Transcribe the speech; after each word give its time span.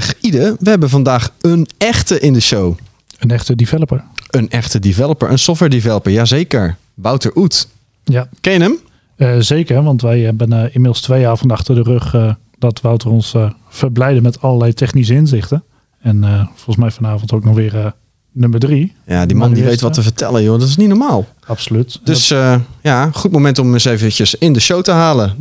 zeg, 0.00 0.14
Ide, 0.20 0.56
we 0.60 0.70
hebben 0.70 0.88
vandaag 0.90 1.30
een 1.40 1.66
echte 1.78 2.20
in 2.20 2.32
de 2.32 2.40
show. 2.40 2.76
Een 3.18 3.30
echte 3.30 3.56
developer. 3.56 4.04
Een 4.30 4.50
echte 4.50 4.78
developer, 4.78 5.30
een 5.30 5.38
software 5.38 5.70
developer, 5.70 6.12
jazeker. 6.12 6.76
Wouter 6.94 7.36
Oet. 7.36 7.68
Ja, 8.04 8.28
Ken 8.40 8.52
je 8.52 8.60
hem? 8.60 8.78
eh, 9.16 9.36
zeker. 9.38 9.82
Want 9.82 10.02
wij 10.02 10.20
hebben 10.20 10.52
eh, 10.52 10.58
inmiddels 10.64 11.00
twee 11.00 11.28
avonden 11.28 11.56
achter 11.56 11.74
de 11.74 11.82
rug 11.82 12.14
eh, 12.14 12.34
dat 12.58 12.80
Wouter 12.80 13.10
ons 13.10 13.34
verblijden 13.68 14.22
met 14.22 14.40
allerlei 14.40 14.72
technische 14.72 15.14
inzichten. 15.14 15.62
En 16.00 16.48
volgens 16.54 16.76
mij 16.76 16.90
vanavond 16.90 17.32
ook 17.32 17.44
nog 17.44 17.54
weer 17.54 17.92
nummer 18.32 18.60
drie. 18.60 18.92
Ja, 19.06 19.26
die 19.26 19.36
man 19.36 19.52
die 19.52 19.64
weet 19.64 19.80
wat 19.80 19.92
te 19.92 20.02
vertellen, 20.02 20.42
joh. 20.42 20.58
Dat 20.58 20.68
is 20.68 20.76
niet 20.76 20.88
normaal. 20.88 21.26
Absoluut. 21.46 22.00
Dus 22.04 22.28
ja, 22.82 23.10
goed 23.10 23.32
moment 23.32 23.58
om 23.58 23.72
eens 23.72 23.84
eventjes 23.84 24.34
in 24.34 24.52
de 24.52 24.60
show 24.60 24.82
te 24.82 24.90
halen. 24.90 25.36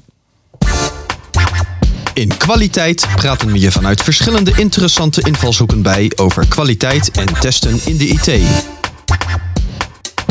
In 2.13 2.37
kwaliteit 2.37 3.07
praten 3.15 3.51
we 3.51 3.59
je 3.59 3.71
vanuit 3.71 4.01
verschillende 4.01 4.53
interessante 4.55 5.21
invalshoeken 5.21 5.81
bij 5.81 6.11
over 6.15 6.47
kwaliteit 6.47 7.11
en 7.11 7.25
testen 7.39 7.79
in 7.85 7.97
de 7.97 8.07
IT. 8.07 8.41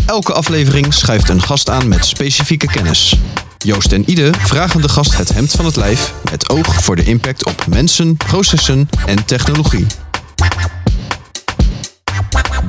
Elke 0.07 0.33
aflevering 0.33 0.95
schuift 0.95 1.29
een 1.29 1.43
gast 1.43 1.71
aan 1.71 1.89
met 1.89 2.05
specifieke 2.05 2.67
kennis. 2.67 3.17
Joost 3.59 3.93
en 3.93 4.11
Ide 4.11 4.31
vragen 4.39 4.83
de 4.83 4.89
gast 4.89 5.17
het 5.17 5.35
hemd 5.35 5.53
van 5.53 5.65
het 5.65 5.77
lijf 5.77 6.13
met 6.31 6.51
oog 6.51 6.75
voor 6.75 6.97
de 6.97 7.05
impact 7.05 7.47
op 7.47 7.67
mensen, 7.67 8.17
processen 8.17 8.89
en 9.07 9.25
technologie. 9.25 9.87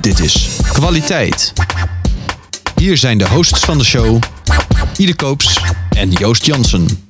Dit 0.02 0.20
is 0.20 0.48
kwaliteit. 0.72 1.54
Hier 2.76 2.98
zijn 2.98 3.18
de 3.18 3.28
hosts 3.28 3.60
van 3.60 3.78
de 3.78 3.84
show, 3.84 4.22
Ide 4.98 5.16
Koops 5.16 5.60
en 5.90 6.12
Joost 6.12 6.46
Jansen. 6.46 7.08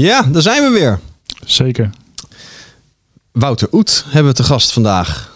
Ja, 0.00 0.22
daar 0.22 0.42
zijn 0.42 0.62
we 0.62 0.70
weer. 0.70 0.98
Zeker. 1.44 1.90
Wouter 3.32 3.68
Oet 3.72 4.04
hebben 4.08 4.30
we 4.30 4.36
te 4.36 4.42
gast 4.42 4.72
vandaag. 4.72 5.32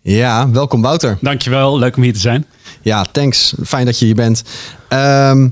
Ja, 0.00 0.50
welkom 0.50 0.82
Wouter. 0.82 1.18
Dankjewel, 1.20 1.78
leuk 1.78 1.96
om 1.96 2.02
hier 2.02 2.12
te 2.12 2.20
zijn. 2.20 2.46
Ja, 2.82 3.04
thanks. 3.12 3.54
Fijn 3.64 3.86
dat 3.86 3.98
je 3.98 4.04
hier 4.04 4.14
bent. 4.14 4.42
Ehm, 4.88 5.48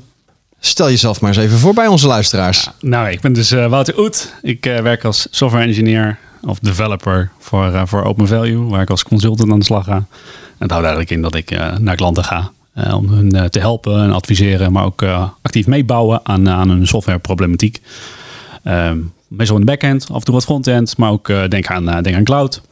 stel 0.60 0.88
jezelf 0.88 1.20
maar 1.20 1.30
eens 1.30 1.38
even 1.44 1.58
voor 1.58 1.74
bij 1.74 1.86
onze 1.86 2.06
luisteraars. 2.06 2.68
Nou, 2.80 3.10
ik 3.10 3.20
ben 3.20 3.32
dus 3.32 3.50
eh, 3.50 3.66
Wouter 3.66 3.98
Oet. 3.98 4.34
Ik 4.42 4.66
eh, 4.66 4.80
werk 4.80 5.04
als 5.04 5.26
software 5.30 5.66
engineer 5.66 6.18
of 6.42 6.58
developer 6.58 7.30
voor, 7.38 7.72
eh, 7.72 7.82
voor 7.84 8.04
Open 8.04 8.28
Value, 8.28 8.68
waar 8.68 8.82
ik 8.82 8.90
als 8.90 9.02
consultant 9.02 9.50
aan 9.50 9.58
de 9.58 9.64
slag 9.64 9.84
ga. 9.84 9.96
En 9.96 10.06
dat 10.58 10.70
houdt 10.70 10.86
eigenlijk 10.86 11.10
in 11.10 11.22
dat 11.22 11.34
ik 11.34 11.50
eh, 11.50 11.76
naar 11.76 11.96
klanten 11.96 12.24
ga 12.24 12.50
eh, 12.74 12.94
om 12.94 13.08
hun 13.08 13.32
eh, 13.32 13.44
te 13.44 13.58
helpen 13.58 14.02
en 14.02 14.12
adviseren, 14.12 14.72
maar 14.72 14.84
ook 14.84 15.02
eh, 15.02 15.28
actief 15.42 15.66
meebouwen 15.66 16.20
aan, 16.22 16.48
aan 16.48 16.68
hun 16.68 16.86
softwareproblematiek. 16.86 17.80
Ehm, 18.62 18.98
meestal 19.28 19.56
in 19.58 19.64
de 19.64 19.70
backend, 19.70 20.06
af 20.10 20.18
en 20.18 20.24
toe 20.24 20.34
wat 20.34 20.44
frontend, 20.44 20.96
maar 20.96 21.10
ook 21.10 21.28
eh, 21.28 21.48
denk, 21.48 21.66
aan, 21.66 21.88
eh, 21.88 22.02
denk 22.02 22.16
aan 22.16 22.24
cloud. 22.24 22.62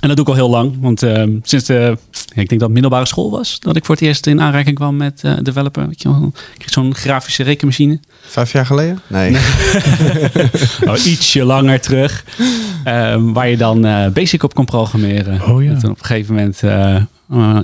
En 0.00 0.08
dat 0.08 0.16
doe 0.16 0.26
ik 0.26 0.30
al 0.30 0.38
heel 0.38 0.50
lang, 0.50 0.76
want 0.80 1.02
ehm, 1.02 1.30
sinds 1.42 1.64
de, 1.64 1.96
ik 2.10 2.34
denk 2.34 2.48
dat 2.48 2.60
het 2.60 2.70
middelbare 2.70 3.06
school 3.06 3.30
was, 3.30 3.60
dat 3.60 3.76
ik 3.76 3.84
voor 3.84 3.94
het 3.94 4.04
eerst 4.04 4.26
in 4.26 4.40
aanraking 4.40 4.76
kwam 4.76 4.96
met 4.96 5.20
eh, 5.22 5.32
developer. 5.42 5.86
Weet 5.86 6.02
je 6.02 6.08
wel, 6.08 6.32
ik 6.52 6.58
kreeg 6.58 6.70
zo'n 6.70 6.94
grafische 6.94 7.42
rekenmachine. 7.42 8.00
Vijf 8.22 8.52
jaar 8.52 8.66
geleden? 8.66 9.00
Nee. 9.06 9.36
nou, 10.84 10.98
ietsje 11.10 11.44
langer 11.44 11.80
terug. 11.80 12.24
Ehm, 12.84 13.32
waar 13.32 13.48
je 13.48 13.56
dan 13.56 13.84
eh, 13.84 14.08
basic 14.08 14.42
op 14.42 14.54
kon 14.54 14.64
programmeren. 14.64 15.42
Oh 15.42 15.62
ja. 15.62 15.70
En 15.70 15.78
toen 15.78 15.90
op 15.90 15.98
een 15.98 16.04
gegeven 16.04 16.34
moment 16.34 16.62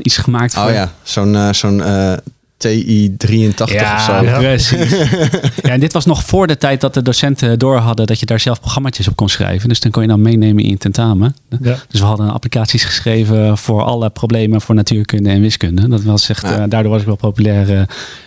iets 0.02 0.16
gemaakt 0.16 0.54
voor... 0.54 0.64
Oh 0.64 0.72
ja, 0.72 0.92
zo'n 1.02 1.54
zo'n 1.54 1.82
eh, 1.82 2.12
TI-83 2.60 3.54
of 3.62 3.72
Ja, 3.72 3.98
zo. 4.04 4.24
Ja. 4.24 4.38
precies. 4.38 4.90
ja, 5.62 5.70
en 5.70 5.80
dit 5.80 5.92
was 5.92 6.04
nog 6.06 6.24
voor 6.24 6.46
de 6.46 6.56
tijd 6.58 6.80
dat 6.80 6.94
de 6.94 7.02
docenten 7.02 7.58
door 7.58 7.76
hadden 7.76 8.06
dat 8.06 8.20
je 8.20 8.26
daar 8.26 8.40
zelf 8.40 8.60
programmaatjes 8.60 9.08
op 9.08 9.16
kon 9.16 9.28
schrijven. 9.28 9.68
Dus 9.68 9.80
dan 9.80 9.90
kon 9.90 10.02
je 10.02 10.08
dan 10.08 10.22
meenemen 10.22 10.64
in 10.64 10.78
tentamen. 10.78 11.34
Ja. 11.62 11.76
Dus 11.88 12.00
we 12.00 12.06
hadden 12.06 12.30
applicaties 12.32 12.84
geschreven 12.84 13.58
voor 13.58 13.82
alle 13.82 14.10
problemen 14.10 14.60
voor 14.60 14.74
natuurkunde 14.74 15.30
en 15.30 15.40
wiskunde. 15.40 15.88
Dat 15.88 16.02
was 16.02 16.28
echt, 16.28 16.42
Ja. 16.42 16.58
eh, 16.58 16.64
daardoor 16.68 16.90
was 16.92 17.00
ik 17.00 17.06
wel 17.06 17.16
populair 17.16 17.76
eh, 17.76 17.82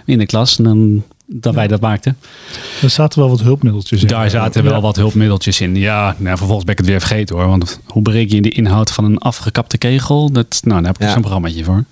in 0.05 0.17
de 0.17 0.25
klas. 0.25 0.57
En 0.57 0.63
dan, 0.63 1.03
dat 1.25 1.53
wij 1.53 1.67
dat 1.67 1.81
maakten. 1.81 2.17
Er 2.81 2.89
zaten 2.89 3.19
wel 3.19 3.29
wat 3.29 3.41
hulpmiddeltjes 3.41 4.01
in. 4.01 4.07
Daar 4.07 4.29
zaten 4.29 4.63
wel 4.63 4.73
Ja. 4.73 4.81
wat 4.81 4.95
hulpmiddeltjes 4.95 5.61
in. 5.61 5.75
Ja, 5.75 6.15
nou, 6.17 6.37
vervolgens 6.37 6.63
ben 6.65 6.73
ik 6.73 6.79
het 6.79 6.89
weer 6.89 6.99
vergeten 6.99 7.35
hoor. 7.35 7.47
Want 7.47 7.79
hoe 7.85 8.01
bereken 8.01 8.35
je 8.35 8.41
de 8.41 8.49
inhoud 8.49 8.91
van 8.91 9.03
een 9.05 9.17
afgekapte 9.17 9.77
kegel? 9.77 10.31
Dat, 10.31 10.59
nou, 10.63 10.77
daar 10.81 10.85
heb 10.91 10.95
ik 10.95 10.99
Ja. 11.01 11.05
dus 11.05 11.15
een 11.15 11.21
programmaatje 11.21 11.63
voor. 11.63 11.83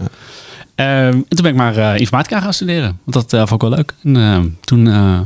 Ehm, 0.75 1.13
en 1.13 1.25
toen 1.27 1.41
ben 1.41 1.51
ik 1.51 1.55
maar 1.55 1.77
eh, 1.77 1.99
informatica 1.99 2.39
gaan 2.39 2.53
studeren. 2.53 2.99
Want 3.03 3.13
dat 3.13 3.33
eh, 3.33 3.47
vond 3.47 3.63
ik 3.63 3.69
wel 3.69 3.77
leuk. 3.77 3.93
En 4.03 4.15
ehm, 4.15 4.47
toen 4.61 4.87
eh, 4.87 5.19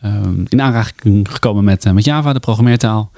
ehm, 0.00 0.44
in 0.48 0.62
aanraking 0.62 1.32
gekomen 1.32 1.64
met, 1.64 1.92
met 1.92 2.04
Java, 2.04 2.32
de 2.32 2.40
programmeertaal. 2.40 3.10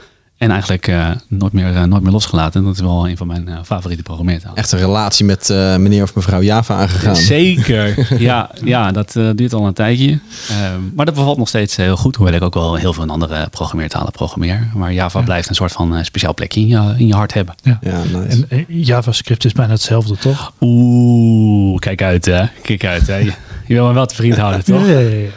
En 0.43 0.51
eigenlijk 0.51 0.89
eh, 0.89 1.11
nooit, 1.29 1.53
meer, 1.53 1.75
eh, 1.77 1.83
nooit 1.83 2.03
meer 2.03 2.13
losgelaten. 2.13 2.61
En 2.61 2.67
dat 2.67 2.75
is 2.75 2.81
wel 2.81 3.09
een 3.09 3.17
van 3.17 3.27
mijn 3.27 3.49
eh, 3.49 3.59
favoriete 3.65 4.03
programmeertalen. 4.03 4.57
Echt 4.57 4.73
een 4.73 4.79
relatie 4.79 5.25
met 5.25 5.51
eh, 5.51 5.77
meneer 5.77 6.03
of 6.03 6.15
mevrouw 6.15 6.43
Java 6.43 6.75
aangegaan. 6.75 7.17
Zeker. 7.17 7.95
Ja, 8.23 8.51
ja 8.65 8.93
dat 8.93 9.17
eh, 9.17 9.29
duurt 9.35 9.53
al 9.53 9.67
een 9.67 9.73
tijdje. 9.73 10.19
Ehm, 10.49 10.81
maar 10.97 11.07
dat 11.07 11.15
bevalt 11.15 11.39
nog 11.39 11.49
steeds 11.49 11.77
heel 11.77 11.97
goed. 11.97 12.17
Hoewel 12.17 12.35
ik 12.35 12.43
ook 12.43 12.55
wel 12.55 12.75
heel 12.75 12.93
veel 12.93 13.07
andere 13.07 13.49
programmeertalen 13.51 14.13
programmeer. 14.13 14.69
Maar 14.75 14.93
Java 14.93 15.19
Ja. 15.19 15.25
blijft 15.25 15.49
een 15.49 15.55
soort 15.55 15.73
van 15.73 15.97
eh, 15.97 16.05
speciaal 16.05 16.35
plekje 16.35 16.61
in 16.61 16.67
je, 16.67 16.95
in 16.97 17.07
je 17.07 17.15
hart 17.15 17.35
hebben. 17.35 17.55
Ja. 17.63 17.79
Ja, 17.83 18.03
nice. 18.19 18.45
En 18.49 18.65
JavaScript 18.69 19.45
is 19.45 19.53
bijna 19.53 19.73
hetzelfde, 19.73 20.17
toch? 20.17 20.53
Oeh, 20.61 21.79
kijk 21.79 22.03
uit 22.03 22.25
hè. 22.25 22.45
Kijk 22.63 22.85
uit 22.85 23.07
hè. 23.07 23.21
Je, 23.73 23.79
wil 23.79 23.87
me 23.89 23.95
wel 23.95 24.07
te 24.07 24.15
vriend 24.15 24.37
houden, 24.37 24.65
toch? 24.65 24.87
Ja, 24.87 24.99
ja, 24.99 25.09
ja. 25.19 25.29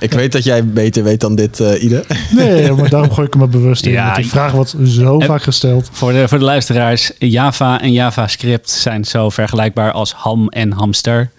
Ik 0.00 0.12
weet 0.12 0.32
dat 0.32 0.44
jij 0.44 0.66
beter 0.66 1.02
weet 1.04 1.20
dan 1.20 1.34
dit, 1.34 1.60
eh 1.60 1.82
Ide. 1.82 2.04
Nee, 2.30 2.72
maar 2.72 2.90
daarom 2.90 3.10
gooi 3.12 3.26
ik 3.26 3.32
hem 3.32 3.42
er 3.42 3.48
bewust 3.48 3.86
in. 3.86 3.92
Ja, 3.92 4.04
want 4.04 4.16
die 4.16 4.26
vraag 4.26 4.52
wordt 4.52 4.74
zo 4.84 5.18
En- 5.18 5.26
vaak 5.26 5.42
gesteld. 5.42 5.88
Voor 5.92 6.12
de, 6.12 6.28
voor 6.28 6.38
de 6.38 6.44
luisteraars, 6.44 7.10
Java 7.18 7.80
en 7.80 7.92
JavaScript 7.92 8.70
zijn 8.70 9.04
zo 9.04 9.30
vergelijkbaar 9.30 9.92
als 9.92 10.12
ham 10.12 10.48
en 10.48 10.72
hamster. 10.72 11.30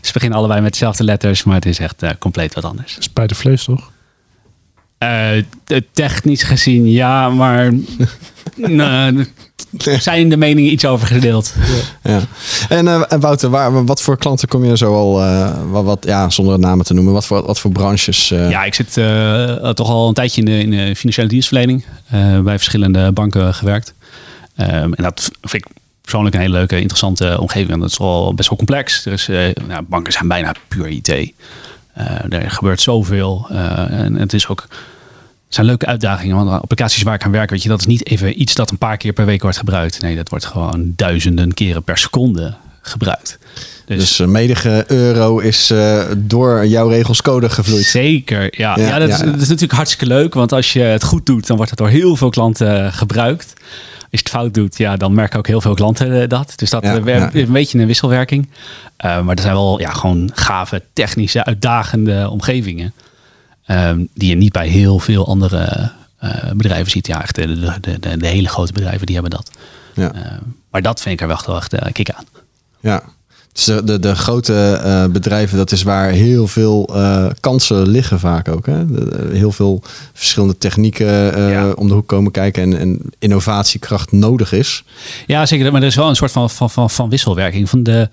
Ze 0.00 0.12
beginnen 0.12 0.38
allebei 0.38 0.60
met 0.60 0.72
dezelfde 0.72 1.04
letters, 1.04 1.44
maar 1.44 1.54
het 1.54 1.66
is 1.66 1.78
echt 1.78 2.02
eh, 2.02 2.10
compleet 2.18 2.54
wat 2.54 2.64
anders. 2.64 2.96
Spijdervlees, 2.98 3.64
toch? 3.64 3.90
Eh, 4.98 5.28
te- 5.64 5.84
technisch 5.92 6.42
gezien 6.42 6.90
ja, 6.90 7.28
maar 7.28 7.72
zijn 9.78 10.28
de 10.28 10.36
meningen 10.36 10.72
iets 10.72 10.84
over 10.84 11.06
gedeeld. 11.06 11.54
Ja. 12.02 12.20
En 12.68 12.88
eh, 12.88 13.02
en 13.08 13.20
Wouter, 13.20 13.50
waar, 13.50 13.84
wat 13.84 14.02
voor 14.02 14.18
klanten 14.18 14.48
kom 14.48 14.64
je 14.64 14.76
zo 14.76 14.94
al, 14.94 15.22
eh, 15.22 15.52
wat, 15.70 15.84
wat, 15.84 16.04
ja, 16.04 16.30
zonder 16.30 16.58
namen 16.58 16.84
te 16.84 16.94
noemen, 16.94 17.12
wat 17.12 17.26
voor, 17.26 17.46
wat 17.46 17.60
voor 17.60 17.70
branches? 17.72 18.30
eh, 18.30 18.50
Ja, 18.50 18.64
ik 18.64 18.74
zit 18.74 18.92
toch 19.76 19.88
al 19.88 20.08
een 20.08 20.14
tijdje 20.14 20.40
in 20.40 20.46
de, 20.46 20.58
in 20.58 20.70
de 20.70 20.96
financiële 20.96 21.28
dienstverlening. 21.28 21.84
bij 22.44 22.56
verschillende 22.58 23.12
banken 23.12 23.54
gewerkt. 23.54 23.94
Ehm, 24.56 24.92
en 24.92 25.02
dat 25.02 25.30
vind 25.40 25.64
ik 25.64 25.72
persoonlijk 26.00 26.34
een 26.34 26.40
hele 26.40 26.54
leuke, 26.54 26.76
interessante 26.80 27.40
omgeving. 27.40 27.68
Want 27.68 27.80
dat 27.80 27.90
is 27.90 27.98
wel 27.98 28.34
best 28.34 28.48
wel 28.48 28.58
complex. 28.58 29.06
Is, 29.06 29.26
nou, 29.66 29.82
banken 29.88 30.12
zijn 30.12 30.28
bijna 30.28 30.54
puur 30.68 30.88
IT. 30.88 31.32
Er 32.28 32.50
gebeurt 32.50 32.80
zoveel. 32.80 33.46
en 33.90 34.14
het 34.14 34.32
is 34.32 34.48
ook... 34.48 34.66
Het 35.50 35.58
zijn 35.58 35.68
leuke 35.68 35.86
uitdagingen, 35.86 36.36
want 36.36 36.50
applicaties 36.50 37.02
waar 37.02 37.14
ik 37.14 37.24
aan 37.24 37.30
werk, 37.30 37.50
weet 37.50 37.62
je, 37.62 37.68
dat 37.68 37.80
is 37.80 37.86
niet 37.86 38.06
even 38.06 38.40
iets 38.40 38.54
dat 38.54 38.70
een 38.70 38.78
paar 38.78 38.96
keer 38.96 39.12
per 39.12 39.24
week 39.26 39.42
wordt 39.42 39.56
gebruikt. 39.56 40.02
Nee, 40.02 40.16
dat 40.16 40.28
wordt 40.28 40.44
gewoon 40.44 40.92
duizenden 40.96 41.54
keren 41.54 41.82
per 41.82 41.98
seconde 41.98 42.54
gebruikt. 42.80 43.38
Dus 43.86 44.18
eh, 44.18 44.26
menige 44.26 44.84
euro 44.86 45.38
is 45.38 45.70
eh, 45.70 46.02
door 46.16 46.66
jouw 46.66 46.88
regels 46.88 47.22
code 47.22 47.50
gevloeid. 47.50 47.84
Zeker, 47.84 48.42
ja. 48.60 48.76
Ja, 48.78 48.86
ja, 48.86 48.98
dat, 48.98 49.08
ja, 49.08 49.14
is, 49.14 49.20
ja. 49.20 49.26
dat 49.26 49.40
is 49.40 49.48
natuurlijk 49.48 49.72
hartstikke 49.72 50.06
leuk, 50.06 50.34
want 50.34 50.52
als 50.52 50.72
je 50.72 50.80
het 50.80 51.04
goed 51.04 51.26
doet, 51.26 51.46
dan 51.46 51.56
wordt 51.56 51.70
het 51.70 51.78
door 51.80 51.88
heel 51.88 52.16
veel 52.16 52.30
klanten 52.30 52.84
eh, 52.84 52.92
gebruikt. 52.92 53.52
Als 53.56 54.06
je 54.10 54.18
het 54.18 54.28
fout 54.28 54.54
doet, 54.54 54.78
ja, 54.78 54.96
dan 54.96 55.14
merken 55.14 55.38
ook 55.38 55.46
heel 55.46 55.60
veel 55.60 55.74
klanten 55.74 56.28
dat. 56.28 56.52
Dus 56.56 56.70
dat 56.70 56.82
werkt- 56.82 57.34
een 57.34 57.52
beetje 57.52 57.78
een 57.78 57.86
wisselwerking. 57.86 58.48
Maar 59.02 59.34
er 59.34 59.40
zijn 59.42 59.54
wel 59.54 59.80
ja, 59.80 59.90
gewoon 59.90 60.30
gave, 60.34 60.82
technische, 60.92 61.44
uitdagende 61.44 62.28
omgevingen. 62.30 62.92
Ehm, 63.70 64.04
die 64.14 64.28
je 64.28 64.34
niet 64.36 64.52
bij 64.52 64.68
heel 64.68 64.98
veel 64.98 65.26
andere 65.26 65.90
eh, 66.18 66.50
bedrijven 66.54 66.90
ziet. 66.90 67.06
Ja, 67.06 67.22
echt 67.22 67.34
de, 67.34 67.46
de, 67.80 67.98
de, 68.00 68.16
de 68.16 68.26
hele 68.26 68.48
grote 68.48 68.72
bedrijven, 68.72 69.06
die 69.06 69.14
hebben 69.14 69.32
dat. 69.32 69.50
Ja. 69.94 70.12
Eh, 70.12 70.32
maar 70.70 70.82
dat 70.82 71.00
vind 71.00 71.14
ik 71.14 71.20
er 71.20 71.26
wel 71.26 71.40
wel 71.46 71.56
echt 71.56 71.74
uh, 71.74 71.80
kick 71.92 72.10
aan. 72.10 72.24
Ja. 72.80 73.02
Dus 73.52 73.64
de, 73.64 73.98
de, 73.98 74.14
grote 74.14 74.80
eh, 74.84 75.04
bedrijven, 75.06 75.56
dat 75.56 75.72
is 75.72 75.82
waar 75.82 76.10
heel 76.10 76.46
veel 76.46 76.90
eh, 76.94 77.26
kansen 77.40 77.88
liggen 77.88 78.18
vaak 78.20 78.48
ook. 78.48 78.66
Hè? 78.66 78.84
Heel 79.32 79.52
veel 79.52 79.82
verschillende 80.12 80.58
technieken 80.58 81.34
eh, 81.34 81.50
Ja. 81.50 81.70
om 81.70 81.88
de 81.88 81.94
hoek 81.94 82.06
komen 82.08 82.32
kijken 82.32 82.62
en, 82.62 82.78
en 82.78 83.00
innovatiekracht 83.18 84.12
nodig 84.12 84.52
is. 84.52 84.84
Ja, 85.26 85.46
zeker. 85.46 85.72
Maar 85.72 85.80
er 85.80 85.86
is 85.86 85.94
wel 85.94 86.08
een 86.08 86.16
soort 86.16 86.32
van, 86.32 86.50
van, 86.50 86.70
van, 86.70 86.90
van 86.90 87.08
wisselwerking. 87.08 87.70
Van 87.70 87.82
de, 87.82 88.08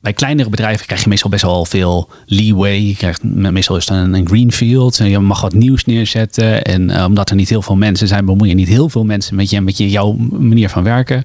bij 0.00 0.12
kleinere 0.12 0.48
bedrijven 0.48 0.86
krijg 0.86 1.02
je 1.02 1.08
meestal 1.08 1.30
best 1.30 1.42
wel 1.42 1.64
veel 1.64 2.08
leeway. 2.26 2.80
Je 2.80 2.96
krijgt, 2.96 3.22
meestal 3.24 3.76
is 3.76 3.88
het 3.88 3.96
een, 3.96 4.14
een 4.14 4.26
greenfield. 4.26 4.98
En 4.98 5.10
je 5.10 5.18
mag 5.18 5.40
wat 5.40 5.52
nieuws 5.52 5.84
neerzetten. 5.84 6.62
En 6.62 6.90
eh, 6.90 7.04
omdat 7.04 7.30
er 7.30 7.36
niet 7.36 7.48
heel 7.48 7.62
veel 7.62 7.76
mensen 7.76 8.08
zijn, 8.08 8.24
bemoei 8.24 8.48
je 8.48 8.54
niet 8.54 8.68
heel 8.68 8.88
veel 8.88 9.04
mensen 9.04 9.34
met, 9.34 9.50
je, 9.50 9.60
met 9.60 9.76
je, 9.76 9.90
jouw 9.90 10.12
manier 10.30 10.68
van 10.68 10.82
werken. 10.82 11.24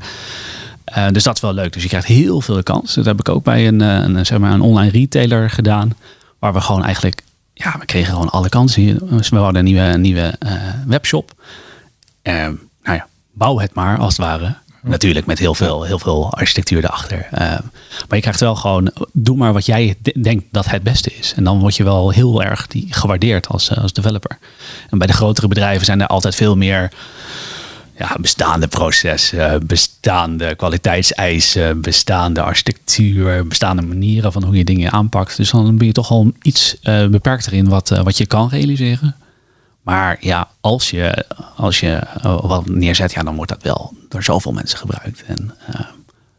Eh, 0.86 1.08
dus 1.12 1.24
dat 1.24 1.36
is 1.36 1.42
wel 1.42 1.54
leuk. 1.54 1.74
Dus 1.74 1.82
je 1.82 1.88
krijgt 1.88 2.08
heel 2.08 2.42
veel 2.42 2.64
kans. 2.64 2.94
Dat 2.94 3.06
heb 3.06 3.20
ik 3.20 3.30
ook 3.30 3.44
bij 3.44 3.68
een, 3.68 3.82
eh, 3.82 4.04
een, 4.04 4.26
zeg 4.26 4.40
maar 4.40 4.52
een 4.52 4.62
online 4.62 4.92
retailer 4.92 5.50
gedaan. 5.50 5.96
Waar 6.40 6.54
we 6.54 6.62
gewoon 6.62 6.84
eigenlijk, 6.84 7.22
ja, 7.54 7.76
we 7.80 7.86
kregen 7.86 8.14
gewoon 8.14 8.30
alle 8.30 8.50
kansen. 8.50 9.00
We 9.30 9.36
hadden 9.36 9.56
een 9.56 9.64
nieuwe, 9.64 9.98
nieuwe 9.98 10.36
eh, 10.40 10.52
webshop. 10.88 11.32
nou 12.24 12.58
ja, 12.84 13.08
bouw 13.32 13.60
het 13.60 13.74
maar 13.74 13.98
als 13.98 14.18
het 14.18 14.26
ware. 14.26 14.56
Natuurlijk 14.88 15.26
met 15.26 15.40
heel 15.40 15.56
veel, 15.56 15.84
heel 15.84 16.00
veel 16.00 16.32
architectuur 16.32 16.84
erachter. 16.84 17.28
Ehm, 17.32 17.62
maar 18.08 18.16
je 18.18 18.22
krijgt 18.22 18.40
wel 18.40 18.56
gewoon, 18.56 18.92
doe 19.14 19.38
maar 19.38 19.54
wat 19.54 19.66
jij 19.66 19.96
de- 20.02 20.20
denkt 20.22 20.44
dat 20.52 20.66
het 20.66 20.84
beste 20.84 21.12
is. 21.20 21.34
En 21.36 21.44
dan 21.44 21.60
word 21.60 21.76
je 21.76 21.84
wel 21.84 22.10
heel 22.10 22.44
erg 22.44 22.68
die, 22.68 22.88
gewaardeerd 22.90 23.48
als, 23.48 23.70
eh, 23.70 23.78
als 23.78 23.94
developer. 23.94 24.38
En 24.90 24.98
bij 24.98 25.08
de 25.08 25.14
grotere 25.14 25.48
bedrijven 25.48 25.86
zijn 25.86 26.02
er 26.02 26.08
altijd 26.08 26.36
veel 26.36 26.56
meer 26.56 26.92
ja, 27.98 28.16
bestaande 28.22 28.68
processen, 28.68 29.68
bestaande 29.68 30.56
kwaliteitseisen, 30.56 31.82
bestaande 31.82 32.42
architectuur, 32.42 33.48
bestaande 33.48 33.82
manieren 33.82 34.32
van 34.32 34.44
hoe 34.44 34.56
je 34.58 34.64
dingen 34.64 34.92
aanpakt. 34.92 35.38
Dus 35.38 35.52
dan 35.52 35.78
ben 35.78 35.88
je 35.88 35.94
toch 35.94 36.10
al 36.12 36.32
iets 36.42 36.78
eh, 36.82 37.08
beperkter 37.08 37.54
in 37.54 37.70
wat, 37.70 37.92
eh, 37.92 38.02
wat 38.04 38.18
je 38.18 38.26
kan 38.26 38.50
realiseren. 38.50 39.16
Maar 39.86 40.18
ja, 40.20 40.48
als 40.62 40.90
je, 40.90 41.26
als 41.56 41.80
je 41.80 41.92
eh, 41.96 42.40
wat 42.42 42.66
neerzet, 42.66 43.12
ja, 43.14 43.24
dan 43.24 43.36
wordt 43.36 43.52
dat 43.52 43.64
wel 43.64 43.94
door 44.10 44.24
zoveel 44.24 44.52
mensen 44.52 44.78
gebruikt. 44.78 45.24
En 45.28 45.54
eh, 45.68 45.80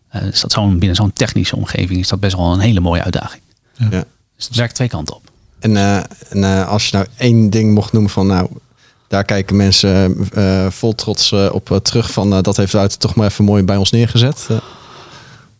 eh, 0.08 0.26
is 0.28 0.40
dat 0.40 0.52
zo'n, 0.52 0.78
binnen 0.78 0.96
zo'n 0.96 1.12
technische 1.12 1.56
omgeving 1.56 2.00
is 2.00 2.08
dat 2.08 2.20
best 2.20 2.36
wel 2.36 2.52
een 2.52 2.60
hele 2.60 2.80
mooie 2.80 3.02
uitdaging. 3.02 3.42
Ja. 3.76 4.04
Dus 4.36 4.46
het 4.46 4.56
werkt 4.56 4.74
twee 4.74 4.88
kanten 4.88 5.14
op. 5.16 5.22
En, 5.58 5.76
eh, 5.76 5.96
en 6.28 6.44
eh, 6.44 6.68
als 6.68 6.88
je 6.88 6.96
nou 6.96 7.06
één 7.16 7.50
ding 7.50 7.74
mocht 7.74 7.92
noemen 7.92 8.10
van 8.10 8.26
nou, 8.26 8.48
daar 9.08 9.24
kijken 9.24 9.56
mensen 9.56 10.28
eh, 10.32 10.66
vol 10.70 10.94
trots 10.94 11.32
eh, 11.32 11.48
op 11.52 11.80
terug 11.82 12.10
van 12.12 12.42
dat 12.42 12.56
heeft 12.56 12.72
Wouter 12.72 12.98
toch 12.98 13.14
maar 13.14 13.26
even 13.26 13.44
mooi 13.44 13.62
bij 13.62 13.76
ons 13.76 13.90
neergezet. 13.90 14.46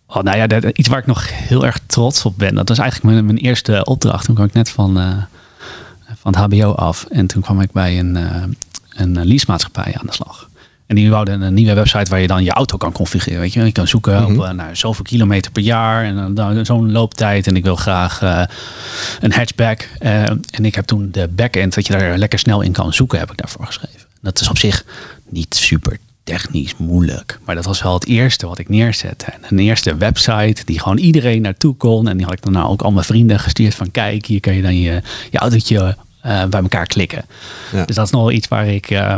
Oh, 0.07 0.23
nou 0.23 0.37
ja, 0.37 0.47
dat- 0.47 0.65
iets 0.79 0.89
waar 0.89 0.99
ik 0.99 1.07
nog 1.07 1.29
heel 1.33 1.65
erg 1.65 1.79
trots 1.87 2.25
op 2.25 2.39
ben. 2.39 2.55
Dat 2.55 2.69
was 2.69 2.79
eigenlijk 2.79 3.13
mijn, 3.13 3.27
mijn 3.27 3.39
eerste 3.39 3.85
opdracht. 3.85 4.25
Toen 4.25 4.35
kwam 4.35 4.47
ik 4.47 4.53
net 4.53 4.71
van, 4.71 4.99
eh, 4.99 5.17
van 6.33 6.43
het 6.43 6.55
HBO 6.55 6.73
af. 6.73 7.07
En 7.09 7.27
toen 7.27 7.43
kwam 7.43 7.61
ik 7.61 7.73
bij 7.73 7.99
een, 7.99 8.17
eh 8.17 8.43
een 8.97 9.27
leasemaatschappij 9.27 9.97
aan 10.01 10.07
de 10.07 10.13
slag. 10.13 10.49
En 10.87 10.97
die 10.97 11.11
wouden 11.11 11.41
een 11.41 11.55
nieuwe 11.55 11.75
website 11.75 12.11
waar 12.11 12.21
je 12.21 12.27
dan 12.27 12.45
je 12.45 12.51
auto 12.51 12.77
kan 12.77 12.93
configureren. 12.93 13.43
Weet 13.43 13.53
je, 13.53 13.65
je 13.65 13.73
kan 13.73 13.89
zoeken 13.89 14.25
op 14.25 14.45
eh, 14.45 14.51
nou, 14.51 14.77
zoveel 14.77 15.05
kilometer 15.05 15.53
per 15.53 15.63
jaar 15.63 16.05
en 16.05 16.35
dan 16.35 16.65
zo'n 16.65 16.93
looptijd. 16.93 17.47
En 17.47 17.57
ik 17.57 17.65
wil 17.65 17.77
graag 17.77 18.23
eh, 18.23 18.43
een 19.21 19.33
hatchback. 19.33 19.89
Eh, 19.99 20.23
en 20.51 20.65
ik 20.65 20.75
heb 20.75 20.85
toen 20.85 21.09
de 21.11 21.29
backend, 21.29 21.75
dat 21.75 21.87
je 21.87 21.93
daar 21.93 22.19
lekker 22.19 22.39
snel 22.39 22.61
in 22.61 22.73
kan 22.73 22.93
zoeken, 22.93 23.19
heb 23.19 23.31
ik 23.31 23.37
daarvoor 23.37 23.67
geschreven. 23.67 24.01
Dat 24.21 24.41
is 24.41 24.49
op 24.49 24.59
zich 24.59 24.85
niet 25.29 25.55
super 25.55 25.99
technisch 26.25 26.77
moeilijk. 26.77 27.39
Maar 27.45 27.55
dat 27.55 27.65
was 27.65 27.83
wel 27.83 27.95
het 27.95 28.07
eerste 28.07 28.47
wat 28.47 28.59
ik 28.59 28.69
neerzette. 28.69 29.25
En 29.25 29.41
een 29.49 29.59
eerste 29.59 29.97
website 29.97 30.65
die 30.65 30.81
gewoon 30.81 30.99
iedereen 30.99 31.43
naartoe 31.43 31.75
kon. 31.77 32.09
En 32.09 32.17
die 32.17 32.27
had 32.27 32.35
ik 32.35 32.43
dan 32.43 32.53
nou 32.53 32.69
ook 32.69 32.83
al 32.83 32.93
mijn 32.93 33.05
vrienden 33.05 33.39
gestuurd 33.39 33.75
van 33.75 33.91
kijk, 33.91 34.27
hier 34.27 34.41
kan 34.41 34.55
je 34.55 34.63
dan 34.63 34.77
je, 34.77 35.03
je 35.31 35.39
autootje 35.39 35.97
eh, 36.27 36.45
bij 36.45 36.61
elkaar 36.61 36.87
klikken. 36.87 37.25
Ja. 37.73 37.85
Dus 37.85 37.97
dat 37.97 38.05
is 38.05 38.13
nog 38.13 38.23
wel 38.23 38.33
iets 38.33 38.49
waar 38.49 38.67
ik, 38.67 38.91
eh, 38.91 39.17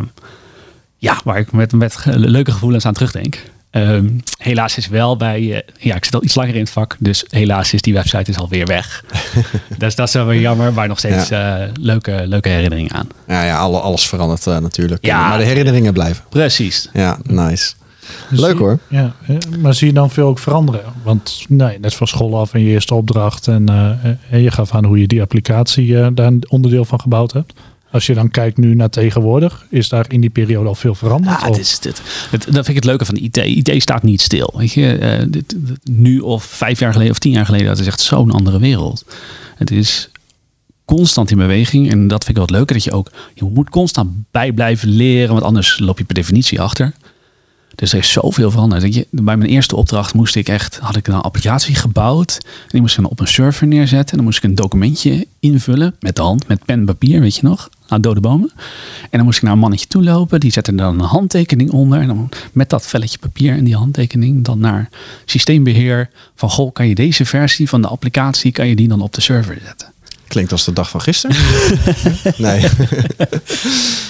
ja, 0.97 1.21
waar 1.25 1.39
ik 1.39 1.53
met, 1.53 1.73
met 1.73 1.99
leuke 2.05 2.53
gevoelens 2.53 2.87
aan 2.87 2.93
terugdenk. 2.93 3.43
Ehm, 3.71 4.09
helaas 4.39 4.77
is 4.77 4.89
wel 4.89 5.17
bij, 5.17 5.55
eh, 5.55 5.75
ja, 5.79 5.95
ik 5.95 6.05
zit 6.05 6.15
al 6.15 6.25
iets 6.25 6.35
langer 6.35 6.55
in 6.55 6.61
het 6.61 6.71
vak, 6.71 6.97
dus 6.99 7.25
helaas 7.29 7.73
is 7.73 7.83
die 7.83 7.95
website 7.95 8.31
is 8.31 8.37
alweer 8.37 8.67
weg. 8.67 9.05
dus 9.79 9.95
dat 9.95 10.09
is 10.09 10.15
wel 10.15 10.27
weer 10.27 10.41
jammer, 10.41 10.73
maar 10.73 10.89
nog 10.89 10.99
steeds 10.99 11.29
leuke, 11.81 12.23
leuke 12.27 12.49
herinneringen 12.49 12.93
aan. 12.93 13.09
ja, 13.27 13.45
ja 13.45 13.59
alle, 13.59 13.79
alles 13.79 14.09
verandert 14.09 14.45
natuurlijk. 14.45 15.07
Ja. 15.07 15.29
Maar 15.29 15.39
de 15.39 15.45
herinneringen 15.45 15.93
blijven. 15.93 16.25
Precies. 16.29 16.89
Ja, 16.93 17.19
nice. 17.23 17.73
Leuk 18.31 18.51
zie- 18.51 18.59
hoor. 18.59 18.79
Ja, 18.89 19.15
eh, 19.27 19.37
maar 19.61 19.75
zie 19.75 19.87
je 19.87 19.93
dan 19.93 20.11
veel 20.11 20.27
ook 20.27 20.39
veranderen? 20.39 20.83
Want 21.03 21.45
nee, 21.49 21.79
net 21.79 21.95
van 21.95 22.07
school 22.07 22.39
af 22.39 22.55
en 22.55 22.61
je 22.61 22.71
eerste 22.71 22.95
opdracht 22.95 23.49
en, 23.49 23.69
eh, 23.69 23.91
en 24.31 24.41
je 24.43 24.51
gaf 24.51 24.75
aan 24.75 24.85
hoe 24.85 25.01
je 25.01 25.07
die 25.07 25.23
applicatie 25.23 25.99
eh, 26.01 26.07
daar 26.15 26.27
een 26.27 26.45
onderdeel 26.49 26.85
van 26.85 27.01
gebouwd 27.01 27.33
hebt. 27.33 27.53
Als 27.91 28.07
je 28.07 28.15
dan 28.15 28.31
kijkt 28.31 28.57
nu 28.57 28.75
naar 28.75 28.91
tegenwoordig, 28.91 29.67
is 29.71 29.89
daar 29.89 30.05
in 30.09 30.21
die 30.21 30.31
periode 30.31 30.69
al 30.69 30.75
veel 30.75 30.95
veranderd? 30.95 31.41
Ja, 31.41 31.47
is, 31.59 31.81
dat 31.81 32.01
vind 32.51 32.69
ik 32.69 32.75
het 32.75 32.85
leuke 32.85 33.05
van 33.05 33.15
de 33.15 33.21
IT. 33.21 33.37
IT 33.37 33.83
staat 33.83 34.03
niet 34.03 34.21
stil. 34.21 34.55
Weet 34.57 34.73
je, 34.73 34.93
Eh, 34.99 35.19
dit, 35.29 35.55
dit- 35.57 35.79
nu 35.91 36.19
of 36.21 36.45
vijf 36.45 36.79
jaar 36.79 36.93
geleden 36.93 37.13
of 37.13 37.19
tien 37.19 37.33
jaar 37.33 37.45
geleden, 37.45 37.67
dat 37.67 37.79
is 37.79 37.87
echt 37.87 38.01
zo'n 38.01 38.31
andere 38.31 38.59
wereld. 38.59 39.05
Het 39.57 39.71
is 39.71 40.11
constant 40.85 41.31
in 41.31 41.37
beweging. 41.37 41.91
En 41.91 42.09
dat 42.09 42.25
vind 42.25 42.29
ik 42.29 42.35
wel 42.37 42.45
het 42.45 42.55
leuke. 42.55 42.73
Dat 42.73 42.85
je 42.85 42.93
ook, 42.93 43.11
je 43.35 43.45
moet 43.45 43.71
constant 43.71 44.11
bij 44.31 44.53
blijven 44.53 44.89
leren. 44.89 45.33
Want 45.33 45.43
anders 45.45 45.79
loop 45.79 45.99
je 45.99 46.05
per 46.05 46.15
definitie 46.15 46.61
achter. 46.61 46.93
Dus 47.79 47.93
er 47.93 47.99
is 47.99 48.13
zoveel 48.13 48.51
veranderd. 48.51 49.05
Bij 49.11 49.37
mijn 49.37 49.51
eerste 49.51 49.77
opdracht 49.77 50.15
moest 50.15 50.37
ik 50.37 50.49
echt, 50.49 50.79
had 50.79 50.97
ik 50.97 51.09
een 51.09 51.15
applicatie 51.15 51.75
gebouwd. 51.75 52.39
En 52.43 52.69
die 52.69 52.81
moest 52.81 52.97
ik 52.97 53.03
dan 53.03 53.11
op 53.11 53.21
een 53.21 53.27
server 53.27 53.67
neerzetten. 53.67 54.11
En 54.11 54.17
dan 54.17 54.25
moest 54.25 54.39
ik 54.39 54.45
een 54.45 54.55
documentje 54.55 55.27
invullen 55.41 55.95
met 56.01 56.17
de 56.17 56.23
hand, 56.23 56.49
met 56.49 56.65
pen 56.65 56.79
en 56.79 56.85
papier, 56.85 57.21
weet 57.21 57.37
je 57.37 57.43
nog, 57.43 57.69
aan 57.89 58.01
dode 58.01 58.21
bomen. 58.21 58.53
En 59.03 59.09
dan 59.11 59.25
moest 59.25 59.37
ik 59.37 59.43
naar 59.43 59.53
een 59.53 59.59
mannetje 59.59 59.87
toe 59.87 60.03
lopen. 60.05 60.41
Die 60.41 60.53
zette 60.53 60.75
dan 60.75 60.99
een 60.99 61.07
handtekening 61.07 61.71
onder. 61.71 62.01
En 62.01 62.07
dan 62.07 62.29
met 62.53 62.71
dat 62.71 62.87
velletje 62.87 63.19
papier 63.19 63.57
en 63.57 63.65
die 63.65 63.77
handtekening 63.77 64.45
dan 64.45 64.59
naar 64.59 64.89
systeembeheer. 65.25 66.11
Van 66.35 66.51
goh, 66.51 66.73
kan 66.73 66.89
je 66.89 66.95
deze 66.95 67.25
versie 67.25 67.69
van 67.69 67.83
de 67.83 67.89
applicatie, 67.89 68.53
kan 68.53 68.69
je 68.69 68.77
die 68.77 68.89
dan 68.89 69.01
op 69.01 69.15
de 69.15 69.21
server 69.21 69.59
zetten? 69.65 69.93
Klinkt 70.27 70.53
als 70.53 70.65
de 70.65 70.73
dag 70.73 70.91
van 70.91 71.01
gisteren. 71.01 71.37
nee. 72.37 72.65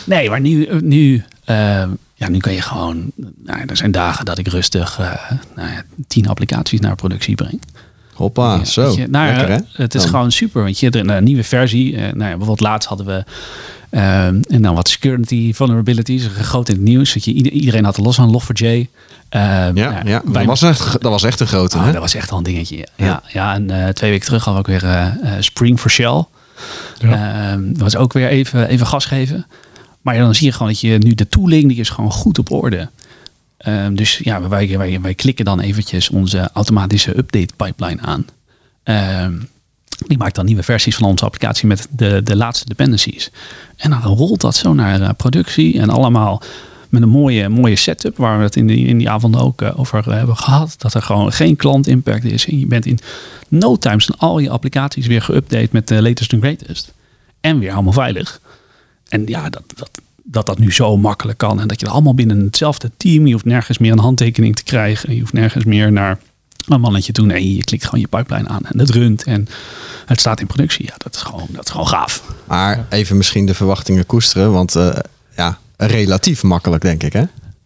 Nee, 0.05 0.31
maar 0.31 0.41
nu, 0.41 0.69
nu, 0.81 1.25
eh, 1.45 1.85
ja, 2.19 2.29
nu 2.29 2.39
kan 2.39 2.53
je 2.53 2.63
gewoon. 2.63 3.11
Nou, 3.45 3.61
er 3.67 3.77
zijn 3.77 3.91
dagen 3.91 4.25
dat 4.25 4.39
ik 4.39 4.49
rustig 4.49 4.99
eh, 4.99 5.13
nou 5.57 5.69
ja, 5.71 5.83
tien 6.07 6.29
applicaties 6.29 6.81
naar 6.81 6.95
productie 6.95 7.35
breng. 7.35 7.61
Hoppa, 8.15 8.55
Ja, 8.55 8.65
zo. 8.65 8.91
je, 8.97 9.07
nou, 9.09 9.27
ja, 9.29 9.37
Lekker 9.37 9.55
hè? 9.55 9.61
Het 9.83 9.95
is 9.95 10.01
Dan. 10.03 10.11
gewoon 10.11 10.33
super. 10.33 10.63
Want 10.63 10.79
je 10.79 10.85
hebt 10.87 10.97
een, 10.99 11.09
een 11.09 11.25
nieuwe 11.25 11.45
versie. 11.45 11.97
eh, 11.97 12.01
nou 12.03 12.19
ja, 12.19 12.29
bijvoorbeeld 12.29 12.61
laatst 12.61 12.89
hadden 12.89 13.07
we. 13.07 13.25
eh, 13.91 14.27
en 14.27 14.63
dan 14.63 14.75
wat 14.75 14.89
security 14.89 15.53
vulnerabilities. 15.55 16.27
Groot 16.41 16.69
in 16.69 16.75
het 16.75 16.85
nieuws. 16.85 17.13
Dat 17.15 17.25
je, 17.25 17.33
ieder- 17.33 17.53
iedereen 17.53 17.85
had 17.85 17.97
er 17.97 18.03
los 18.03 18.17
van 18.17 18.41
Log4j. 18.43 18.65
Eh, 18.65 18.87
Ja, 19.29 19.71
nou, 19.73 20.09
ja. 20.09 20.23
wij- 20.25 20.47
Dat, 20.47 20.61
was 20.61 20.63
echt, 20.63 20.93
dat 20.93 21.11
was 21.11 21.23
echt 21.25 21.41
een 21.41 21.47
grote. 21.47 21.77
Oh, 21.77 21.85
hè? 21.85 21.93
dat 21.93 22.01
was 22.01 22.15
echt 22.15 22.31
al 22.31 22.39
een 22.39 22.45
dingetje. 22.45 22.87
Ja, 22.97 23.23
ja. 23.33 23.55
en 23.55 23.71
eh, 23.71 23.89
twee 23.89 24.11
weken 24.11 24.27
terug 24.27 24.45
hadden 24.45 24.65
we 24.65 24.73
ook 24.75 24.81
weer 24.81 24.91
eh, 24.91 25.07
eh, 25.07 25.13
Spring 25.43 25.81
for 25.81 25.91
Shell. 25.91 26.25
Ja. 26.99 27.51
Ehm, 27.53 27.73
dat 27.73 27.81
was 27.83 27.97
ook 27.97 28.13
weer 28.13 28.29
even, 28.29 28.69
even 28.69 28.87
gas 28.87 29.05
geven. 29.05 29.47
Maar 30.01 30.19
dan 30.19 30.35
zie 30.35 30.47
je 30.47 30.53
gewoon 30.53 30.69
dat 30.69 30.81
je 30.81 30.99
nu 30.99 31.15
de 31.15 31.29
tooling 31.29 31.69
die 31.69 31.81
is 31.81 31.91
gewoon 31.91 32.13
goed 32.13 32.39
op 32.39 32.51
orde. 32.51 32.89
Ehm, 33.57 33.95
dus 33.95 34.21
ja, 34.25 34.49
wij, 34.49 34.79
wij, 34.79 35.01
wij 35.01 35.15
klikken 35.15 35.45
dan 35.45 35.61
eventjes 35.61 36.09
onze 36.09 36.51
automatische 36.53 37.19
update 37.19 37.55
pipeline 37.57 38.01
aan. 38.01 38.27
Ehm, 38.83 39.35
die 40.07 40.19
maakt 40.19 40.35
dan 40.35 40.45
nieuwe 40.45 40.63
versies 40.63 40.97
van 40.97 41.09
onze 41.09 41.25
applicatie 41.25 41.67
met 41.67 41.89
de, 41.91 42.23
de 42.23 42.37
laatste 42.37 42.65
dependencies. 42.67 43.31
En 43.77 43.91
dan 43.91 44.03
rolt 44.03 44.41
dat 44.41 44.57
zo 44.57 44.75
naar 44.75 45.01
eh, 45.01 45.11
productie 45.17 45.81
en 45.81 45.91
allemaal 45.91 46.43
met 46.89 47.03
een 47.03 47.09
mooie, 47.09 47.49
mooie 47.49 47.77
setup 47.77 48.17
waar 48.17 48.39
we 48.39 48.45
het 48.45 48.57
in 48.57 48.67
die, 48.67 48.87
in 48.87 48.99
die 48.99 49.11
avond 49.11 49.37
ook 49.37 49.63
eh, 49.63 49.79
over 49.79 50.13
hebben 50.13 50.37
gehad. 50.37 50.75
Dat 50.79 50.95
er 50.95 51.03
gewoon 51.03 51.33
geen 51.33 51.57
klant 51.57 51.87
impact 51.87 52.25
is. 52.25 52.47
En 52.47 52.59
je 52.59 52.67
bent 52.67 52.87
in 52.87 52.99
no 53.49 53.77
time 53.77 54.01
zijn 54.01 54.19
al 54.19 54.39
je 54.39 54.51
applicaties 54.51 55.07
weer 55.07 55.23
geüpdate 55.31 55.71
met 55.71 55.89
de 55.89 56.03
latest 56.03 56.33
and 56.33 56.43
greatest. 56.43 56.93
En 57.41 57.59
weer 57.59 57.73
allemaal 57.73 57.93
veilig. 57.93 58.41
En 59.09 59.27
ja, 59.27 59.51
dat, 59.51 59.63
dat, 59.75 59.91
dat 60.25 60.47
dat 60.47 60.59
nu 60.59 60.73
zo 60.73 60.97
makkelijk 60.97 61.39
kan. 61.39 61.61
En 61.61 61.69
dat 61.69 61.81
je 61.81 61.87
het 61.87 61.95
allemaal 61.95 62.15
binnen 62.15 62.41
hetzelfde 62.41 62.91
team. 62.97 63.27
Je 63.27 63.33
hoeft 63.33 63.45
nergens 63.45 63.79
meer 63.79 63.93
een 63.93 63.99
handtekening 63.99 64.57
te 64.57 64.63
krijgen. 64.63 65.15
Je 65.15 65.21
hoeft 65.21 65.33
nergens 65.33 65.65
meer 65.65 65.93
naar 65.93 66.19
een 66.67 66.81
mannetje 66.81 67.13
toe. 67.13 67.27
Nee, 67.27 67.57
je 67.57 67.65
klikt 67.65 67.85
gewoon 67.85 68.01
je 68.01 68.07
pipeline 68.07 68.49
aan. 68.49 68.65
En 68.65 68.79
het 68.79 68.91
runt. 68.91 69.25
En 69.25 69.49
het 70.07 70.21
staat 70.21 70.41
in 70.41 70.47
productie. 70.47 70.87
Ja, 70.87 70.95
dat 70.97 71.15
is 71.15 71.23
gewoon, 71.23 71.49
dat 71.51 71.65
is 71.65 71.71
gewoon 71.71 71.89
gaaf. 71.89 72.23
Maar 72.45 72.87
even 72.89 73.17
misschien 73.17 73.47
de 73.47 73.55
verwachtingen 73.55 74.07
koesteren. 74.07 74.53
Want 74.53 74.77
eh, 74.77 74.99
ja, 75.37 75.59
relatief 75.77 76.43
makkelijk 76.43 76.83
denk 76.83 77.03
ik 77.03 77.13
hè. 77.13 77.23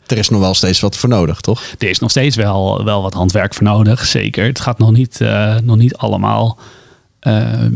Er 0.06 0.18
is 0.18 0.28
nog 0.28 0.40
wel 0.40 0.54
steeds 0.54 0.80
wat 0.80 0.96
voor 0.96 1.08
nodig, 1.08 1.40
toch? 1.40 1.62
Er 1.78 1.88
is 1.88 1.99
nog 1.99 2.11
steeds 2.11 2.37
wel, 2.37 2.84
wel 2.84 3.02
wat 3.02 3.14
handwerk 3.14 3.54
voor 3.54 3.66
nodig. 3.66 4.06
Zeker. 4.06 4.44
Het 4.44 4.61
gaat 4.61 4.78
nog 4.78 4.92
niet, 4.92 5.20
eh, 5.20 5.56
nog 5.58 5.76
niet 5.76 5.96
allemaal... 5.96 6.58
ehm, 7.20 7.72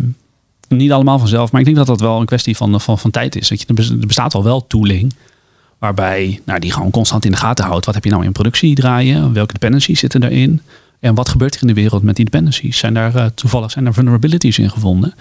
niet 0.68 0.92
allemaal 0.92 1.18
vanzelf, 1.18 1.50
maar 1.52 1.61
ik 1.61 1.66
denk 1.66 1.78
dat 1.78 1.87
dat 1.87 2.00
wel 2.00 2.20
een 2.20 2.26
kwestie 2.26 2.56
van, 2.56 2.80
van, 2.80 2.99
van 2.99 3.11
tijd 3.11 3.37
is. 3.37 3.49
Weet 3.49 3.61
je, 3.61 3.66
er 3.66 3.75
bes- 3.75 3.99
bestaat 3.99 4.35
al 4.35 4.44
wel 4.44 4.66
tooling 4.66 5.14
waarbij 5.78 6.40
nou, 6.44 6.61
die 6.61 6.73
gewoon 6.73 6.90
constant 6.90 7.25
in 7.25 7.30
de 7.30 7.37
gaten 7.37 7.64
houdt. 7.64 7.87
Wat 7.87 7.94
heb 7.94 8.04
je 8.04 8.11
nou 8.11 8.25
in 8.25 8.32
productie 8.32 8.75
draaien? 8.75 9.32
Welke 9.32 9.52
dependencies 9.52 9.99
zitten 10.00 10.20
daarin? 10.20 10.61
En 11.00 11.14
wat 11.14 11.28
gebeurt 11.28 11.54
er 11.54 11.61
in 11.61 11.66
de 11.66 11.75
wereld 11.75 12.02
met 12.02 12.16
die 12.16 12.25
dependencies? 12.25 12.78
Zijn 12.78 12.94
daar 12.94 13.14
eh, 13.14 13.26
toevallig 13.35 13.70
zijn 13.70 13.87
er 13.87 13.94
vulnerabilities 13.94 14.58
in 14.58 14.70
gevonden? 14.70 15.14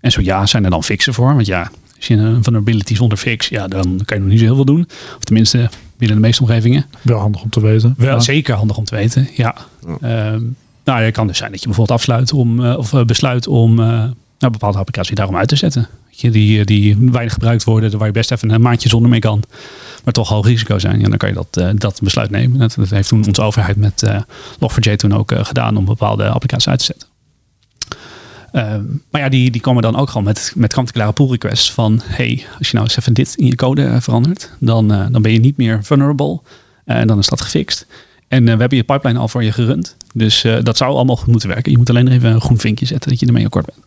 En 0.00 0.10
zo 0.12 0.20
ja, 0.20 0.46
zijn 0.46 0.64
er 0.64 0.70
dan 0.70 0.84
fixen 0.84 1.14
voor? 1.14 1.34
Want 1.34 1.46
ja, 1.46 1.70
als 1.96 2.06
je 2.06 2.14
een 2.14 2.42
vulnerability 2.42 2.94
zonder 2.94 3.18
fix, 3.18 3.48
ja, 3.48 3.68
dan 3.68 4.00
kan 4.04 4.16
je 4.16 4.22
nog 4.22 4.30
niet 4.32 4.38
zo 4.38 4.44
heel 4.44 4.54
veel 4.54 4.64
doen. 4.64 4.86
Of 5.16 5.24
tenminste, 5.24 5.70
binnen 5.98 6.16
de 6.16 6.22
meeste 6.22 6.42
omgevingen. 6.42 6.86
Wel 7.02 7.18
handig 7.18 7.42
om 7.42 7.50
te 7.50 7.60
weten. 7.60 7.94
Wel 7.96 8.14
Ja. 8.14 8.20
zeker 8.20 8.54
handig 8.54 8.76
om 8.76 8.84
te 8.84 8.94
weten, 8.94 9.28
ja. 9.36 9.54
Ehm, 10.00 10.42
nou, 10.84 11.02
het 11.02 11.14
kan 11.14 11.26
dus 11.26 11.38
zijn 11.38 11.50
dat 11.50 11.60
je 11.60 11.66
bijvoorbeeld 11.66 11.98
afsluit 11.98 12.32
om, 12.32 12.64
eh, 12.64 12.78
of 12.78 12.92
eh, 12.92 13.04
besluit 13.04 13.46
om 13.46 13.80
eh, 13.80 14.04
nou, 14.38 14.52
bepaalde 14.52 14.78
applicatie 14.78 15.14
daarom 15.14 15.36
uit 15.36 15.48
te 15.48 15.56
zetten. 15.56 15.88
Die, 16.20 16.60
eh, 16.60 16.64
die 16.64 16.96
weinig 17.00 17.32
gebruikt 17.32 17.64
worden, 17.64 17.98
waar 17.98 18.06
je 18.06 18.12
best 18.12 18.30
even 18.30 18.50
een 18.50 18.60
maandje 18.60 18.88
zonder 18.88 19.10
mee 19.10 19.20
kan, 19.20 19.42
maar 20.04 20.12
toch 20.12 20.28
hoog 20.28 20.46
risico 20.46 20.78
zijn. 20.78 21.00
Ja, 21.00 21.08
dan 21.08 21.16
kan 21.16 21.28
je 21.28 21.34
dat, 21.34 21.46
eh, 21.50 21.68
dat 21.74 22.00
besluit 22.02 22.30
nemen. 22.30 22.58
Dat, 22.58 22.76
heeft 22.88 23.08
toen 23.08 23.26
onze 23.26 23.42
overheid 23.42 23.76
met 23.76 24.02
eh 24.02 24.20
Log4j 24.60 24.96
toen 24.96 25.14
ook 25.14 25.32
gedaan 25.36 25.76
om 25.76 25.84
bepaalde 25.84 26.28
applicaties 26.28 26.68
uit 26.68 26.78
te 26.78 26.84
zetten. 26.84 27.08
Ehm, 28.52 28.84
maar 29.10 29.20
ja, 29.20 29.28
die, 29.28 29.50
die 29.50 29.60
komen 29.60 29.82
dan 29.82 29.96
ook 29.96 30.08
gewoon 30.08 30.24
met, 30.24 30.52
met 30.56 30.72
kant-en-klare 30.72 31.12
pull 31.12 31.28
requests 31.28 31.72
van... 31.72 32.00
hey, 32.04 32.46
als 32.58 32.66
je 32.66 32.76
nou 32.76 32.86
eens 32.86 32.98
even 32.98 33.14
dit 33.14 33.34
in 33.34 33.46
je 33.46 33.54
code 33.54 34.00
verandert, 34.00 34.50
dan, 34.60 34.88
dan 34.88 35.22
ben 35.22 35.32
je 35.32 35.38
niet 35.38 35.56
meer 35.56 35.84
vulnerable. 35.84 36.40
En 36.84 37.06
dan 37.06 37.18
is 37.18 37.26
dat 37.26 37.40
gefixt. 37.40 37.86
En 38.28 38.44
we 38.44 38.50
hebben 38.50 38.76
je 38.76 38.84
pipeline 38.84 39.18
al 39.18 39.28
voor 39.28 39.44
je 39.44 39.52
gerund. 39.52 39.96
Dus 40.14 40.46
dat 40.62 40.76
zou 40.76 40.94
allemaal 40.94 41.16
goed 41.16 41.26
moeten 41.26 41.48
werken. 41.48 41.72
Je 41.72 41.78
moet 41.78 41.90
alleen 41.90 42.08
even 42.08 42.30
een 42.30 42.40
groen 42.40 42.58
vinkje 42.58 42.86
zetten 42.86 43.10
dat 43.10 43.20
je 43.20 43.26
ermee 43.26 43.44
akkoord 43.44 43.66
bent. 43.66 43.83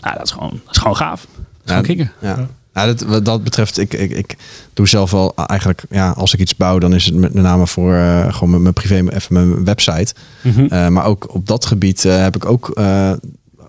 Nou, 0.00 0.16
dat 0.16 0.26
is 0.26 0.30
gewoon, 0.30 0.60
dat 0.64 0.74
is 0.74 0.80
gewoon 0.80 0.96
gaaf. 0.96 1.20
Dat 1.20 1.40
is 1.64 1.70
gewoon 1.70 1.82
kicken. 1.82 2.12
Ja. 2.20 2.48
Ja, 2.74 2.86
dat, 2.86 3.00
wat 3.00 3.24
dat 3.24 3.44
betreft, 3.44 3.78
ik, 3.78 3.94
ik, 3.94 4.10
ik 4.10 4.36
doe 4.74 4.88
zelf 4.88 5.10
wel 5.10 5.34
eigenlijk, 5.46 5.82
ja, 5.90 6.10
als 6.10 6.34
ik 6.34 6.40
iets 6.40 6.56
bouw, 6.56 6.78
dan 6.78 6.94
is 6.94 7.04
het 7.04 7.14
met 7.14 7.34
name 7.34 7.66
voor 7.66 7.94
uh, 7.94 8.32
gewoon 8.32 8.50
mijn, 8.50 8.62
mijn 8.62 8.74
privé, 8.74 8.94
even 8.94 9.34
mijn 9.34 9.64
website. 9.64 10.14
Mhm. 10.40 10.60
Uh, 10.60 10.88
maar 10.88 11.04
ook 11.04 11.34
op 11.34 11.46
dat 11.46 11.66
gebied 11.66 12.04
uh, 12.04 12.22
heb 12.22 12.36
ik 12.36 12.44
ook 12.44 12.80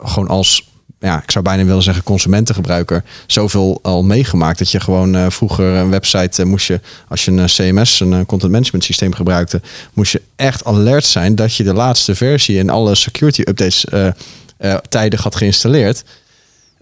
gewoon 0.04 0.28
als, 0.28 0.70
ja, 1.00 1.22
ik 1.24 1.32
zou 1.32 1.44
bijna 1.44 1.64
willen 1.64 1.84
zeggen 1.84 2.04
consumentengebruiker, 2.04 3.04
zoveel 3.28 3.80
al 3.82 4.04
meegemaakt. 4.04 4.60
Dat 4.60 4.72
je 4.72 4.80
gewoon 4.80 5.32
vroeger 5.32 5.66
een 5.66 5.90
website 5.90 6.46
moest 6.46 6.68
je, 6.68 6.80
als 7.08 7.26
je 7.26 7.32
een 7.32 7.46
CMS, 7.46 8.00
een 8.00 8.26
content 8.26 8.52
management 8.52 8.84
systeem 8.84 9.14
gebruikte, 9.14 9.62
moest 9.94 10.12
je 10.12 10.22
echt 10.36 10.66
alert 10.66 11.06
zijn 11.06 11.36
dat 11.36 11.56
je 11.56 11.64
de 11.64 11.74
laatste 11.74 12.16
versie 12.16 12.60
en 12.60 12.70
alle 12.70 12.96
security 12.96 13.42
updates 13.42 13.86
tijdig 14.90 15.24
had 15.24 15.36
geïnstalleerd. 15.36 16.04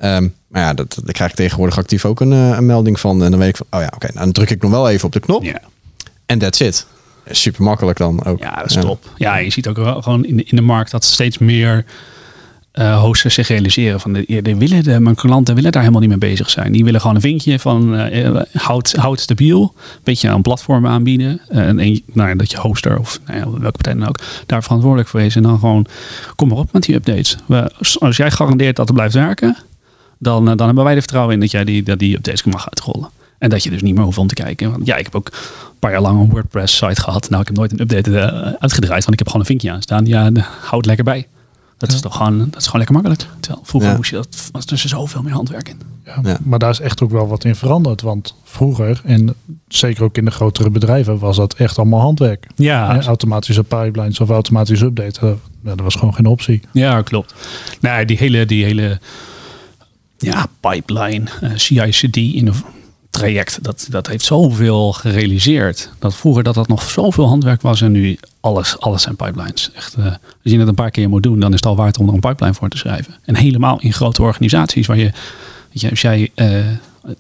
Um, 0.04 0.36
maar 0.48 0.62
ja, 0.62 0.74
dat, 0.74 1.00
daar 1.04 1.14
krijg 1.14 1.30
ik 1.30 1.36
tegenwoordig 1.38 1.78
actief 1.78 2.06
ook 2.06 2.20
een, 2.20 2.32
een, 2.32 2.66
melding 2.66 3.00
van. 3.00 3.24
En 3.24 3.32
dan 3.32 3.40
weet 3.40 3.50
ik 3.50 3.58
van, 3.58 3.68
oh 3.70 3.80
ja, 3.80 3.92
oké, 3.96 4.08
nou, 4.08 4.20
dan 4.20 4.32
druk 4.32 4.50
ik 4.50 4.62
nog 4.62 4.72
wel 4.72 4.90
even 4.90 5.06
op 5.06 5.12
de 5.12 5.20
knop. 5.20 5.60
En 6.26 6.40
that's 6.40 6.60
it. 6.60 6.86
Super 7.32 7.64
makkelijk 7.64 7.98
dan 7.98 8.26
ook. 8.26 8.40
Ja, 8.40 8.56
dat 8.56 8.66
is 8.66 8.74
top. 8.74 9.10
Ja, 9.16 9.38
je 9.38 9.50
ziet 9.50 9.68
ook 9.68 9.78
gewoon 10.04 10.26
in 10.26 10.38
de, 10.38 10.44
in 10.44 10.56
de 10.56 10.62
markt 10.62 10.92
dat 10.92 11.04
steeds 11.04 11.38
meer 11.38 11.86
uh, 12.80 13.02
hosters 13.02 13.34
zich 13.34 13.48
realiseren 13.48 14.00
van 14.00 14.14
de, 14.14 14.42
de 14.42 14.58
willen 14.58 14.84
de, 14.84 15.00
mijn 15.00 15.16
klanten 15.16 15.56
willen 15.56 15.72
daar 15.72 15.82
helemaal 15.82 16.02
niet 16.02 16.10
mee 16.10 16.30
bezig 16.30 16.50
zijn. 16.50 16.72
Die 16.72 16.84
willen 16.84 17.02
gewoon 17.02 17.16
een 17.16 17.22
vinkje 17.22 17.60
van 17.60 17.96
uh, 17.96 18.42
houd, 18.54 18.94
houd 18.94 19.20
stabiel, 19.20 19.62
een 19.62 20.00
beetje 20.04 20.30
een 20.30 20.42
platform 20.42 20.88
aanbieden 20.88 21.42
en 21.48 22.02
nou 22.14 22.36
dat 22.36 22.52
je 22.52 22.60
hoster 22.60 23.00
of 23.00 23.20
nou 23.26 23.40
ja, 23.40 23.50
welke 23.50 23.72
partij 23.72 23.94
dan 23.94 24.08
ook 24.08 24.20
daar 24.46 24.64
verantwoordelijk 24.64 25.10
voor 25.10 25.22
is 25.22 25.36
en 25.36 25.44
dan 25.44 25.60
gewoon 25.60 25.86
kom 26.36 26.48
maar 26.48 26.58
op 26.58 26.72
met 26.72 26.84
die 26.84 26.96
updates. 26.96 27.38
Als 28.00 28.18
jij 28.18 28.32
garandeert 28.32 28.76
dat 28.76 28.88
het 28.88 28.96
blijft 28.96 29.14
werken, 29.14 29.58
dan, 30.18 30.46
dan 30.46 30.66
hebben 30.66 30.84
wij 30.84 30.94
er 30.94 31.00
vertrouwen 31.00 31.34
in 31.34 31.40
dat 31.40 31.52
jij 31.52 31.64
die, 31.64 31.84
dat 31.84 32.00
die 32.00 32.16
updates 32.16 32.44
mag 32.44 32.70
uitrollen. 32.70 33.10
En 33.38 33.50
dat 33.50 33.64
je 33.64 33.70
dus 33.70 33.82
niet 33.82 33.96
meer 33.96 34.04
hoeft 34.04 34.18
om 34.18 34.28
te 34.28 34.34
kijken. 34.34 34.72
Want 34.72 34.86
ja, 34.86 34.96
ik 34.96 35.04
heb 35.04 35.16
ook 35.16 35.28
een 35.28 35.80
paar 35.80 35.92
jaar 35.92 36.02
lang 36.02 36.20
een 36.20 36.30
WordPress 36.30 36.78
site 36.78 37.02
gehad. 37.02 37.30
Nou, 37.30 37.42
ik 37.42 37.48
heb 37.48 37.58
nooit 37.58 37.72
een 37.72 37.82
update 37.82 38.58
uitgedraaid, 38.60 39.06
want 39.06 39.14
ik 39.14 39.20
heb 39.20 39.28
gewoon 39.28 39.42
een 39.42 39.48
vinkje 39.48 39.72
aan 39.72 39.82
staan. 39.82 40.06
Ja, 40.06 40.32
houd 40.62 40.86
lekker 40.86 41.04
bij. 41.04 41.28
Dat 41.80 41.92
is 41.92 42.02
toch 42.02 42.16
gewoon, 42.16 42.38
dat 42.38 42.60
is 42.60 42.66
gewoon 42.66 42.78
lekker 42.78 42.96
makkelijk. 42.96 43.26
Terwijl 43.40 43.66
vroeger 43.66 43.90
ja. 43.90 43.96
moest 43.96 44.10
je 44.10 44.16
dat, 44.16 44.50
was 44.52 44.66
er 44.66 44.78
zoveel 44.78 45.22
meer 45.22 45.34
handwerk 45.34 45.70
in. 45.70 45.82
Ja, 46.06 46.20
ja, 46.24 46.38
Maar 46.44 46.60
daar 46.60 46.70
is 46.70 46.80
echt 46.80 47.02
ook 47.02 47.12
wel 47.12 47.28
wat 47.28 47.44
in 47.44 47.56
veranderd. 47.56 48.02
Want 48.02 48.36
vroeger, 48.44 49.02
en 49.04 49.36
zeker 49.68 50.04
ook 50.04 50.18
in 50.18 50.26
de 50.26 50.32
grotere 50.32 50.70
bedrijven, 50.70 51.20
was 51.20 51.38
dat 51.38 51.54
echt 51.54 51.78
allemaal 51.78 52.00
handwerk. 52.00 52.48
Ja. 52.56 52.96
En 52.96 53.04
automatische 53.04 53.64
pipelines 53.64 54.20
of 54.20 54.30
automatische 54.30 54.86
updaten. 54.86 55.40
dat 55.62 55.80
was 55.80 55.96
gewoon 55.96 56.14
geen 56.14 56.26
optie. 56.26 56.62
Ja, 56.72 57.02
klopt. 57.02 57.34
Nee, 57.82 58.06
die 58.06 58.18
hele, 58.18 58.46
die 58.46 58.64
hele 58.64 59.00
ja, 60.18 60.46
pipeline, 60.60 61.26
uh, 61.44 61.52
CI/CD 61.56 62.18
in 62.18 62.48
een 62.48 62.54
traject, 63.20 63.64
dat, 63.64 63.88
dat 63.90 64.08
heeft 64.08 64.26
zoveel 64.26 64.94
gerealiseerd. 64.94 65.90
Dat 66.00 66.16
vroeger 66.16 66.44
dat 66.44 66.56
dat 66.56 66.68
nog 66.68 66.90
zoveel 66.90 67.28
handwerk 67.28 67.62
was 67.62 67.82
en 67.82 67.92
nu 67.92 68.18
alles, 68.40 68.80
alles 68.80 69.02
zijn 69.02 69.16
pipelines. 69.16 69.72
Echt, 69.74 69.98
uh, 69.98 70.06
als 70.06 70.18
je 70.42 70.60
het 70.60 70.68
een 70.68 70.76
paar 70.76 70.92
keer 70.92 71.10
moet 71.10 71.24
doen, 71.24 71.40
dan 71.40 71.50
is 71.50 71.56
het 71.56 71.66
al 71.66 71.76
waard 71.76 71.98
om 71.98 72.08
er 72.08 72.14
een 72.14 72.20
pipeline 72.20 72.54
voor 72.54 72.70
te 72.70 72.78
schrijven. 72.78 73.16
En 73.26 73.36
helemaal 73.36 73.80
in 73.82 73.94
grote 73.94 74.22
organisaties 74.22 74.88
waar 74.88 74.98
je, 74.98 75.12
weet 75.72 75.82
je 75.82 75.90
als 75.90 76.02
jij 76.02 76.32
uh, 76.36 76.66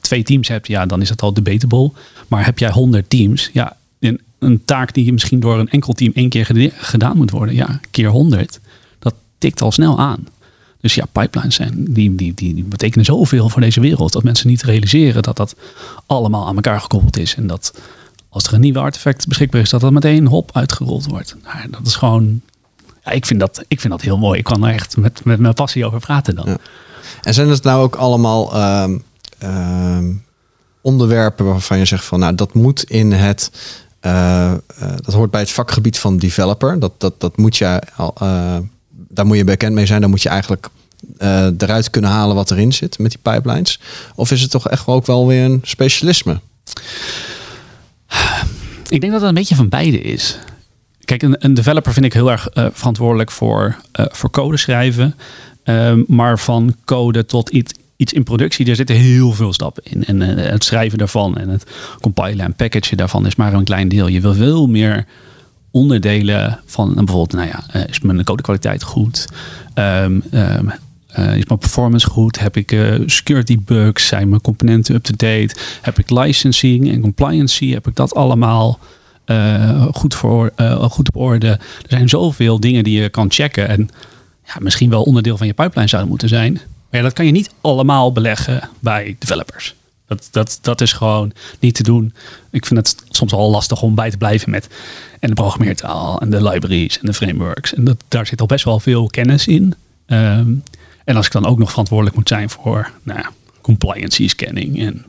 twee 0.01 0.23
teams 0.23 0.47
hebt, 0.47 0.67
ja, 0.67 0.85
dan 0.85 1.01
is 1.01 1.09
dat 1.09 1.21
al 1.21 1.33
debatable. 1.33 1.91
Maar 2.27 2.45
heb 2.45 2.59
jij 2.59 2.69
honderd 2.69 3.09
teams, 3.09 3.49
ja, 3.53 3.77
een, 3.99 4.21
een 4.39 4.65
taak 4.65 4.93
die 4.93 5.13
misschien 5.13 5.39
door 5.39 5.59
een 5.59 5.69
enkel 5.69 5.93
team 5.93 6.11
één 6.15 6.29
keer 6.29 6.71
gedaan 6.77 7.17
moet 7.17 7.31
worden, 7.31 7.55
ja, 7.55 7.79
keer 7.91 8.09
honderd, 8.09 8.59
dat 8.99 9.13
tikt 9.37 9.61
al 9.61 9.71
snel 9.71 9.99
aan. 9.99 10.27
Dus 10.81 10.95
ja, 10.95 11.05
pipelines 11.11 11.55
zijn, 11.55 11.85
die, 11.89 12.15
die, 12.15 12.33
die, 12.33 12.63
betekenen 12.63 13.05
zoveel 13.05 13.49
voor 13.49 13.61
deze 13.61 13.79
wereld. 13.79 14.13
Dat 14.13 14.23
mensen 14.23 14.47
niet 14.47 14.61
realiseren 14.61 15.23
dat 15.23 15.37
dat 15.37 15.55
allemaal 16.05 16.47
aan 16.47 16.55
elkaar 16.55 16.81
gekoppeld 16.81 17.17
is. 17.17 17.35
En 17.35 17.47
dat 17.47 17.73
als 18.29 18.43
er 18.43 18.53
een 18.53 18.61
nieuwe 18.61 18.79
artefact 18.79 19.27
beschikbaar 19.27 19.61
is, 19.61 19.69
dat 19.69 19.81
dat 19.81 19.91
meteen 19.91 20.27
hop 20.27 20.49
uitgerold 20.53 21.05
wordt. 21.05 21.35
Nou, 21.43 21.69
dat 21.69 21.87
is 21.87 21.95
gewoon. 21.95 22.41
Ja, 23.03 23.11
ik, 23.11 23.25
vind 23.25 23.39
dat, 23.39 23.63
ik 23.67 23.79
vind 23.79 23.93
dat 23.93 24.01
heel 24.01 24.17
mooi. 24.17 24.39
Ik 24.39 24.43
kan 24.43 24.65
er 24.65 24.73
echt 24.73 24.97
met, 24.97 25.25
met 25.25 25.39
mijn 25.39 25.53
passie 25.53 25.85
over 25.85 25.99
praten 25.99 26.35
dan. 26.35 26.57
En 27.21 27.33
zijn 27.33 27.49
het 27.49 27.63
nou 27.63 27.81
ook 27.81 27.95
allemaal 27.95 28.55
uh, 28.55 28.95
uh, 29.43 29.97
onderwerpen 30.81 31.45
waarvan 31.45 31.77
je 31.77 31.85
zegt 31.85 32.05
van 32.05 32.19
nou 32.19 32.35
dat 32.35 32.53
moet 32.53 32.83
in 32.83 33.11
het. 33.11 33.51
Uh, 34.01 34.53
dat 34.95 35.13
hoort 35.13 35.31
bij 35.31 35.39
het 35.39 35.51
vakgebied 35.51 35.99
van 35.99 36.17
developer. 36.17 36.79
Dat, 36.79 36.93
dat, 36.97 37.19
dat 37.19 37.37
moet 37.37 37.57
je 37.57 37.81
al 37.95 38.13
daar 39.09 39.25
moet 39.25 39.37
je 39.37 39.43
bekend 39.43 39.73
mee 39.73 39.85
zijn. 39.85 40.01
Dan 40.01 40.09
moet 40.09 40.21
je 40.21 40.29
eigenlijk 40.29 40.69
uh, 41.21 41.45
eruit 41.57 41.89
kunnen 41.89 42.09
halen 42.09 42.35
wat 42.35 42.51
erin 42.51 42.73
zit 42.73 42.99
met 42.99 43.11
die 43.11 43.19
pipelines. 43.33 43.79
Of 44.15 44.31
is 44.31 44.41
het 44.41 44.51
toch 44.51 44.69
echt 44.69 44.87
ook 44.87 45.05
wel 45.05 45.27
weer 45.27 45.43
een 45.43 45.59
specialisme? 45.63 46.39
Ik 48.89 49.01
denk 49.01 49.11
dat 49.11 49.21
het 49.21 49.29
een 49.29 49.35
beetje 49.35 49.55
van 49.55 49.69
beide 49.69 50.01
is. 50.01 50.37
Kijk, 51.05 51.21
een, 51.21 51.35
een 51.39 51.53
developer 51.53 51.93
vind 51.93 52.05
ik 52.05 52.13
heel 52.13 52.31
erg 52.31 52.49
uh, 52.53 52.65
verantwoordelijk 52.71 53.31
voor, 53.31 53.75
uh, 53.99 54.05
voor 54.09 54.29
code 54.29 54.57
schrijven. 54.57 55.15
Uh, 55.65 55.93
maar 56.07 56.39
van 56.39 56.75
code 56.85 57.25
tot 57.25 57.49
iets, 57.49 57.73
iets 57.95 58.13
in 58.13 58.23
productie, 58.23 58.65
daar 58.65 58.75
zitten 58.75 58.95
heel 58.95 59.31
veel 59.31 59.53
stappen 59.53 59.83
in. 59.83 60.05
En 60.05 60.21
het 60.21 60.63
schrijven 60.63 60.97
daarvan 60.97 61.37
en 61.37 61.49
het 61.49 61.63
compilen 62.01 62.45
en 62.45 62.53
packagen 62.53 62.97
daarvan 62.97 63.25
is 63.25 63.35
maar 63.35 63.53
een 63.53 63.63
klein 63.63 63.87
deel. 63.87 64.07
Je 64.07 64.21
wil 64.21 64.33
veel 64.33 64.67
meer 64.67 65.05
onderdelen 65.71 66.59
van 66.65 66.93
bijvoorbeeld, 66.93 67.33
nou 67.33 67.47
ja, 67.47 67.63
uh, 67.75 67.87
is 67.87 67.99
mijn 67.99 68.23
codekwaliteit 68.23 68.83
goed? 68.83 69.27
Um, 69.75 70.23
um, 70.33 70.71
uh, 71.19 71.37
is 71.37 71.45
mijn 71.45 71.59
performance 71.59 72.09
goed? 72.09 72.39
Heb 72.39 72.57
ik 72.57 72.71
uh, 72.71 72.99
security 73.05 73.57
bugs? 73.65 74.07
Zijn 74.07 74.29
mijn 74.29 74.41
componenten 74.41 74.95
up-to-date? 74.95 75.55
Heb 75.81 75.99
ik 75.99 76.09
licensing 76.09 76.91
en 76.91 77.01
compliancy? 77.01 77.71
Heb 77.73 77.87
ik 77.87 77.95
dat 77.95 78.15
allemaal 78.15 78.79
goed, 79.91 80.15
voor, 80.15 80.51
goed 80.79 81.07
op 81.07 81.15
orde? 81.15 81.47
Er 81.47 81.59
zijn 81.87 82.09
zoveel 82.09 82.59
dingen 82.59 82.83
die 82.83 83.01
je 83.01 83.09
kan 83.09 83.31
checken 83.31 83.67
en 83.67 83.89
ja, 84.45 84.55
misschien 84.59 84.89
wel 84.89 85.03
onderdeel 85.03 85.37
van 85.37 85.47
je 85.47 85.53
pipeline 85.53 85.87
zouden 85.87 86.09
moeten 86.09 86.29
zijn. 86.29 86.53
Maar 86.53 86.99
ja, 86.99 87.01
dat 87.01 87.13
kan 87.13 87.25
je 87.25 87.31
niet 87.31 87.51
allemaal 87.61 88.11
beleggen 88.11 88.69
bij 88.79 89.15
developers. 89.19 89.75
Dat, 90.09 90.27
dat, 90.31 90.59
dat 90.61 90.81
is 90.81 90.93
gewoon 90.93 91.31
niet 91.59 91.75
te 91.75 91.83
doen. 91.83 92.13
Ik 92.51 92.65
vind 92.65 92.79
het 92.87 93.03
soms 93.09 93.33
al 93.33 93.49
lastig 93.49 93.81
om 93.81 93.95
bij 93.95 94.09
te 94.09 94.17
blijven 94.17 94.49
met 94.49 94.67
en 95.19 95.29
de 95.29 95.35
programmeertaal 95.35 96.21
en 96.21 96.29
de 96.29 96.43
libraries 96.43 96.99
en 96.99 97.05
de 97.05 97.13
frameworks. 97.13 97.73
En 97.73 97.83
dat, 97.83 98.03
daar 98.07 98.27
zit 98.27 98.41
al 98.41 98.47
best 98.47 98.65
wel 98.65 98.79
veel 98.79 99.07
kennis 99.07 99.47
in. 99.47 99.75
Um, 100.07 100.63
en 101.05 101.15
als 101.15 101.25
ik 101.25 101.31
dan 101.31 101.45
ook 101.45 101.57
nog 101.57 101.69
verantwoordelijk 101.69 102.15
moet 102.15 102.27
zijn 102.27 102.49
voor 102.49 102.91
nou, 103.03 103.25
compliancy 103.61 104.27
scanning 104.27 104.79
en 104.79 105.05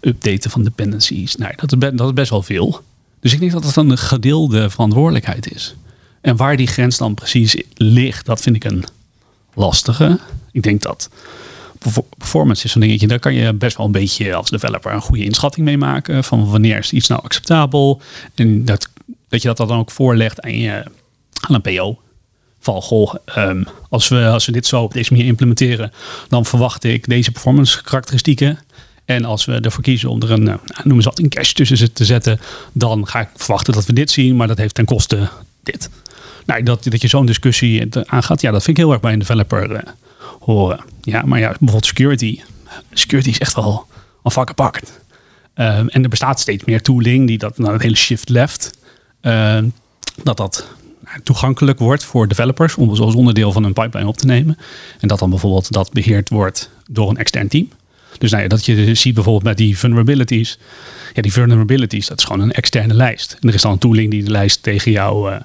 updaten 0.00 0.50
van 0.50 0.64
dependencies. 0.64 1.36
Nou, 1.36 1.52
dat, 1.56 1.72
is 2.00 2.12
best, 2.12 2.30
wel 2.30 2.42
veel. 2.42 2.82
Dus 3.20 3.32
ik 3.32 3.40
denk 3.40 3.52
dat 3.52 3.62
dat 3.62 3.76
een 3.76 3.98
gedeelde 3.98 4.70
verantwoordelijkheid 4.70 5.54
is. 5.54 5.74
En 6.20 6.36
waar 6.36 6.56
die 6.56 6.66
grens 6.66 6.96
dan 6.96 7.14
precies 7.14 7.62
ligt, 7.74 8.26
dat 8.26 8.40
vind 8.40 8.56
ik 8.56 8.64
een 8.64 8.84
lastige. 9.54 10.18
Ik 10.52 10.62
denk 10.62 10.82
dat 10.82 11.10
performance 12.18 12.64
is 12.64 12.72
zo'n 12.72 12.80
dingetje. 12.80 13.06
Daar 13.06 13.18
kan 13.18 13.34
je 13.34 13.52
best 13.52 13.76
wel 13.76 13.86
een 13.86 13.92
beetje 13.92 14.34
als 14.34 14.50
developer 14.50 14.92
een 14.92 15.00
goede 15.00 15.24
inschatting 15.24 15.66
mee 15.66 15.78
maken. 15.78 16.24
Van 16.24 16.50
wanneer 16.50 16.78
is 16.78 16.92
iets 16.92 17.08
nou 17.08 17.22
acceptabel. 17.22 18.00
En 18.34 18.64
dat, 18.64 18.88
dat 19.28 19.42
je 19.42 19.48
dat 19.48 19.68
dan 19.68 19.78
ook 19.78 19.90
voorlegt 19.90 20.40
aan, 20.40 20.58
je, 20.58 20.84
aan 21.40 21.54
een 21.54 21.60
PO. 21.60 22.00
Van 22.60 22.82
goh, 22.82 23.14
um, 23.36 23.66
als, 23.88 24.08
we, 24.08 24.26
als 24.26 24.46
we 24.46 24.52
dit 24.52 24.66
zo 24.66 24.82
op 24.82 24.92
deze 24.92 25.12
manier 25.12 25.28
implementeren, 25.28 25.92
dan 26.28 26.44
verwacht 26.44 26.84
ik 26.84 27.08
deze 27.08 27.30
performance 27.30 27.82
karakteristieken. 27.82 28.58
En 29.04 29.24
als 29.24 29.44
we 29.44 29.60
ervoor 29.60 29.82
kiezen 29.82 30.08
om 30.08 30.22
er 30.22 30.30
een, 30.30 30.42
nou, 30.42 30.58
noem 30.84 30.96
eens 30.96 31.04
wat, 31.04 31.18
een 31.18 31.28
cache 31.28 31.52
tussen 31.52 31.92
te 31.92 32.04
zetten, 32.04 32.40
dan 32.72 33.06
ga 33.06 33.20
ik 33.20 33.28
verwachten 33.36 33.72
dat 33.72 33.86
we 33.86 33.92
dit 33.92 34.10
zien, 34.10 34.36
maar 34.36 34.46
dat 34.46 34.58
heeft 34.58 34.74
ten 34.74 34.84
koste 34.84 35.28
dit. 35.62 35.90
Nou, 36.46 36.62
dat, 36.62 36.84
dat 36.84 37.02
je 37.02 37.08
zo'n 37.08 37.26
discussie 37.26 37.88
aangaat, 38.06 38.40
ja, 38.40 38.50
dat 38.50 38.62
vind 38.62 38.78
ik 38.78 38.84
heel 38.84 38.92
erg 38.92 39.02
bij 39.02 39.12
een 39.12 39.18
developer 39.18 39.70
uh, 39.70 39.78
horen. 40.46 40.80
Ja, 41.00 41.22
maar 41.22 41.38
ja, 41.38 41.48
bijvoorbeeld 41.48 41.86
security. 41.86 42.40
Security 42.92 43.28
is 43.28 43.38
echt 43.38 43.54
wel 43.54 43.86
een 44.22 44.30
vak 44.30 44.50
apart. 44.50 45.00
Um, 45.54 45.88
en 45.88 46.02
er 46.02 46.08
bestaat 46.08 46.40
steeds 46.40 46.64
meer 46.64 46.82
tooling 46.82 47.26
die 47.26 47.38
dat 47.38 47.58
naar 47.58 47.72
het 47.72 47.82
hele 47.82 47.96
shift 47.96 48.28
left. 48.28 48.78
Uh, 49.22 49.58
dat 50.22 50.36
dat 50.36 50.66
toegankelijk 51.22 51.78
wordt 51.78 52.04
voor 52.04 52.28
developers 52.28 52.74
om 52.74 52.96
zoals 52.96 53.14
onderdeel 53.14 53.52
van 53.52 53.64
een 53.64 53.72
pipeline 53.72 54.08
op 54.08 54.16
te 54.16 54.26
nemen. 54.26 54.58
En 55.00 55.08
dat 55.08 55.18
dan 55.18 55.30
bijvoorbeeld 55.30 55.72
dat 55.72 55.92
beheerd 55.92 56.28
wordt 56.28 56.70
door 56.90 57.10
een 57.10 57.16
extern 57.16 57.48
team. 57.48 57.68
Dus 58.18 58.30
nou 58.30 58.48
dat 58.48 58.64
je 58.64 58.94
ziet 58.94 59.14
bijvoorbeeld 59.14 59.44
met 59.44 59.56
die 59.56 59.78
vulnerabilities. 59.78 60.58
Ja, 61.14 61.22
die 61.22 61.32
vulnerabilities, 61.32 62.06
dat 62.06 62.18
is 62.18 62.24
gewoon 62.24 62.40
een 62.40 62.52
externe 62.52 62.94
lijst. 62.94 63.36
En 63.40 63.48
er 63.48 63.54
is 63.54 63.62
dan 63.62 63.72
een 63.72 63.78
tooling 63.78 64.10
die 64.10 64.24
de 64.24 64.30
lijst 64.30 64.62
tegen, 64.62 64.92
jou, 64.92 65.30
uh, 65.30 65.36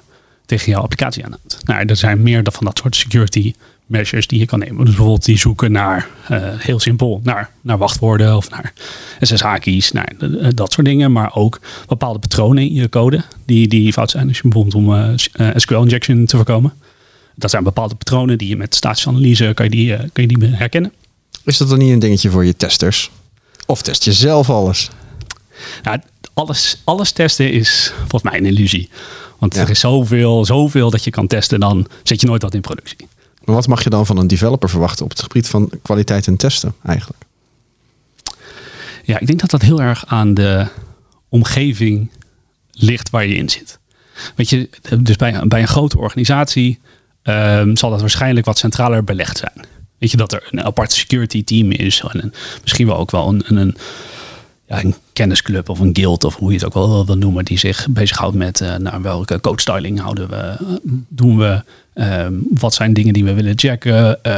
tegen 0.46 0.72
jouw 0.72 0.82
applicatie 0.82 1.24
aanhoudt. 1.24 1.58
Nou, 1.64 1.86
er 1.86 1.96
zijn 1.96 2.22
meer 2.22 2.42
van 2.50 2.64
dat 2.64 2.78
soort 2.78 2.96
security 2.96 3.54
measures 3.92 4.26
die 4.26 4.38
je 4.38 4.46
kan 4.46 4.58
nemen. 4.58 4.76
Dus 4.76 4.84
bijvoorbeeld 4.84 5.24
die 5.24 5.38
zoeken 5.38 5.72
naar, 5.72 6.08
eh, 6.28 6.42
heel 6.42 6.80
simpel, 6.80 7.20
naar, 7.22 7.50
naar 7.60 7.78
wachtwoorden 7.78 8.36
of 8.36 8.50
naar 8.50 8.72
SSH-keys, 9.20 9.92
naar 9.92 10.12
eh, 10.18 10.48
dat 10.54 10.72
soort 10.72 10.86
dingen. 10.86 11.12
Maar 11.12 11.34
ook 11.34 11.60
bepaalde 11.88 12.18
patronen 12.18 12.62
in 12.62 12.74
je 12.74 12.88
code 12.88 13.22
die, 13.44 13.68
die 13.68 13.92
fout 13.92 14.10
zijn. 14.10 14.26
Dus 14.26 14.36
je 14.36 14.42
bijvoorbeeld 14.42 14.74
om 14.74 14.94
eh, 14.94 15.50
SQL-injection 15.56 16.26
te 16.26 16.36
voorkomen. 16.36 16.72
Dat 17.34 17.50
zijn 17.50 17.64
bepaalde 17.64 17.94
patronen 17.94 18.38
die 18.38 18.48
je 18.48 18.56
met 18.56 18.74
statische 18.74 19.08
analyse 19.08 19.52
kan 19.54 19.64
je 19.64 19.70
die, 19.70 19.96
kan 19.96 20.26
je 20.26 20.26
die 20.26 20.48
herkennen. 20.48 20.92
Is 21.44 21.56
dat 21.56 21.68
dan 21.68 21.78
niet 21.78 21.92
een 21.92 21.98
dingetje 21.98 22.30
voor 22.30 22.44
je 22.44 22.56
testers? 22.56 23.10
Of 23.66 23.82
test 23.82 24.04
je 24.04 24.12
zelf 24.12 24.50
alles? 24.50 24.90
Nou, 25.82 25.98
alles, 26.34 26.80
alles 26.84 27.10
testen 27.10 27.52
is 27.52 27.92
volgens 27.98 28.22
mij 28.22 28.38
een 28.38 28.46
illusie. 28.46 28.88
Want 29.38 29.56
er 29.56 29.70
is 29.70 29.80
zoveel, 29.80 30.44
zoveel 30.44 30.90
dat 30.90 31.04
je 31.04 31.10
kan 31.10 31.26
testen, 31.26 31.60
dan 31.60 31.86
zet 32.02 32.20
je 32.20 32.26
nooit 32.26 32.42
wat 32.42 32.54
in 32.54 32.60
productie. 32.60 33.08
Maar 33.44 33.54
wat 33.54 33.66
mag 33.66 33.84
je 33.84 33.90
dan 33.90 34.06
van 34.06 34.18
een 34.18 34.26
developer 34.26 34.68
verwachten 34.68 35.04
op 35.04 35.10
het 35.10 35.22
gebied 35.22 35.48
van 35.48 35.70
kwaliteit 35.82 36.26
en 36.26 36.36
testen 36.36 36.74
eigenlijk? 36.84 37.22
Ja, 39.04 39.18
ik 39.18 39.26
denk 39.26 39.40
dat 39.40 39.50
dat 39.50 39.62
heel 39.62 39.82
erg 39.82 40.06
aan 40.06 40.34
de 40.34 40.66
omgeving 41.28 42.10
ligt 42.72 43.10
waar 43.10 43.26
je 43.26 43.34
in 43.34 43.48
zit. 43.48 43.78
Weet 44.34 44.50
je, 44.50 44.68
dus 44.98 45.16
bij, 45.16 45.40
bij 45.46 45.60
een 45.60 45.68
grote 45.68 45.98
organisatie 45.98 46.80
ehm, 47.22 47.76
zal 47.76 47.90
dat 47.90 48.00
waarschijnlijk 48.00 48.46
wat 48.46 48.58
centraler 48.58 49.04
belegd 49.04 49.38
zijn. 49.38 49.66
Weet 49.98 50.10
je, 50.10 50.16
dat 50.16 50.32
er 50.32 50.48
een 50.50 50.64
apart 50.64 50.92
security 50.92 51.44
team 51.44 51.70
is. 51.70 52.02
En 52.08 52.32
misschien 52.62 52.86
wel 52.86 52.96
ook 52.96 53.10
wel 53.10 53.28
een, 53.28 53.56
een, 53.56 53.76
een 54.80 54.94
kennisclub 55.12 55.68
of 55.68 55.78
een 55.78 55.96
guild 55.96 56.24
of 56.24 56.36
hoe 56.36 56.48
je 56.48 56.54
het 56.54 56.64
ook 56.64 56.74
wel 56.74 57.06
wil 57.06 57.16
noemen, 57.16 57.44
die 57.44 57.58
zich 57.58 57.86
bezighoudt 57.90 58.36
met 58.36 58.60
uh, 58.60 58.76
nou, 58.76 59.02
welke 59.02 59.40
codestyling 59.40 60.00
houden 60.00 60.28
we, 60.28 60.56
doen 61.08 61.38
we, 61.38 61.62
um, 61.94 62.46
wat 62.50 62.74
zijn 62.74 62.92
dingen 62.92 63.12
die 63.12 63.24
we 63.24 63.34
willen 63.34 63.58
checken. 63.58 63.96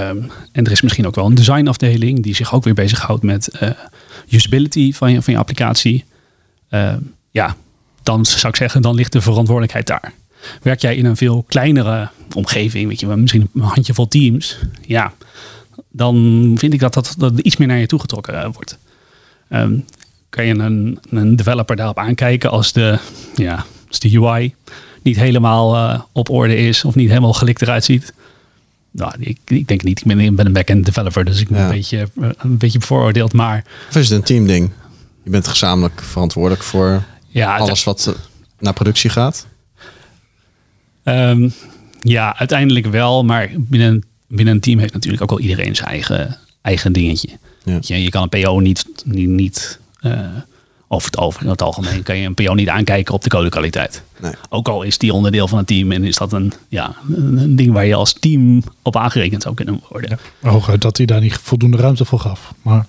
Um, 0.09 0.31
en 0.53 0.65
er 0.65 0.73
is 0.73 0.83
misschien 0.83 1.07
ook 1.07 1.15
wel 1.15 1.27
een 1.27 1.35
designafdeling 1.35 2.23
die 2.23 2.35
zich 2.35 2.55
ook 2.55 2.65
weer 2.65 2.75
bezighoudt 2.75 3.23
met 3.23 3.49
uh, 3.63 3.71
usability 4.29 4.93
van 4.93 5.13
je, 5.13 5.23
van 5.23 5.33
je 5.33 5.39
applicatie. 5.39 6.05
Uh, 6.71 6.93
ja, 7.31 7.57
dan 8.03 8.25
zou 8.25 8.49
ik 8.49 8.57
zeggen, 8.57 8.83
dan 8.83 8.95
ligt 8.95 9.13
de 9.13 9.21
verantwoordelijkheid 9.21 9.87
daar. 9.87 10.13
Werk 10.63 10.81
jij 10.81 10.97
in 10.97 11.05
een 11.05 11.17
veel 11.17 11.45
kleinere 11.49 12.09
omgeving, 12.35 12.89
weet 12.89 13.01
je, 13.01 13.07
misschien 13.07 13.51
een 13.55 13.61
handjevol 13.61 14.09
teams, 14.09 14.59
ja, 14.87 15.13
dan 15.91 16.55
vind 16.59 16.73
ik 16.73 16.81
dat 16.81 16.95
dat, 16.95 17.15
dat 17.19 17.39
iets 17.39 17.57
meer 17.57 17.69
naar 17.69 17.79
je 17.79 17.87
toe 17.87 18.01
getrokken 18.01 18.53
wordt. 18.53 18.79
Um, 19.51 19.85
kan 20.35 20.47
je 20.47 20.55
een, 20.55 20.99
een 21.11 21.37
developer 21.37 21.77
daarop 21.77 21.99
aankijken 21.99 22.51
als 22.51 22.73
de, 22.73 22.99
ja, 23.35 23.65
als 23.89 23.99
de 23.99 24.19
UI 24.19 24.55
niet 25.03 25.17
helemaal 25.17 25.75
uh, 25.75 26.01
op 26.13 26.31
orde 26.31 26.57
is 26.57 26.85
of 26.85 26.95
niet 26.95 27.09
helemaal 27.09 27.33
gelikt 27.33 27.63
eruit 27.63 27.85
ziet. 27.85 28.15
Nou, 28.91 29.13
ik, 29.19 29.39
ik 29.45 29.69
denk 29.69 29.83
niet. 29.83 30.01
Ik 30.01 30.07
ben, 30.07 30.21
ik 30.21 30.37
ben 30.37 30.47
een 30.47 30.53
back-end 30.53 30.85
developer, 30.85 31.25
dus 31.25 31.41
ik 31.41 31.49
ben 31.49 31.61
een, 31.61 31.69
beetje, 31.69 32.09
een 32.39 32.59
beetje 32.59 32.79
bevooroordeeld. 32.79 33.33
Maar... 33.33 33.65
Of 33.89 33.97
is 33.97 34.09
het 34.09 34.19
een 34.19 34.25
teamding? 34.25 34.71
Je 35.23 35.31
bent 35.31 35.49
gezamenlijk 35.49 36.03
verantwoordelijk 36.03 36.63
voor 36.63 37.03
ja, 37.29 37.57
alles 37.57 37.85
wat 37.85 38.07
eh, 38.07 38.15
naar 38.59 38.73
productie 38.73 39.11
gaat? 39.11 39.47
Um, 41.05 41.53
ja, 42.01 42.39
uiteindelijk 42.39 42.87
wel. 42.87 43.25
Maar 43.25 43.51
binnen, 43.57 44.05
binnen 44.29 44.55
een 44.55 44.61
team 44.61 44.79
heeft 44.79 44.93
natuurlijk 44.93 45.23
ook 45.23 45.31
al 45.31 45.41
iedereen 45.41 45.77
zijn 45.77 45.89
eigen, 45.89 46.39
eigen 46.63 46.93
dingetje. 46.93 47.29
Ja. 47.65 47.79
Je, 47.81 48.03
je 48.03 48.11
kan 48.11 48.23
een 48.23 48.43
PO 48.43 48.61
niet, 48.61 48.85
niet, 49.05 49.29
niet 49.29 49.79
over, 50.89 51.11
het, 51.11 51.19
over 51.19 51.49
het 51.49 51.63
algemeen 51.63 52.03
kan 52.03 52.17
je 52.17 52.27
een 52.27 52.35
PO 52.35 52.55
niet 52.55 52.69
aankijken 52.69 53.15
op 53.15 53.23
de 53.23 53.29
codekwaliteit. 53.29 54.03
Nee. 54.21 54.33
Ook 54.49 54.69
al 54.69 54.83
is 54.83 54.99
die 54.99 55.13
onderdeel 55.13 55.49
van 55.49 55.59
het 55.59 55.67
team 55.67 55.93
en 55.93 56.05
is 56.05 56.17
dat 56.17 56.33
een, 56.33 56.53
ja, 56.69 56.95
een 57.09 57.57
ding 57.57 57.73
waar 57.73 57.87
je 57.87 57.95
als 57.95 58.13
team 58.13 58.63
op 58.83 58.97
aangerekend 58.97 59.43
zou 59.43 59.55
kunnen 59.55 59.81
worden. 59.89 60.19
Ja, 60.43 60.49
hooguit 60.49 60.81
dat 60.81 60.97
hij 60.97 61.07
daar 61.07 61.21
niet 61.21 61.35
voldoende 61.35 61.77
ruimte 61.77 62.05
voor 62.05 62.21
gaf. 62.21 62.55
Maar... 62.63 62.87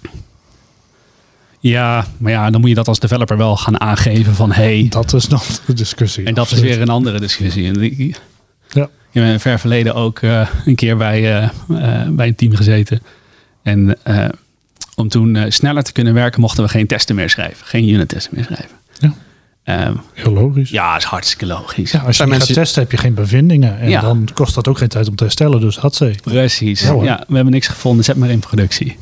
Ja, 1.59 2.05
maar 2.17 2.31
ja, 2.31 2.49
dan 2.49 2.59
moet 2.59 2.69
je 2.69 2.75
dat 2.75 2.87
als 2.87 2.99
developer 2.99 3.37
wel 3.37 3.57
gaan 3.57 3.79
aangeven 3.79 4.35
van 4.35 4.51
hey. 4.51 4.85
Dat 4.89 5.13
is 5.13 5.27
nog 5.27 5.45
de 5.65 5.73
discussie. 5.73 6.25
En 6.25 6.33
dat 6.33 6.51
is 6.51 6.59
weer 6.59 6.81
een 6.81 6.89
andere 6.89 7.19
discussie. 7.19 7.67
En 7.67 7.73
die, 7.73 8.15
ja. 8.69 8.83
Ik 8.83 9.21
heb 9.21 9.23
in 9.23 9.39
ver 9.39 9.59
verleden 9.59 9.95
ook 9.95 10.21
uh, 10.21 10.49
een 10.65 10.75
keer 10.75 10.97
bij, 10.97 11.41
uh, 11.41 11.49
uh, 11.69 12.09
bij 12.09 12.27
een 12.27 12.35
team 12.35 12.55
gezeten. 12.55 13.01
En 13.63 13.97
om 14.95 15.09
toen 15.09 15.35
uh, 15.35 15.43
sneller 15.47 15.83
te 15.83 15.91
kunnen 15.91 16.13
werken, 16.13 16.41
mochten 16.41 16.63
we 16.63 16.69
geen 16.69 16.87
testen 16.87 17.15
meer 17.15 17.29
schrijven. 17.29 17.65
Geen 17.65 17.89
unit 17.89 18.09
testen 18.09 18.31
meer 18.35 18.43
schrijven. 18.43 18.75
Ja. 18.99 19.87
Um, 19.87 20.01
Heel 20.13 20.31
logisch. 20.31 20.69
Ja, 20.69 20.97
is 20.97 21.03
hartstikke 21.03 21.45
logisch. 21.45 21.91
Ja, 21.91 21.99
als 21.99 22.17
je 22.17 22.25
mensen... 22.25 22.47
gaat 22.47 22.55
testen, 22.55 22.81
heb 22.81 22.91
je 22.91 22.97
geen 22.97 23.13
bevindingen. 23.13 23.79
En 23.79 23.89
ja. 23.89 24.01
dan 24.01 24.27
kost 24.33 24.55
dat 24.55 24.67
ook 24.67 24.77
geen 24.77 24.87
tijd 24.87 25.07
om 25.07 25.15
te 25.15 25.23
herstellen. 25.23 25.59
Dus 25.59 25.77
had 25.77 25.95
ze. 25.95 26.15
Precies. 26.23 26.81
Ja, 26.81 26.93
ja, 27.03 27.23
we 27.27 27.35
hebben 27.35 27.53
niks 27.53 27.67
gevonden. 27.67 28.05
Zet 28.05 28.15
maar 28.15 28.29
in 28.29 28.39
productie. 28.39 28.97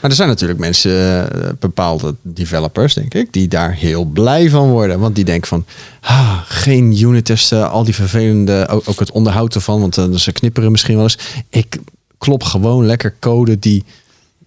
Maar 0.00 0.10
er 0.10 0.18
zijn 0.18 0.28
natuurlijk 0.28 0.60
mensen, 0.60 0.90
uh, 1.36 1.48
bepaalde 1.58 2.14
developers, 2.22 2.94
denk 2.94 3.14
ik, 3.14 3.32
die 3.32 3.48
daar 3.48 3.72
heel 3.72 4.04
blij 4.04 4.50
van 4.50 4.68
worden. 4.68 4.98
Want 4.98 5.14
die 5.14 5.24
denken 5.24 5.48
van, 5.48 5.64
ah, 6.00 6.38
geen 6.44 7.02
unit 7.02 7.24
testen, 7.24 7.70
al 7.70 7.84
die 7.84 7.94
vervelende, 7.94 8.68
ook, 8.68 8.82
ook 8.88 8.98
het 8.98 9.10
onderhoud 9.10 9.54
ervan, 9.54 9.80
want 9.80 9.98
uh, 9.98 10.14
ze 10.14 10.32
knipperen 10.32 10.70
misschien 10.70 10.94
wel 10.94 11.04
eens. 11.04 11.18
Ik 11.48 11.78
klop 12.18 12.42
gewoon 12.42 12.86
lekker 12.86 13.14
code 13.20 13.58
die 13.58 13.84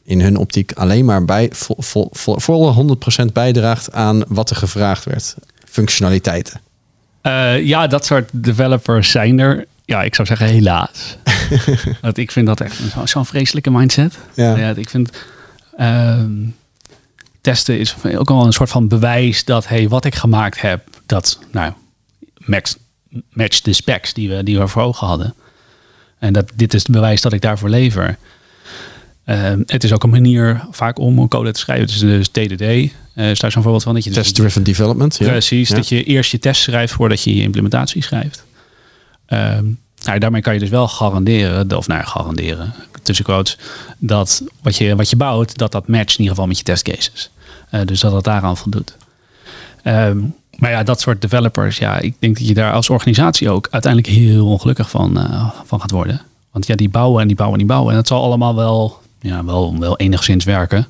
in 0.08 0.22
hun 0.22 0.38
optiek 0.38 0.72
alleen 0.72 1.06
maar 1.06 1.26
bij 1.26 1.50
volle 1.52 2.98
100% 3.22 3.32
bijdraagt 3.34 3.94
aan 3.94 4.24
wat 4.28 4.50
er 4.50 4.56
gevraagd 4.56 5.04
werd. 5.04 5.36
Functionaliteiten. 5.66 6.62
Uh, 7.24 7.66
ja, 7.66 7.88
dat 7.88 8.06
soort 8.06 8.30
developers 8.34 9.12
zijn 9.12 9.40
er. 9.40 9.66
Ja, 9.86 10.04
ik 10.04 10.16
zou 10.16 10.28
zeggen 10.28 10.48
helaas. 10.48 11.18
Want 12.02 12.18
ik 12.18 12.32
vind 12.32 12.48
dat 12.48 12.62
echt 12.62 12.80
zo'n 12.94 13.08
zo 13.08 13.24
vreselijke 13.24 13.72
mindset. 13.72 14.18
Ja. 14.34 14.58
ja 14.58 14.74
ik 14.76 14.90
vind 14.90 15.10
uh, 15.80 16.24
testen 17.42 17.80
is 17.80 17.96
ook 18.18 18.30
al 18.30 18.46
een 18.46 18.54
soort 18.54 18.70
van 18.70 18.88
bewijs 18.88 19.46
dat 19.46 19.68
hey, 19.68 19.88
wat 19.88 20.06
ik 20.06 20.16
gemaakt 20.16 20.62
heb, 20.62 20.88
dat 21.06 21.40
nou, 21.52 21.74
matcht 22.38 22.78
match 23.32 23.62
de 23.62 23.74
specs 23.74 24.14
die 24.14 24.30
we, 24.30 24.44
die 24.44 24.60
we 24.60 24.68
voor 24.68 24.82
ogen 24.82 25.08
hadden. 25.08 25.34
En 26.20 26.34
dat 26.34 26.52
dit 26.56 26.74
is 26.74 26.82
het 26.82 26.92
bewijs 26.92 27.22
dat 27.22 27.34
ik 27.34 27.42
daarvoor 27.42 27.70
lever. 27.70 28.18
Ehm, 29.28 29.62
het 29.66 29.84
is 29.84 29.94
ook 29.94 30.04
een 30.04 30.10
manier 30.10 30.68
vaak 30.72 31.00
om 31.00 31.20
een 31.20 31.28
code 31.28 31.52
te 31.52 31.60
schrijven. 31.60 31.88
Dus, 31.88 32.00
dus 32.00 32.28
TDD 32.28 32.62
uh, 32.62 33.30
is 33.30 33.40
daar 33.40 33.52
zo'n 33.52 33.62
voorbeeld 33.62 33.84
van. 33.84 33.94
Dat 33.94 34.04
je 34.04 34.10
dus 34.10 34.24
Test-driven 34.24 34.64
development. 34.64 35.18
Ja. 35.18 35.28
Precies, 35.28 35.70
dat 35.70 35.90
je 35.90 36.04
eerst 36.04 36.32
je 36.32 36.40
test 36.40 36.62
schrijft 36.62 36.94
voordat 36.94 37.24
je 37.24 37.36
je 37.36 37.42
implementatie 37.42 38.04
schrijft. 38.04 38.46
Um, 39.28 39.80
nou, 40.04 40.20
daarmee 40.20 40.42
kan 40.42 40.54
je 40.54 40.60
dus 40.60 40.70
wel 40.70 40.88
garanderen, 40.88 41.78
of 41.78 41.88
nou 41.88 42.04
garanderen, 42.04 42.74
tussen 43.04 43.26
quotes, 43.26 43.58
dat 43.98 44.44
wat 44.62 44.76
je, 44.76 44.96
wat 44.96 45.10
je 45.10 45.16
bouwt, 45.16 45.58
dat 45.58 45.72
dat 45.72 45.88
matcht 45.88 46.12
in 46.12 46.18
ieder 46.18 46.30
geval 46.30 46.48
met 46.48 46.58
je 46.58 46.64
testcases. 46.64 47.30
Uh, 47.72 47.82
dus 47.86 48.00
dat 48.00 48.12
dat 48.12 48.24
daaraan 48.24 48.58
voldoet. 48.58 48.96
Um, 49.84 50.36
maar 50.58 50.72
ja, 50.72 50.84
dat 50.84 51.02
soort 51.02 51.22
developers, 51.22 51.78
ja, 51.78 52.00
ik 52.00 52.16
denk 52.20 52.38
dat 52.38 52.48
je 52.48 52.54
daar 52.54 52.74
als 52.74 52.90
organisatie 52.90 53.50
ook 53.50 53.68
uiteindelijk 53.72 54.14
heel 54.14 54.48
ongelukkig 54.48 54.90
van, 54.90 55.18
uh, 55.18 55.50
van 55.66 55.82
gaat 55.82 55.92
worden. 55.92 56.22
Want 56.52 56.68
ja, 56.68 56.76
die 56.76 56.90
bouwen 56.90 57.22
en 57.22 57.28
die 57.28 57.36
bouwen 57.36 57.60
en 57.60 57.66
die 57.66 57.74
bouwen. 57.76 57.92
En 57.92 58.00
het 58.00 58.08
zal 58.08 58.24
allemaal 58.24 58.56
wel 58.56 59.06
ja, 59.20 59.46
wel, 59.46 59.80
wel 59.80 59.98
enigszins 59.98 60.44
werken. 60.44 60.88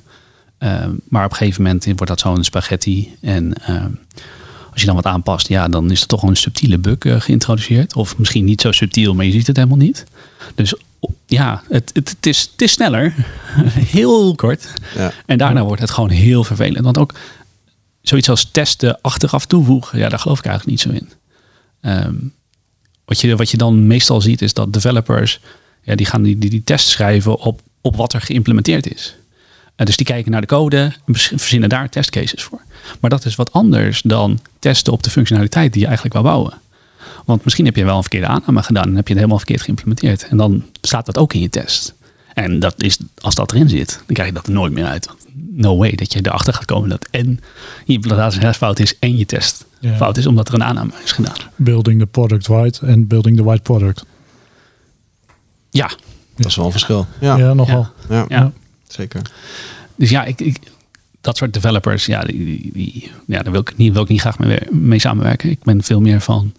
Ehm, 0.58 0.90
maar 1.08 1.24
op 1.24 1.30
een 1.30 1.36
gegeven 1.36 1.62
moment 1.62 1.84
wordt 1.84 2.06
dat 2.06 2.20
zo'n 2.20 2.44
spaghetti. 2.44 3.14
En 3.20 3.52
ehm, 3.62 3.90
als 4.70 4.80
je 4.80 4.86
dan 4.86 4.94
wat 4.94 5.12
aanpast, 5.12 5.48
ja, 5.48 5.68
dan 5.68 5.90
is 5.90 6.00
er 6.00 6.06
toch 6.06 6.22
een 6.22 6.36
subtiele 6.36 6.78
bug 6.78 7.04
uh, 7.04 7.20
geïntroduceerd. 7.20 7.94
Of 7.94 8.18
misschien 8.18 8.44
niet 8.44 8.60
zo 8.60 8.72
subtiel, 8.72 9.14
maar 9.14 9.24
je 9.24 9.32
ziet 9.32 9.46
het 9.46 9.56
helemaal 9.56 9.78
niet. 9.78 10.04
Dus 10.54 10.74
ja, 11.26 11.62
het, 11.68 11.90
het, 11.94 12.08
het, 12.08 12.26
is, 12.26 12.48
het 12.52 12.62
is 12.62 12.72
sneller. 12.72 13.14
heel 13.96 14.34
kort. 14.34 14.72
Ja. 14.96 15.12
En 15.26 15.38
daarna 15.38 15.64
wordt 15.64 15.80
het 15.80 15.90
gewoon 15.90 16.10
heel 16.10 16.44
vervelend. 16.44 16.84
Want 16.84 16.98
ook 16.98 17.14
zoiets 18.02 18.28
als 18.28 18.44
testen 18.50 18.98
achteraf 19.00 19.46
toevoegen, 19.46 19.98
ja, 19.98 20.08
daar 20.08 20.18
geloof 20.18 20.38
ik 20.38 20.44
eigenlijk 20.44 20.84
niet 20.84 20.94
zo 20.94 21.04
in. 21.04 21.12
Um, 21.90 22.32
wat, 23.04 23.20
je, 23.20 23.36
wat 23.36 23.50
je 23.50 23.56
dan 23.56 23.86
meestal 23.86 24.20
ziet, 24.20 24.42
is 24.42 24.54
dat 24.54 24.72
developers, 24.72 25.40
ja, 25.82 25.94
die 25.94 26.06
gaan 26.06 26.22
die, 26.22 26.38
die, 26.38 26.50
die 26.50 26.64
test 26.64 26.88
schrijven 26.88 27.38
op 27.38 27.60
op 27.80 27.96
wat 27.96 28.12
er 28.12 28.20
geïmplementeerd 28.20 28.94
is. 28.94 29.16
Uh, 29.76 29.86
dus 29.86 29.96
die 29.96 30.06
kijken 30.06 30.30
naar 30.30 30.40
de 30.40 30.46
code 30.46 30.92
en 31.06 31.14
verzinnen 31.14 31.68
daar 31.68 31.88
testcases 31.88 32.42
voor. 32.42 32.60
Maar 33.00 33.10
dat 33.10 33.24
is 33.24 33.34
wat 33.34 33.52
anders 33.52 34.02
dan 34.02 34.38
testen 34.58 34.92
op 34.92 35.02
de 35.02 35.10
functionaliteit 35.10 35.72
die 35.72 35.80
je 35.80 35.86
eigenlijk 35.86 36.14
wil 36.14 36.24
bouwen. 36.24 36.58
Want 37.24 37.44
misschien 37.44 37.64
heb 37.64 37.76
je 37.76 37.84
wel 37.84 37.96
een 37.96 38.02
verkeerde 38.02 38.26
aanname 38.26 38.62
gedaan 38.62 38.88
en 38.88 38.96
heb 38.96 39.06
je 39.06 39.12
het 39.12 39.16
helemaal 39.16 39.38
verkeerd 39.38 39.62
geïmplementeerd. 39.62 40.28
En 40.28 40.36
dan 40.36 40.64
staat 40.80 41.06
dat 41.06 41.18
ook 41.18 41.32
in 41.32 41.40
je 41.40 41.50
test. 41.50 41.94
En 42.34 42.58
dat 42.58 42.82
is, 42.82 42.98
als 43.20 43.34
dat 43.34 43.52
erin 43.52 43.68
zit, 43.68 44.02
dan 44.06 44.14
krijg 44.14 44.28
je 44.28 44.34
dat 44.34 44.46
er 44.46 44.52
nooit 44.52 44.72
meer 44.72 44.84
uit. 44.84 45.08
No 45.50 45.76
way 45.76 45.92
dat 45.92 46.12
je 46.12 46.18
erachter 46.22 46.54
gaat 46.54 46.64
komen 46.64 46.88
dat 46.88 47.08
en 47.10 47.40
je 47.84 47.92
implementatie 47.92 48.52
fout 48.52 48.78
is 48.78 48.98
en 48.98 49.16
je 49.16 49.26
test 49.26 49.64
fout 49.96 50.16
is 50.16 50.26
omdat 50.26 50.48
er 50.48 50.54
een 50.54 50.64
aanname 50.64 50.92
is 51.04 51.12
gedaan. 51.12 51.36
Building 51.56 52.00
the 52.00 52.06
product 52.06 52.46
white 52.46 52.86
en 52.86 53.06
building 53.06 53.36
the 53.36 53.44
white 53.44 53.62
product. 53.62 54.04
Ja, 55.70 55.90
dat 56.38 56.46
is 56.46 56.56
wel 56.56 56.64
een 56.64 56.70
verschil. 56.70 57.06
Ja, 57.20 57.36
ja 57.36 57.54
nogal. 57.54 57.86
Ja. 58.08 58.24
ja. 58.28 58.52
zeker. 58.86 59.22
Dus 59.94 60.10
ja, 60.10 60.24
ik, 60.24 60.40
ik, 60.40 60.58
dat 61.20 61.36
soort 61.36 61.52
developers, 61.52 62.06
ja, 62.06 62.20
die, 62.20 62.70
die, 62.72 63.10
ja 63.26 63.42
daar 63.42 63.52
wil 63.52 63.60
ik, 63.60 63.76
niet, 63.76 63.92
wil 63.92 64.02
ik 64.02 64.08
niet 64.08 64.20
graag 64.20 64.38
mee, 64.38 64.60
mee 64.70 64.98
samenwerken. 64.98 65.50
Ik 65.50 65.62
ben 65.62 65.82
veel 65.82 66.00
meer 66.00 66.20
van 66.20 66.52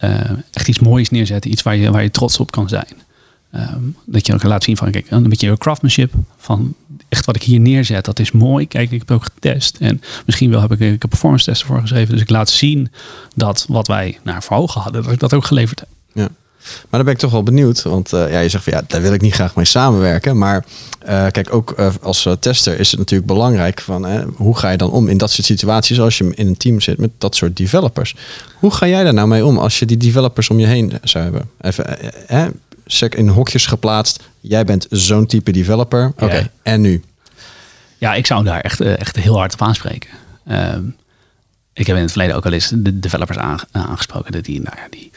uh, 0.00 0.20
echt 0.50 0.68
iets 0.68 0.78
moois 0.78 1.10
neerzetten. 1.10 1.50
Iets 1.50 1.62
waar 1.62 1.76
je, 1.76 1.90
waar 1.90 2.02
je 2.02 2.10
trots 2.10 2.40
op 2.40 2.50
kan 2.50 2.68
zijn. 2.68 2.94
Ehm, 3.50 3.82
dat 4.04 4.26
je 4.26 4.34
ook 4.34 4.42
laat 4.42 4.64
zien 4.64 4.76
van, 4.76 4.90
kijk, 4.90 5.10
een 5.10 5.28
beetje 5.28 5.50
je 5.50 5.58
craftsmanship. 5.58 6.12
Van 6.36 6.74
echt 7.08 7.24
wat 7.26 7.36
ik 7.36 7.42
hier 7.42 7.60
neerzet, 7.60 8.04
dat 8.04 8.18
is 8.18 8.32
mooi. 8.32 8.68
Kijk, 8.68 8.90
ik 8.90 8.98
heb 8.98 9.10
ook 9.10 9.24
getest. 9.24 9.76
En 9.76 10.00
misschien 10.26 10.50
wel 10.50 10.60
heb 10.60 10.72
ik 10.72 10.80
een 10.80 11.08
performance 11.08 11.44
test 11.44 11.60
ervoor 11.60 11.80
geschreven. 11.80 12.12
Dus 12.12 12.22
ik 12.22 12.30
laat 12.30 12.50
zien 12.50 12.90
dat 13.34 13.66
wat 13.68 13.86
wij 13.86 14.18
naar 14.22 14.42
voor 14.42 14.56
ogen 14.56 14.80
hadden, 14.80 15.02
dat 15.02 15.12
ik 15.12 15.18
dat 15.18 15.34
ook 15.34 15.44
geleverd 15.44 15.80
heb. 15.80 15.88
Ja. 16.12 16.28
Maar 16.72 16.86
dan 16.90 17.04
ben 17.04 17.12
ik 17.12 17.18
toch 17.18 17.30
wel 17.30 17.42
benieuwd. 17.42 17.82
Want 17.82 18.12
uh, 18.12 18.30
ja, 18.30 18.38
je 18.38 18.48
zegt 18.48 18.64
van 18.64 18.72
ja, 18.72 18.82
daar 18.86 19.02
wil 19.02 19.12
ik 19.12 19.20
niet 19.20 19.34
graag 19.34 19.54
mee 19.54 19.64
samenwerken. 19.64 20.38
Maar 20.38 20.64
uh, 21.08 21.26
kijk, 21.30 21.54
ook 21.54 21.74
uh, 21.78 21.94
als 22.02 22.28
tester 22.40 22.78
is 22.78 22.90
het 22.90 23.00
natuurlijk 23.00 23.28
belangrijk 23.28 23.80
van 23.80 24.06
hoe 24.34 24.56
ga 24.56 24.70
je 24.70 24.76
dan 24.76 24.90
om 24.90 25.08
in 25.08 25.18
dat 25.18 25.30
soort 25.30 25.46
situaties 25.46 26.00
als 26.00 26.18
je 26.18 26.32
in 26.34 26.46
een 26.46 26.56
team 26.56 26.80
zit 26.80 26.98
met 26.98 27.10
dat 27.18 27.36
soort 27.36 27.56
developers. 27.56 28.14
Hoe 28.54 28.70
ga 28.70 28.86
jij 28.86 29.04
daar 29.04 29.14
nou 29.14 29.28
mee 29.28 29.44
om 29.44 29.58
als 29.58 29.78
je 29.78 29.86
die 29.86 29.96
developers 29.96 30.48
om 30.48 30.58
je 30.58 30.66
heen 30.66 30.92
zou 31.02 31.24
hebben? 31.24 31.50
Even 31.60 33.18
in 33.18 33.28
hokjes 33.28 33.66
geplaatst. 33.66 34.22
Jij 34.40 34.64
bent 34.64 34.86
zo'n 34.90 35.26
type 35.26 35.50
developer. 35.50 36.06
Oké, 36.06 36.24
okay, 36.24 36.50
en 36.62 36.80
nu? 36.80 37.02
Ja, 37.98 38.14
ik 38.14 38.26
zou 38.26 38.44
daar 38.44 38.60
echt, 38.60 38.80
echt 38.80 39.16
heel 39.16 39.36
hard 39.36 39.52
op 39.52 39.62
aanspreken. 39.62 40.10
Uh, 40.48 40.74
ik 41.72 41.86
heb 41.86 41.96
in 41.96 42.02
het 42.02 42.10
verleden 42.10 42.36
ook 42.36 42.46
al 42.46 42.52
eens 42.52 42.72
de 42.74 42.98
developers 42.98 43.38
aangesproken. 43.70 44.32
Dat 44.32 44.44
die, 44.44 44.60
nou 44.60 44.76
ja, 44.76 44.86
die 44.90 45.10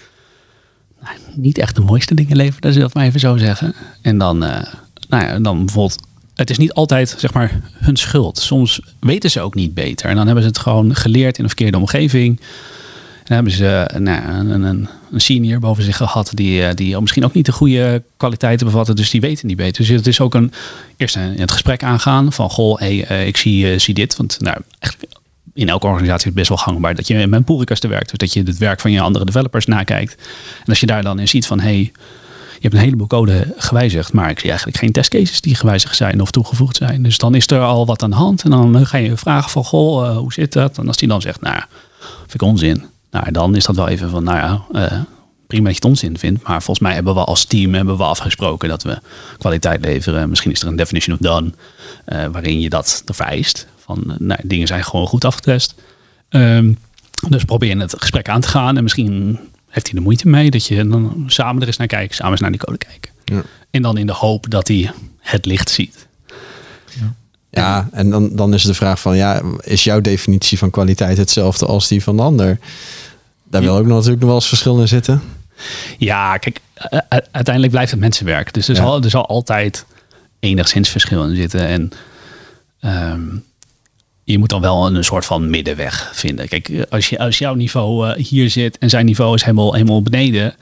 niet 1.33 1.57
echt 1.57 1.75
de 1.75 1.81
mooiste 1.81 2.15
dingen 2.15 2.35
leveren, 2.35 2.61
dat 2.61 2.71
is 2.75 2.81
dat 2.81 2.93
maar 2.93 3.05
even 3.05 3.19
zo 3.19 3.37
zeggen. 3.37 3.73
En 4.01 4.17
dan, 4.17 4.43
uh, 4.43 4.61
nou 5.09 5.23
ja, 5.23 5.39
dan 5.39 5.65
bijvoorbeeld, 5.65 5.99
het 6.35 6.49
is 6.49 6.57
niet 6.57 6.73
altijd 6.73 7.15
zeg 7.17 7.33
maar 7.33 7.61
hun 7.73 7.95
schuld. 7.95 8.37
Soms 8.37 8.81
weten 8.99 9.31
ze 9.31 9.41
ook 9.41 9.55
niet 9.55 9.73
beter. 9.73 10.09
En 10.09 10.15
dan 10.15 10.25
hebben 10.25 10.43
ze 10.43 10.49
het 10.49 10.59
gewoon 10.59 10.95
geleerd 10.95 11.37
in 11.37 11.43
een 11.43 11.49
verkeerde 11.49 11.77
omgeving. 11.77 12.39
Dan 13.23 13.35
hebben 13.35 13.53
ze 13.53 13.89
nou, 13.97 14.23
een, 14.23 14.63
een, 14.63 14.87
senior 15.15 15.59
boven 15.59 15.83
zich 15.83 15.97
gehad 15.97 16.31
die, 16.33 16.65
eh, 16.65 16.75
die 16.75 16.99
misschien 16.99 17.25
ook 17.25 17.33
niet 17.33 17.45
de 17.45 17.51
goede 17.51 18.03
kwaliteiten 18.17 18.65
bevatten. 18.65 18.95
Dus 18.95 19.09
die 19.09 19.21
weten 19.21 19.47
niet 19.47 19.57
beter. 19.57 19.85
Dus 19.85 19.95
het 19.95 20.07
is 20.07 20.19
ook 20.19 20.33
een 20.33 20.51
eerst 20.97 21.15
in 21.15 21.39
het 21.39 21.51
gesprek 21.51 21.83
aangaan 21.83 22.33
van 22.33 22.49
goh, 22.49 22.79
hey, 22.79 22.97
ik 23.27 23.37
zie, 23.37 23.79
zie 23.79 23.93
dit. 23.93 24.15
Want 24.15 24.37
nou, 24.39 24.57
eigenlijk 24.79 25.13
in 25.53 25.69
elke 25.69 25.87
organisatie 25.87 26.27
is 26.27 26.33
best 26.33 26.47
wel 26.47 26.57
gangbaar 26.57 26.95
dat 26.95 27.07
je 27.07 27.27
met 27.27 27.43
requesten 27.47 27.89
werkt. 27.89 28.09
Dus 28.09 28.17
dat 28.17 28.33
je 28.33 28.43
het 28.43 28.57
werk 28.57 28.79
van 28.79 28.91
je 28.91 29.01
andere 29.01 29.25
developers 29.25 29.65
nakijkt. 29.65 30.15
En 30.59 30.65
als 30.65 30.79
je 30.79 30.85
daar 30.85 31.03
dan 31.03 31.19
in 31.19 31.27
ziet 31.27 31.47
van 31.47 31.59
hey, 31.59 31.91
je 32.53 32.67
hebt 32.67 32.73
een 32.73 32.79
heleboel 32.79 33.07
code 33.07 33.53
gewijzigd, 33.57 34.13
maar 34.13 34.29
ik 34.29 34.39
zie 34.39 34.49
eigenlijk 34.49 34.79
geen 34.79 34.91
testcases 34.91 35.41
die 35.41 35.55
gewijzigd 35.55 35.95
zijn 35.95 36.21
of 36.21 36.31
toegevoegd 36.31 36.75
zijn. 36.75 37.03
Dus 37.03 37.17
dan 37.17 37.35
is 37.35 37.47
er 37.47 37.61
al 37.61 37.85
wat 37.85 38.03
aan 38.03 38.09
de 38.09 38.15
hand. 38.15 38.43
En 38.43 38.49
dan 38.49 38.87
ga 38.87 38.97
je 38.97 39.17
vragen 39.17 39.51
van 39.51 39.63
goh, 39.63 40.17
hoe 40.17 40.33
zit 40.33 40.53
dat? 40.53 40.77
En 40.77 40.87
als 40.87 40.97
die 40.97 41.07
dan 41.07 41.21
zegt, 41.21 41.41
nou, 41.41 41.61
vind 42.19 42.33
ik 42.33 42.41
onzin 42.41 42.83
nou, 43.11 43.31
dan 43.31 43.55
is 43.55 43.65
dat 43.65 43.75
wel 43.75 43.87
even 43.87 44.09
van, 44.09 44.23
nou 44.23 44.37
ja, 44.37 44.65
uh, 44.71 44.99
prima 45.47 45.63
dat 45.63 45.73
je 45.73 45.81
het 45.81 45.89
onzin 45.89 46.17
vindt. 46.17 46.43
Maar 46.43 46.63
volgens 46.63 46.79
mij 46.79 46.93
hebben 46.93 47.13
we 47.13 47.23
als 47.23 47.45
team 47.45 47.73
hebben 47.73 47.97
we 47.97 48.03
afgesproken 48.03 48.69
dat 48.69 48.83
we 48.83 48.99
kwaliteit 49.37 49.85
leveren. 49.85 50.29
Misschien 50.29 50.51
is 50.51 50.61
er 50.61 50.67
een 50.67 50.75
definition 50.75 51.15
of 51.15 51.21
done 51.21 51.51
uh, 52.05 52.25
waarin 52.25 52.59
je 52.59 52.69
dat 52.69 53.03
vereist. 53.05 53.67
Van, 53.95 54.15
nou, 54.19 54.39
dingen 54.43 54.67
zijn 54.67 54.83
gewoon 54.83 55.07
goed 55.07 55.25
afgetest. 55.25 55.75
Um, 56.29 56.77
dus 57.29 57.43
probeer 57.43 57.69
in 57.69 57.79
het 57.79 57.95
gesprek 57.97 58.29
aan 58.29 58.41
te 58.41 58.47
gaan. 58.47 58.77
En 58.77 58.83
misschien 58.83 59.39
heeft 59.69 59.87
hij 59.87 59.95
er 59.95 60.01
moeite 60.01 60.27
mee 60.27 60.51
dat 60.51 60.65
je 60.65 60.87
dan 60.87 61.23
samen 61.27 61.61
er 61.61 61.67
eens 61.67 61.77
naar 61.77 61.87
kijkt. 61.87 62.15
Samen 62.15 62.31
eens 62.31 62.41
naar 62.41 62.51
die 62.51 62.59
code 62.59 62.77
kijken. 62.77 63.11
Ja. 63.25 63.41
En 63.71 63.81
dan 63.81 63.97
in 63.97 64.07
de 64.07 64.13
hoop 64.13 64.49
dat 64.49 64.67
hij 64.67 64.91
het 65.19 65.45
licht 65.45 65.69
ziet. 65.69 66.07
Ja. 66.99 67.13
Ja, 67.51 67.89
en 67.91 68.09
dan, 68.09 68.35
dan 68.35 68.53
is 68.53 68.63
de 68.63 68.73
vraag 68.73 68.99
van, 68.99 69.17
ja, 69.17 69.41
is 69.61 69.83
jouw 69.83 70.01
definitie 70.01 70.57
van 70.57 70.69
kwaliteit 70.69 71.17
hetzelfde 71.17 71.65
als 71.65 71.87
die 71.87 72.03
van 72.03 72.15
de 72.15 72.21
ander? 72.21 72.59
Daar 73.43 73.61
wil 73.61 73.77
ook 73.77 73.85
natuurlijk 73.85 74.19
nog 74.19 74.29
wel 74.29 74.35
eens 74.35 74.47
verschil 74.47 74.79
in 74.79 74.87
zitten. 74.87 75.21
Ja, 75.97 76.37
kijk, 76.37 76.59
uiteindelijk 77.31 77.71
blijft 77.71 77.91
het 77.91 77.99
mensenwerk. 77.99 78.53
Dus 78.53 78.67
er, 78.67 78.75
zal, 78.75 79.03
er 79.03 79.09
zal 79.09 79.27
altijd 79.27 79.85
enigszins 80.39 80.89
verschil 80.89 81.29
in 81.29 81.35
zitten. 81.35 81.67
En 81.67 81.91
um, 83.11 83.43
je 84.31 84.37
moet 84.37 84.49
dan 84.49 84.61
wel 84.61 84.87
een 84.87 85.03
soort 85.03 85.25
van 85.25 85.49
middenweg 85.49 86.11
vinden. 86.13 86.47
Kijk, 86.47 86.85
als, 86.89 87.09
je, 87.09 87.19
als 87.19 87.37
jouw 87.37 87.53
niveau 87.53 88.07
uh, 88.07 88.25
hier 88.25 88.49
zit 88.49 88.77
en 88.77 88.89
zijn 88.89 89.05
niveau 89.05 89.35
is 89.35 89.43
helemaal, 89.43 89.73
helemaal 89.73 90.01
beneden. 90.01 90.55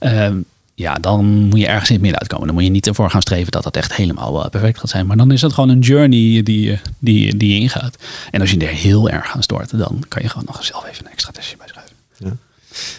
Um, 0.00 0.44
ja, 0.74 0.94
dan 0.94 1.24
moet 1.26 1.58
je 1.58 1.66
ergens 1.66 1.88
in 1.88 1.94
het 1.94 2.02
midden 2.02 2.20
uitkomen. 2.20 2.46
Dan 2.46 2.54
moet 2.54 2.64
je 2.64 2.70
niet 2.70 2.86
ervoor 2.86 3.10
gaan 3.10 3.20
streven 3.20 3.52
dat 3.52 3.62
dat 3.62 3.76
echt 3.76 3.94
helemaal 3.94 4.44
uh, 4.44 4.50
perfect 4.50 4.78
gaat 4.78 4.90
zijn. 4.90 5.06
Maar 5.06 5.16
dan 5.16 5.30
is 5.30 5.42
het 5.42 5.52
gewoon 5.52 5.68
een 5.68 5.80
journey 5.80 6.42
die, 6.42 6.80
die, 6.98 7.36
die 7.36 7.54
je 7.54 7.60
ingaat. 7.60 7.96
En 8.30 8.40
als 8.40 8.50
je 8.50 8.58
er 8.58 8.68
heel 8.68 9.10
erg 9.10 9.34
aan 9.34 9.42
stort, 9.42 9.78
dan 9.78 10.04
kan 10.08 10.22
je 10.22 10.28
gewoon 10.28 10.46
nog 10.46 10.64
zelf 10.64 10.86
even 10.86 11.04
een 11.04 11.12
extra 11.12 11.32
testje 11.32 11.56
bij 11.56 11.68
schrijven. 11.68 11.96
Ja. 12.16 12.36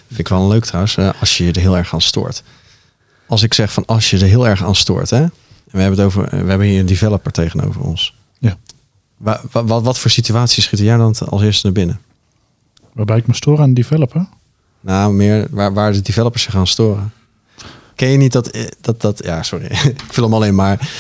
Vind 0.07 0.19
ik 0.19 0.27
wel 0.27 0.47
leuk 0.47 0.65
trouwens, 0.65 0.97
als 1.19 1.37
je 1.37 1.51
er 1.51 1.61
heel 1.61 1.77
erg 1.77 1.93
aan 1.93 2.01
stoort. 2.01 2.43
Als 3.27 3.43
ik 3.43 3.53
zeg 3.53 3.73
van 3.73 3.85
als 3.85 4.09
je 4.09 4.17
er 4.17 4.27
heel 4.27 4.47
erg 4.47 4.63
aan 4.63 4.75
stoort, 4.75 5.09
hè. 5.09 5.25
we 5.71 5.79
hebben 5.79 5.97
het 5.97 6.07
over, 6.07 6.29
we 6.29 6.49
hebben 6.49 6.67
hier 6.67 6.79
een 6.79 6.85
developer 6.85 7.31
tegenover 7.31 7.81
ons. 7.81 8.13
Wat, 9.19 9.41
wat, 9.51 9.83
wat 9.83 9.99
voor 9.99 10.11
situaties 10.11 10.63
schieten 10.63 10.87
jij 10.87 10.97
dan 10.97 11.15
als 11.29 11.41
eerste 11.41 11.65
naar 11.65 11.75
binnen? 11.75 11.99
Waarbij 12.93 13.17
ik 13.17 13.27
me 13.27 13.33
stoor 13.33 13.57
aan 13.57 13.63
een 13.63 13.73
developer? 13.73 14.27
Nou, 14.81 15.13
meer 15.13 15.47
waar, 15.49 15.73
waar 15.73 15.93
de 15.93 16.01
developers 16.01 16.43
zich 16.43 16.53
gaan 16.53 16.67
storen. 16.67 17.11
Ken 17.95 18.09
je 18.09 18.17
niet 18.17 18.31
dat, 18.31 18.47
eh, 18.47 18.65
dat, 18.81 19.01
dat 19.01 19.21
ja, 19.23 19.43
sorry, 19.43 19.65
ik 19.95 20.01
film 20.07 20.25
hem 20.25 20.35
alleen 20.35 20.55
maar. 20.55 20.91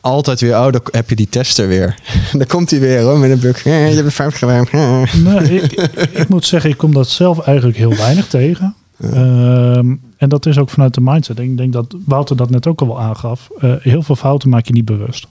Altijd 0.00 0.40
weer, 0.40 0.58
oh, 0.58 0.72
dan 0.72 0.80
heb 0.90 1.08
je 1.08 1.16
die 1.16 1.28
tester 1.28 1.68
weer. 1.68 1.98
dan 2.38 2.46
komt 2.46 2.70
hij 2.70 2.80
weer 2.80 3.00
hoor, 3.00 3.18
met 3.18 3.30
een 3.30 3.40
bug. 3.40 3.64
Eh, 3.66 3.90
je 3.90 4.02
hebt 4.02 4.12
fout 4.12 4.34
gedaan. 4.34 4.66
nee, 5.22 5.62
ik, 5.62 5.72
ik, 6.12 6.28
moet 6.28 6.44
zeggen, 6.44 6.70
ik 6.70 6.76
kom 6.76 6.94
dat 6.94 7.08
zelf 7.08 7.38
eigenlijk 7.38 7.78
heel 7.78 7.96
weinig 7.96 8.26
tegen. 8.28 8.74
Um, 9.04 10.00
en 10.16 10.28
dat 10.28 10.46
is 10.46 10.58
ook 10.58 10.70
vanuit 10.70 10.94
de 10.94 11.00
mindset. 11.00 11.38
Ik 11.38 11.56
denk 11.56 11.72
dat 11.72 11.94
Wouter 12.04 12.36
dat 12.36 12.50
net 12.50 12.66
ook 12.66 12.80
al 12.80 12.86
wel 12.86 13.00
aangaf. 13.00 13.48
Uh, 13.60 13.74
heel 13.78 14.02
veel 14.02 14.16
fouten 14.16 14.48
maak 14.48 14.66
je 14.66 14.72
niet 14.72 14.84
bewust. 14.84 15.26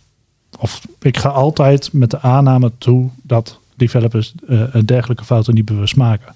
Of 0.62 0.82
ik 1.00 1.17
ga 1.17 1.30
altijd 1.30 1.93
met 1.93 2.12
de 2.12 2.19
aanname 2.19 2.71
toe 2.78 3.10
dat 3.21 3.60
developers 3.76 4.34
uh, 4.50 4.63
dergelijke 4.86 5.26
fouten 5.26 5.54
niet 5.54 5.65
bewust 5.65 5.95
maken. 5.95 6.34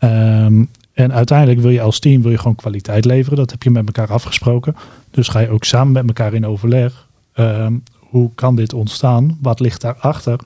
Um, 0.00 0.68
en 0.92 1.12
uiteindelijk 1.12 1.60
wil 1.60 1.70
je 1.70 1.80
als 1.80 1.98
team 1.98 2.22
wil 2.22 2.30
je 2.30 2.38
gewoon 2.38 2.54
kwaliteit 2.54 3.04
leveren. 3.04 3.38
Dat 3.38 3.50
heb 3.50 3.62
je 3.62 3.70
met 3.70 3.86
elkaar 3.86 4.12
afgesproken. 4.12 4.76
Dus 5.10 5.28
ga 5.28 5.38
je 5.38 5.48
ook 5.48 5.64
samen 5.64 5.92
met 5.92 6.06
elkaar 6.06 6.34
in 6.34 6.46
overleg. 6.46 7.06
Ehm, 7.32 7.74
hoe 7.98 8.30
kan 8.34 8.56
dit 8.56 8.72
ontstaan? 8.72 9.38
Wat 9.40 9.60
ligt 9.60 9.80
daarachter? 9.80 10.38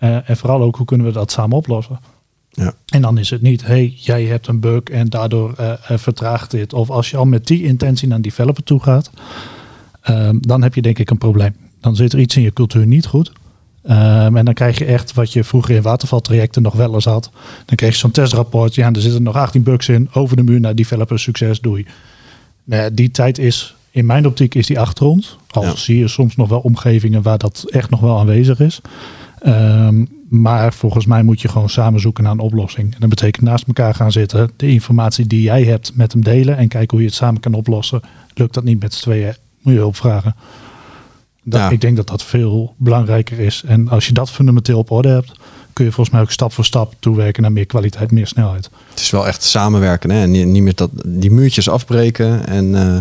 Uh, 0.00 0.30
en 0.30 0.36
vooral 0.36 0.62
ook 0.62 0.76
hoe 0.76 0.86
kunnen 0.86 1.06
we 1.06 1.12
dat 1.12 1.30
samen 1.30 1.56
oplossen? 1.56 2.00
Ja. 2.50 2.74
En 2.86 3.02
dan 3.02 3.18
is 3.18 3.30
het 3.30 3.42
niet, 3.42 3.66
hey, 3.66 3.94
jij 3.96 4.24
hebt 4.24 4.46
een 4.46 4.60
bug 4.60 4.82
en 4.82 5.08
daardoor 5.08 5.54
uh, 5.60 5.72
vertraagt 5.78 6.50
dit. 6.50 6.72
Of 6.72 6.90
als 6.90 7.10
je 7.10 7.16
al 7.16 7.24
met 7.24 7.46
die 7.46 7.64
intentie 7.64 8.08
naar 8.08 8.16
een 8.16 8.22
developer 8.22 8.62
toe 8.62 8.82
gaat, 8.82 9.10
uh, 10.10 10.30
dan 10.40 10.62
heb 10.62 10.74
je 10.74 10.82
denk 10.82 10.98
ik 10.98 11.10
een 11.10 11.18
probleem. 11.18 11.54
Dan 11.80 11.96
zit 11.96 12.12
er 12.12 12.18
iets 12.18 12.36
in 12.36 12.42
je 12.42 12.52
cultuur 12.52 12.86
niet 12.86 13.06
goed. 13.06 13.32
Um, 13.84 14.36
en 14.36 14.44
dan 14.44 14.54
krijg 14.54 14.78
je 14.78 14.84
echt 14.84 15.14
wat 15.14 15.32
je 15.32 15.44
vroeger 15.44 15.74
in 15.74 15.82
watervaltrajecten 15.82 16.62
nog 16.62 16.74
wel 16.74 16.94
eens 16.94 17.04
had. 17.04 17.30
Dan 17.66 17.76
kreeg 17.76 17.92
je 17.92 17.98
zo'n 17.98 18.10
testrapport. 18.10 18.74
Ja, 18.74 18.92
er 18.92 19.00
zitten 19.00 19.22
nog 19.22 19.36
18 19.36 19.62
bugs 19.62 19.88
in. 19.88 20.08
Over 20.12 20.36
de 20.36 20.42
muur 20.42 20.60
naar 20.60 20.74
developer 20.74 21.18
succes, 21.18 21.60
doei. 21.60 21.86
Nou, 22.64 22.94
die 22.94 23.10
tijd 23.10 23.38
is, 23.38 23.74
in 23.90 24.06
mijn 24.06 24.26
optiek, 24.26 24.54
is 24.54 24.66
die 24.66 24.80
achter 24.80 25.06
ons. 25.06 25.36
Al 25.50 25.76
zie 25.76 25.98
je 25.98 26.08
soms 26.08 26.36
nog 26.36 26.48
wel 26.48 26.60
omgevingen 26.60 27.22
waar 27.22 27.38
dat 27.38 27.64
echt 27.68 27.90
nog 27.90 28.00
wel 28.00 28.18
aanwezig 28.18 28.60
is. 28.60 28.80
Um, 29.46 30.08
maar 30.28 30.72
volgens 30.72 31.06
mij 31.06 31.22
moet 31.22 31.40
je 31.40 31.48
gewoon 31.48 31.68
samen 31.68 32.00
zoeken 32.00 32.24
naar 32.24 32.32
een 32.32 32.38
oplossing. 32.38 32.94
En 32.94 33.00
dat 33.00 33.08
betekent 33.08 33.44
naast 33.44 33.66
elkaar 33.66 33.94
gaan 33.94 34.12
zitten. 34.12 34.50
De 34.56 34.68
informatie 34.68 35.26
die 35.26 35.42
jij 35.42 35.64
hebt 35.64 35.92
met 35.94 36.12
hem 36.12 36.22
delen. 36.22 36.56
En 36.56 36.68
kijken 36.68 36.90
hoe 36.90 37.00
je 37.00 37.06
het 37.06 37.16
samen 37.16 37.40
kan 37.40 37.54
oplossen. 37.54 38.00
Lukt 38.34 38.54
dat 38.54 38.64
niet 38.64 38.80
met 38.80 38.94
z'n 38.94 39.02
tweeën, 39.02 39.34
moet 39.60 39.72
je 39.72 39.78
hulp 39.78 39.96
vragen. 39.96 40.34
Dat, 41.42 41.72
Ik 41.72 41.80
denk 41.80 41.96
dat 41.96 42.06
dat 42.06 42.22
veel 42.22 42.74
belangrijker 42.76 43.38
is. 43.38 43.62
En 43.66 43.88
als 43.88 44.06
je 44.06 44.12
dat 44.12 44.30
fundamenteel 44.30 44.78
op 44.78 44.90
orde 44.90 45.08
hebt, 45.08 45.32
kun 45.72 45.84
je 45.84 45.92
volgens 45.92 46.14
mij 46.14 46.24
ook 46.24 46.30
stap 46.30 46.52
voor 46.52 46.64
stap 46.64 46.94
toewerken 46.98 47.42
naar 47.42 47.52
meer 47.52 47.66
kwaliteit, 47.66 48.10
meer 48.10 48.26
snelheid. 48.26 48.70
Het 48.90 49.00
is 49.00 49.10
wel 49.10 49.26
echt 49.26 49.42
samenwerken 49.42 50.10
hè? 50.10 50.20
en 50.22 50.30
niet, 50.30 50.46
niet 50.46 50.62
meer 50.62 50.74
dat, 50.74 50.90
die 51.04 51.30
muurtjes 51.30 51.68
afbreken. 51.68 52.46
En, 52.46 52.64
uh... 52.64 52.98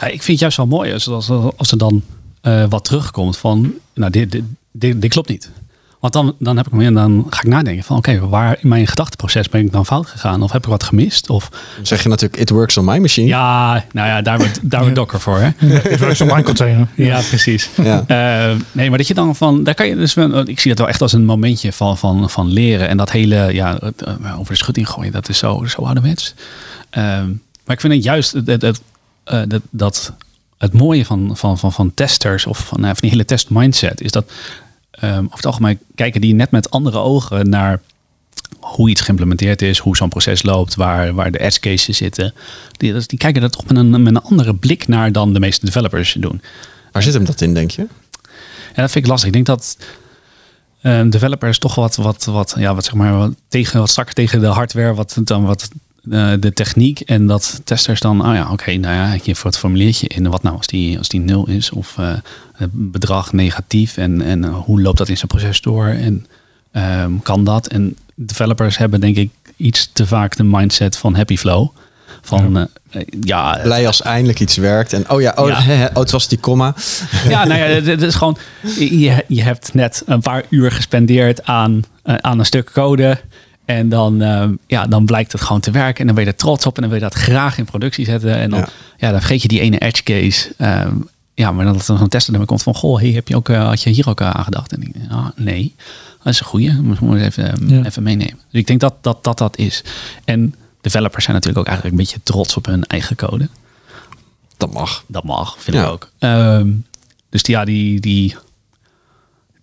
ja, 0.00 0.06
ik 0.06 0.22
vind 0.22 0.26
het 0.26 0.38
juist 0.38 0.56
wel 0.56 0.66
mooi 0.66 0.92
als, 0.92 1.08
als, 1.08 1.30
als 1.56 1.70
er 1.70 1.78
dan 1.78 2.02
uh, 2.42 2.64
wat 2.68 2.84
terugkomt 2.84 3.36
van, 3.36 3.72
nou 3.94 4.10
dit, 4.10 4.32
dit, 4.32 4.44
dit, 4.70 5.00
dit 5.00 5.10
klopt 5.10 5.28
niet. 5.28 5.50
Want 6.04 6.16
dan, 6.16 6.34
dan 6.38 6.56
heb 6.56 6.66
ik 6.66 6.72
me 6.72 6.92
dan 6.92 7.26
ga 7.30 7.40
ik 7.40 7.48
nadenken 7.48 7.84
van 7.84 7.96
oké, 7.96 8.28
waar 8.28 8.58
in 8.60 8.68
mijn 8.68 8.86
gedachteproces 8.86 9.48
ben 9.48 9.60
ik 9.60 9.72
dan 9.72 9.86
fout 9.86 10.06
gegaan? 10.06 10.42
Of 10.42 10.52
heb 10.52 10.62
ik 10.62 10.68
wat 10.68 10.82
gemist? 10.82 11.30
Of 11.30 11.48
zeg 11.82 12.02
je 12.02 12.08
natuurlijk, 12.08 12.40
it 12.40 12.50
works 12.50 12.76
on 12.76 12.84
my 12.84 12.98
machine. 12.98 13.26
Ja, 13.26 13.84
nou 13.92 14.08
ja, 14.08 14.22
daar 14.22 14.38
wordt 14.38 14.58
daar 14.62 14.80
wordt 14.80 14.94
Docker 14.94 15.20
voor. 15.20 15.38
Hè? 15.38 15.48
it 15.94 15.98
works 15.98 16.20
on 16.20 16.26
my 16.26 16.42
container. 16.42 16.88
Ja, 16.94 17.20
precies. 17.28 17.70
Ja. 17.82 18.04
Uh, 18.08 18.56
nee, 18.72 18.88
maar 18.88 18.98
dat 18.98 19.06
je 19.06 19.14
dan 19.14 19.36
van, 19.36 19.64
daar 19.64 19.74
kan 19.74 19.86
je 19.86 19.96
dus 19.96 20.14
wel, 20.14 20.48
ik 20.48 20.60
zie 20.60 20.70
dat 20.70 20.78
wel 20.78 20.88
echt 20.88 21.02
als 21.02 21.12
een 21.12 21.24
momentje 21.24 21.72
van, 21.72 21.98
van, 21.98 22.30
van 22.30 22.52
leren. 22.52 22.88
En 22.88 22.96
dat 22.96 23.10
hele, 23.10 23.52
ja, 23.52 23.78
uh, 23.82 24.38
over 24.38 24.52
de 24.52 24.58
schutting 24.58 24.88
gooien, 24.88 25.12
dat 25.12 25.28
is 25.28 25.38
zo, 25.38 25.64
zo 25.66 25.82
ouderwets. 25.82 26.34
Uh, 26.90 27.02
maar 27.64 27.76
ik 27.76 27.80
vind 27.80 27.92
het 27.92 28.02
juist 28.02 28.46
dat, 28.46 28.60
dat, 28.60 28.80
dat, 29.24 29.62
dat 29.70 30.12
het 30.58 30.72
mooie 30.72 31.04
van, 31.04 31.36
van, 31.36 31.58
van, 31.58 31.72
van 31.72 31.94
testers 31.94 32.46
of 32.46 32.58
van, 32.58 32.80
van 32.80 32.96
die 33.00 33.10
hele 33.10 33.24
test 33.24 33.50
mindset 33.50 34.00
is 34.00 34.10
dat 34.10 34.24
um, 35.02 35.24
over 35.24 35.36
het 35.36 35.46
algemeen 35.46 35.78
kijken 35.94 36.20
die 36.20 36.34
net 36.34 36.50
met 36.50 36.70
andere 36.70 36.98
ogen 36.98 37.48
naar 37.48 37.80
hoe 38.60 38.90
iets 38.90 39.00
geïmplementeerd 39.00 39.62
is, 39.62 39.78
hoe 39.78 39.96
zo'n 39.96 40.08
proces 40.08 40.42
loopt, 40.42 40.74
waar, 40.74 41.14
waar 41.14 41.30
de 41.30 41.40
edge 41.40 41.60
cases 41.60 41.96
zitten. 41.96 42.34
Die, 42.76 43.06
die 43.06 43.18
kijken 43.18 43.42
er 43.42 43.50
toch 43.50 43.66
met 43.66 43.76
een, 43.76 43.90
met 43.90 44.14
een 44.14 44.22
andere 44.22 44.54
blik 44.54 44.88
naar 44.88 45.12
dan 45.12 45.32
de 45.32 45.40
meeste 45.40 45.64
developers 45.66 46.12
doen. 46.12 46.42
Waar 46.92 47.02
zit 47.02 47.14
hem 47.14 47.24
dat 47.24 47.40
in, 47.40 47.54
denk 47.54 47.70
je? 47.70 47.86
Ja, 48.74 48.82
dat 48.82 48.90
vind 48.90 49.04
ik 49.04 49.10
lastig. 49.10 49.26
Ik 49.28 49.34
denk 49.34 49.46
dat 49.46 49.76
uh, 50.82 51.10
developers 51.10 51.58
toch 51.58 51.74
wat, 51.74 51.96
wat, 51.96 52.24
wat, 52.24 52.54
ja, 52.58 52.74
wat 52.74 52.84
zeg 52.84 52.94
maar, 52.94 53.16
wat, 53.16 53.34
tegen, 53.48 53.80
wat 53.80 53.90
strakker 53.90 54.14
tegen 54.14 54.40
de 54.40 54.46
hardware, 54.46 54.94
wat 54.94 55.16
dan 55.24 55.44
wat 55.44 55.68
uh, 56.08 56.32
de 56.40 56.52
techniek. 56.52 57.00
En 57.00 57.26
dat 57.26 57.60
testers 57.64 58.00
dan, 58.00 58.26
oh 58.28 58.34
ja, 58.34 58.52
oké, 58.52 58.76
nou 58.76 58.94
ja, 58.94 59.16
je 59.22 59.34
voor 59.34 59.50
het 59.50 59.58
formuliertje 59.58 60.08
in. 60.08 60.30
Wat 60.30 60.42
nou 60.42 60.56
als 60.56 60.66
die, 60.66 60.98
als 60.98 61.08
die 61.08 61.20
nul 61.20 61.48
is 61.48 61.70
of 61.70 61.96
uh, 62.00 62.12
het 62.56 62.70
bedrag 62.72 63.32
negatief 63.32 63.96
en, 63.96 64.22
en 64.22 64.44
hoe 64.44 64.82
loopt 64.82 64.98
dat 64.98 65.08
in 65.08 65.16
zijn 65.16 65.28
proces 65.28 65.60
door 65.60 65.86
en 65.86 66.26
um, 66.72 67.22
kan 67.22 67.44
dat? 67.44 67.66
En 67.66 67.96
developers 68.14 68.78
hebben 68.78 69.00
denk 69.00 69.16
ik 69.16 69.30
iets 69.56 69.90
te 69.92 70.06
vaak 70.06 70.36
de 70.36 70.44
mindset 70.44 70.96
van 70.96 71.14
happy 71.14 71.36
flow. 71.36 71.68
Van 72.22 72.52
ja. 72.52 72.68
Uh, 73.00 73.02
ja. 73.20 73.58
Blij 73.62 73.86
als 73.86 74.02
eindelijk 74.02 74.40
iets 74.40 74.56
werkt. 74.56 74.92
En 74.92 75.10
oh 75.10 75.20
ja, 75.20 75.32
oh, 75.36 75.48
ja. 75.48 75.60
He, 75.60 75.86
oh 75.92 75.94
het 75.94 76.10
was 76.10 76.28
die 76.28 76.38
komma. 76.38 76.74
Ja, 77.28 77.44
nou 77.44 77.60
ja, 77.60 77.66
het 77.66 78.02
is 78.02 78.14
gewoon. 78.14 78.36
Je, 78.78 79.24
je 79.28 79.42
hebt 79.42 79.74
net 79.74 80.02
een 80.06 80.20
paar 80.20 80.44
uur 80.48 80.72
gespendeerd 80.72 81.44
aan, 81.44 81.82
uh, 82.04 82.14
aan 82.14 82.38
een 82.38 82.44
stuk 82.44 82.70
code. 82.72 83.20
En 83.64 83.88
dan, 83.88 84.22
uh, 84.22 84.44
ja, 84.66 84.86
dan 84.86 85.04
blijkt 85.04 85.32
het 85.32 85.40
gewoon 85.40 85.60
te 85.60 85.70
werken. 85.70 86.00
En 86.00 86.06
dan 86.06 86.14
ben 86.14 86.24
je 86.24 86.30
er 86.30 86.36
trots 86.36 86.66
op. 86.66 86.74
En 86.74 86.80
dan 86.80 86.90
wil 86.90 87.00
je 87.00 87.06
dat 87.06 87.14
graag 87.14 87.58
in 87.58 87.64
productie 87.64 88.04
zetten. 88.04 88.34
En 88.36 88.50
dan, 88.50 88.58
ja. 88.58 88.68
ja 88.98 89.10
dan 89.10 89.20
vergeet 89.20 89.42
je 89.42 89.48
die 89.48 89.60
ene 89.60 89.78
edge 89.78 90.02
case. 90.02 90.54
Um, 90.58 91.08
ja, 91.34 91.52
maar 91.52 91.64
dat 91.64 91.88
er 91.88 92.00
een 92.00 92.08
tester 92.08 92.32
naar 92.32 92.46
komt 92.46 92.62
van... 92.62 92.74
Goh, 92.74 92.98
hey, 92.98 93.10
heb 93.10 93.28
je 93.28 93.36
ook, 93.36 93.48
had 93.48 93.82
je 93.82 93.90
hier 93.90 94.08
ook 94.08 94.20
aan 94.20 94.44
gedacht? 94.44 94.72
En 94.72 94.82
ik 94.82 94.94
ah, 95.10 95.26
nee, 95.36 95.74
dat 96.22 96.32
is 96.32 96.40
een 96.40 96.46
goeie. 96.46 96.72
Moet 96.72 96.98
we 96.98 97.24
even, 97.24 97.68
ja. 97.68 97.84
even 97.84 98.02
meenemen. 98.02 98.38
Dus 98.50 98.60
ik 98.60 98.66
denk 98.66 98.80
dat 98.80 98.94
dat, 99.00 99.24
dat 99.24 99.38
dat 99.38 99.58
is. 99.58 99.84
En 100.24 100.54
developers 100.80 101.24
zijn 101.24 101.36
natuurlijk 101.36 101.66
ook 101.66 101.72
eigenlijk 101.72 101.98
een 101.98 102.04
beetje 102.04 102.20
trots 102.22 102.56
op 102.56 102.66
hun 102.66 102.84
eigen 102.84 103.16
code. 103.16 103.48
Dat 104.56 104.72
mag. 104.72 105.04
Dat 105.06 105.24
mag, 105.24 105.56
vind 105.58 105.76
ja. 105.76 105.82
ik 105.82 105.90
ook. 105.90 106.10
Um, 106.18 106.86
dus 107.28 107.42
die, 107.42 107.54
ja, 107.54 107.64
die, 107.64 108.00
die 108.00 108.36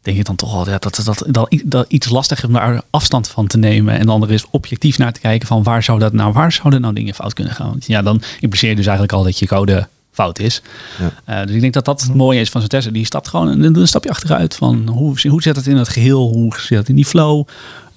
denk 0.01 0.17
ik 0.17 0.25
dan 0.25 0.35
toch 0.35 0.65
ja, 0.65 0.77
dat, 0.77 1.01
dat, 1.03 1.23
dat, 1.27 1.55
dat 1.63 1.85
iets 1.87 2.09
lastig 2.09 2.37
is 2.37 2.43
om 2.43 2.53
daar 2.53 2.81
afstand 2.89 3.27
van 3.27 3.47
te 3.47 3.57
nemen. 3.57 3.99
En 3.99 4.05
dan 4.05 4.23
er 4.23 4.31
is 4.31 4.45
objectief 4.49 4.97
naar 4.97 5.13
te 5.13 5.19
kijken 5.19 5.47
van 5.47 5.63
waar 5.63 5.83
zou 5.83 5.99
dat 5.99 6.13
nou, 6.13 6.33
waar 6.33 6.51
zouden 6.51 6.81
nou 6.81 6.93
dingen 6.93 7.13
fout 7.13 7.33
kunnen 7.33 7.53
gaan. 7.53 7.69
Want 7.69 7.85
ja, 7.85 8.01
dan 8.01 8.21
impliceer 8.39 8.69
je 8.69 8.75
dus 8.75 8.85
eigenlijk 8.85 9.17
al 9.17 9.23
dat 9.23 9.39
je 9.39 9.47
code 9.47 9.87
fout 10.11 10.39
is. 10.39 10.61
Ja. 10.99 11.39
Uh, 11.41 11.45
dus 11.45 11.55
ik 11.55 11.61
denk 11.61 11.73
dat 11.73 11.85
dat 11.85 12.01
het 12.01 12.13
mooie 12.13 12.39
is 12.39 12.49
van 12.49 12.61
zo'n 12.61 12.69
tester. 12.69 12.93
Die 12.93 13.05
stapt 13.05 13.27
gewoon 13.27 13.47
een, 13.47 13.75
een 13.75 13.87
stapje 13.87 14.09
achteruit 14.09 14.55
van 14.55 14.87
hoe, 14.87 15.27
hoe 15.29 15.41
zit 15.41 15.55
het 15.55 15.67
in 15.67 15.77
het 15.77 15.89
geheel, 15.89 16.29
hoe 16.29 16.55
zit 16.59 16.77
het 16.77 16.89
in 16.89 16.95
die 16.95 17.05
flow. 17.05 17.47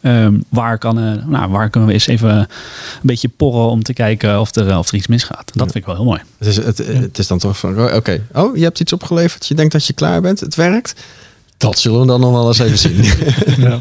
Um, 0.06 0.44
waar, 0.48 0.78
kan, 0.78 0.98
uh, 0.98 1.24
nou, 1.26 1.50
waar 1.50 1.70
kunnen 1.70 1.88
we 1.88 1.94
eens 1.94 2.06
even 2.06 2.36
een 2.36 2.46
beetje 3.02 3.28
porren 3.28 3.68
om 3.68 3.82
te 3.82 3.92
kijken 3.92 4.40
of 4.40 4.54
er, 4.54 4.78
of 4.78 4.88
er 4.88 4.94
iets 4.94 5.06
misgaat. 5.06 5.46
Dat 5.46 5.54
ja. 5.54 5.62
vind 5.62 5.74
ik 5.74 5.84
wel 5.84 5.94
heel 5.94 6.04
mooi. 6.04 6.20
Het 6.38 6.48
is, 6.48 6.56
het, 6.56 6.78
het 6.78 7.18
is 7.18 7.26
dan 7.26 7.38
toch 7.38 7.58
van, 7.58 7.82
oké, 7.82 7.94
okay. 7.94 8.22
oh, 8.32 8.56
je 8.56 8.62
hebt 8.62 8.80
iets 8.80 8.92
opgeleverd. 8.92 9.46
Je 9.46 9.54
denkt 9.54 9.72
dat 9.72 9.86
je 9.86 9.92
klaar 9.92 10.20
bent. 10.20 10.40
Het 10.40 10.54
werkt. 10.54 10.94
Dat 11.64 11.78
zullen 11.78 12.00
we 12.00 12.06
dan 12.06 12.20
nog 12.20 12.32
wel 12.32 12.46
eens 12.46 12.58
even 12.58 12.78
zien. 12.78 13.04
ja. 13.66 13.80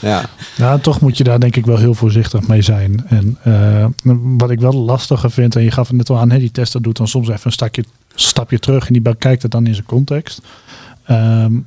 ja. 0.00 0.28
Nou, 0.56 0.80
toch 0.80 1.00
moet 1.00 1.16
je 1.16 1.24
daar 1.24 1.40
denk 1.40 1.56
ik 1.56 1.66
wel 1.66 1.76
heel 1.76 1.94
voorzichtig 1.94 2.48
mee 2.48 2.62
zijn. 2.62 3.06
En 3.08 3.38
uh, 3.46 3.86
wat 4.38 4.50
ik 4.50 4.60
wel 4.60 4.72
lastiger 4.72 5.30
vind, 5.30 5.56
en 5.56 5.62
je 5.62 5.70
gaf 5.70 5.88
het 5.88 5.96
net 5.96 6.10
al 6.10 6.18
aan, 6.18 6.30
hè, 6.30 6.38
die 6.38 6.50
tester 6.50 6.82
doet 6.82 6.96
dan 6.96 7.08
soms 7.08 7.28
even 7.28 7.40
een 7.44 7.52
stapje, 7.52 7.84
stapje 8.14 8.58
terug 8.58 8.86
en 8.86 8.92
die 8.92 9.02
bekijkt 9.02 9.42
het 9.42 9.50
dan 9.50 9.66
in 9.66 9.74
zijn 9.74 9.86
context. 9.86 10.42
Um, 11.10 11.66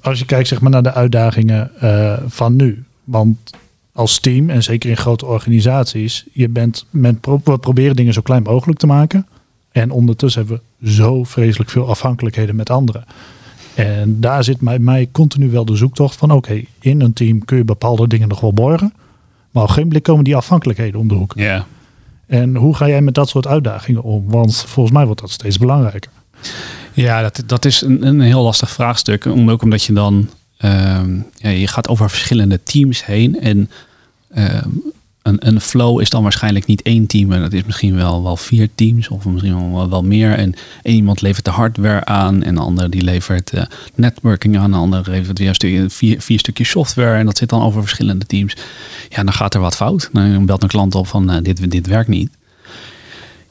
als 0.00 0.18
je 0.18 0.24
kijkt 0.24 0.48
zeg 0.48 0.60
maar, 0.60 0.70
naar 0.70 0.82
de 0.82 0.92
uitdagingen 0.92 1.70
uh, 1.82 2.18
van 2.26 2.56
nu. 2.56 2.84
Want 3.04 3.36
als 3.92 4.18
team, 4.18 4.50
en 4.50 4.62
zeker 4.62 4.90
in 4.90 4.96
grote 4.96 5.26
organisaties, 5.26 6.24
je 6.32 6.48
bent, 6.48 6.86
men 6.90 7.20
pro 7.20 7.40
we 7.44 7.58
proberen 7.58 7.96
dingen 7.96 8.12
zo 8.12 8.20
klein 8.20 8.42
mogelijk 8.42 8.78
te 8.78 8.86
maken. 8.86 9.26
En 9.72 9.90
ondertussen 9.90 10.40
hebben 10.40 10.60
we 10.78 10.90
zo 10.90 11.24
vreselijk 11.24 11.70
veel 11.70 11.88
afhankelijkheden 11.88 12.56
met 12.56 12.70
anderen. 12.70 13.04
En 13.86 14.20
daar 14.20 14.44
zit 14.44 14.60
bij 14.60 14.78
mij 14.78 15.08
continu 15.12 15.50
wel 15.50 15.64
de 15.64 15.76
zoektocht 15.76 16.16
van: 16.16 16.30
oké, 16.30 16.50
okay, 16.50 16.66
in 16.80 17.00
een 17.00 17.12
team 17.12 17.44
kun 17.44 17.56
je 17.56 17.64
bepaalde 17.64 18.08
dingen 18.08 18.28
nog 18.28 18.40
wel 18.40 18.52
borgen. 18.52 18.92
Maar 19.50 19.62
op 19.62 19.68
geen 19.68 19.88
blik 19.88 20.02
komen 20.02 20.24
die 20.24 20.36
afhankelijkheden 20.36 21.00
om 21.00 21.08
de 21.08 21.14
hoek. 21.14 21.32
Ja. 21.36 21.66
En 22.26 22.56
hoe 22.56 22.76
ga 22.76 22.88
jij 22.88 23.02
met 23.02 23.14
dat 23.14 23.28
soort 23.28 23.46
uitdagingen 23.46 24.02
om? 24.02 24.24
Want 24.28 24.56
volgens 24.56 24.94
mij 24.94 25.04
wordt 25.06 25.20
dat 25.20 25.30
steeds 25.30 25.58
belangrijker. 25.58 26.10
Ja, 26.92 27.22
dat, 27.22 27.42
dat 27.46 27.64
is 27.64 27.80
een, 27.80 28.06
een 28.06 28.20
heel 28.20 28.42
lastig 28.42 28.70
vraagstuk. 28.70 29.26
Ook 29.26 29.62
omdat 29.62 29.82
je 29.84 29.92
dan. 29.92 30.28
Um, 30.64 31.26
ja, 31.36 31.48
je 31.48 31.66
gaat 31.66 31.88
over 31.88 32.10
verschillende 32.10 32.62
teams 32.62 33.06
heen. 33.06 33.40
En 33.40 33.70
um, 34.36 34.82
een, 35.22 35.60
flow 35.60 36.00
is 36.00 36.10
dan 36.10 36.22
waarschijnlijk 36.22 36.66
niet 36.66 36.82
één 36.82 37.06
team. 37.06 37.32
En 37.32 37.40
dat 37.40 37.52
is 37.52 37.64
misschien 37.64 37.96
wel, 37.96 38.22
wel 38.22 38.36
vier 38.36 38.68
teams 38.74 39.08
of 39.08 39.24
misschien 39.24 39.72
wel, 39.72 39.90
wel 39.90 40.02
meer. 40.02 40.32
En 40.32 40.54
één 40.82 40.96
iemand 40.96 41.20
levert 41.20 41.44
de 41.44 41.50
hardware 41.50 42.04
aan. 42.04 42.42
En 42.42 42.54
de 42.54 42.60
ander 42.60 42.90
die 42.90 43.02
levert 43.02 43.54
uh, 43.54 43.62
networking 43.94 44.58
aan. 44.58 44.70
De 44.70 44.76
ander 44.76 45.10
levert 45.10 45.38
weer 45.38 45.54
stuk, 45.54 45.92
vier, 45.92 46.20
vier 46.20 46.38
stukjes 46.38 46.70
software. 46.70 47.18
En 47.18 47.26
dat 47.26 47.38
zit 47.38 47.48
dan 47.48 47.62
over 47.62 47.80
verschillende 47.80 48.26
teams. 48.26 48.56
Ja, 49.08 49.24
dan 49.24 49.32
gaat 49.32 49.54
er 49.54 49.60
wat 49.60 49.76
fout. 49.76 50.08
Dan 50.12 50.46
belt 50.46 50.62
een 50.62 50.68
klant 50.68 50.94
op 50.94 51.06
van 51.06 51.30
uh, 51.30 51.36
dit, 51.42 51.70
dit 51.70 51.86
werkt 51.86 52.08
niet. 52.08 52.30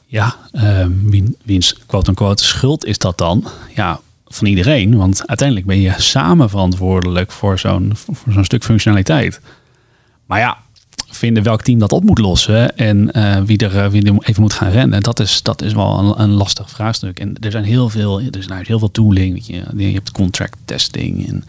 Ja, 0.06 0.36
uh, 0.52 0.86
wie, 1.02 1.36
wiens 1.42 1.74
quote-unquote 1.86 2.44
schuld 2.44 2.84
is 2.84 2.98
dat 2.98 3.18
dan? 3.18 3.44
Ja, 3.74 4.00
van 4.26 4.46
iedereen. 4.46 4.96
Want 4.96 5.26
uiteindelijk 5.26 5.66
ben 5.66 5.80
je 5.80 5.94
samen 5.96 6.50
verantwoordelijk 6.50 7.32
voor 7.32 7.58
zo'n 7.58 7.92
voor 7.94 8.32
zo'n 8.32 8.44
stuk 8.44 8.64
functionaliteit. 8.64 9.40
Maar 10.26 10.38
ja, 10.38 10.58
vinden 11.10 11.42
welk 11.42 11.62
team 11.62 11.78
dat 11.78 11.92
op 11.92 12.04
moet 12.04 12.18
lossen 12.18 12.76
en 12.76 13.10
uh, 13.12 13.36
wie, 13.44 13.58
er, 13.58 13.74
uh, 13.74 13.86
wie 13.86 14.04
er 14.04 14.14
even 14.20 14.42
moet 14.42 14.52
gaan 14.52 14.70
rennen, 14.70 15.02
dat 15.02 15.20
is, 15.20 15.42
dat 15.42 15.62
is 15.62 15.72
wel 15.72 15.98
een, 15.98 16.22
een 16.22 16.30
lastig 16.30 16.70
vraagstuk. 16.70 17.20
En 17.20 17.34
er 17.40 17.50
zijn 17.50 17.64
heel 17.64 17.88
veel, 17.88 18.20
er 18.20 18.38
is 18.38 18.46
nou 18.46 18.64
heel 18.66 18.78
veel 18.78 18.90
tooling. 18.90 19.46
Je. 19.46 19.62
je 19.76 19.92
hebt 19.92 20.12
contract 20.12 20.56
testing 20.64 21.28
en 21.28 21.44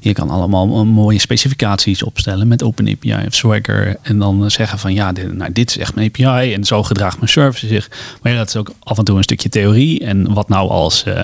je 0.00 0.12
kan 0.12 0.30
allemaal 0.30 0.84
mooie 0.84 1.18
specificaties 1.18 2.02
opstellen 2.02 2.48
met 2.48 2.62
OpenAPI 2.62 3.14
of 3.26 3.34
Swagger 3.34 3.96
en 4.02 4.18
dan 4.18 4.50
zeggen 4.50 4.78
van 4.78 4.94
ja, 4.94 5.12
dit, 5.12 5.32
nou, 5.36 5.52
dit 5.52 5.70
is 5.70 5.78
echt 5.78 5.94
mijn 5.94 6.08
API 6.08 6.54
en 6.54 6.64
zo 6.64 6.82
gedraagt 6.82 7.16
mijn 7.16 7.28
service 7.28 7.66
zich. 7.66 7.90
Maar 8.22 8.32
ja, 8.32 8.38
dat 8.38 8.48
is 8.48 8.56
ook 8.56 8.72
af 8.82 8.98
en 8.98 9.04
toe 9.04 9.16
een 9.16 9.22
stukje 9.22 9.48
theorie 9.48 10.00
en 10.00 10.34
wat 10.34 10.48
nou 10.48 10.70
als 10.70 11.04
uh, 11.08 11.14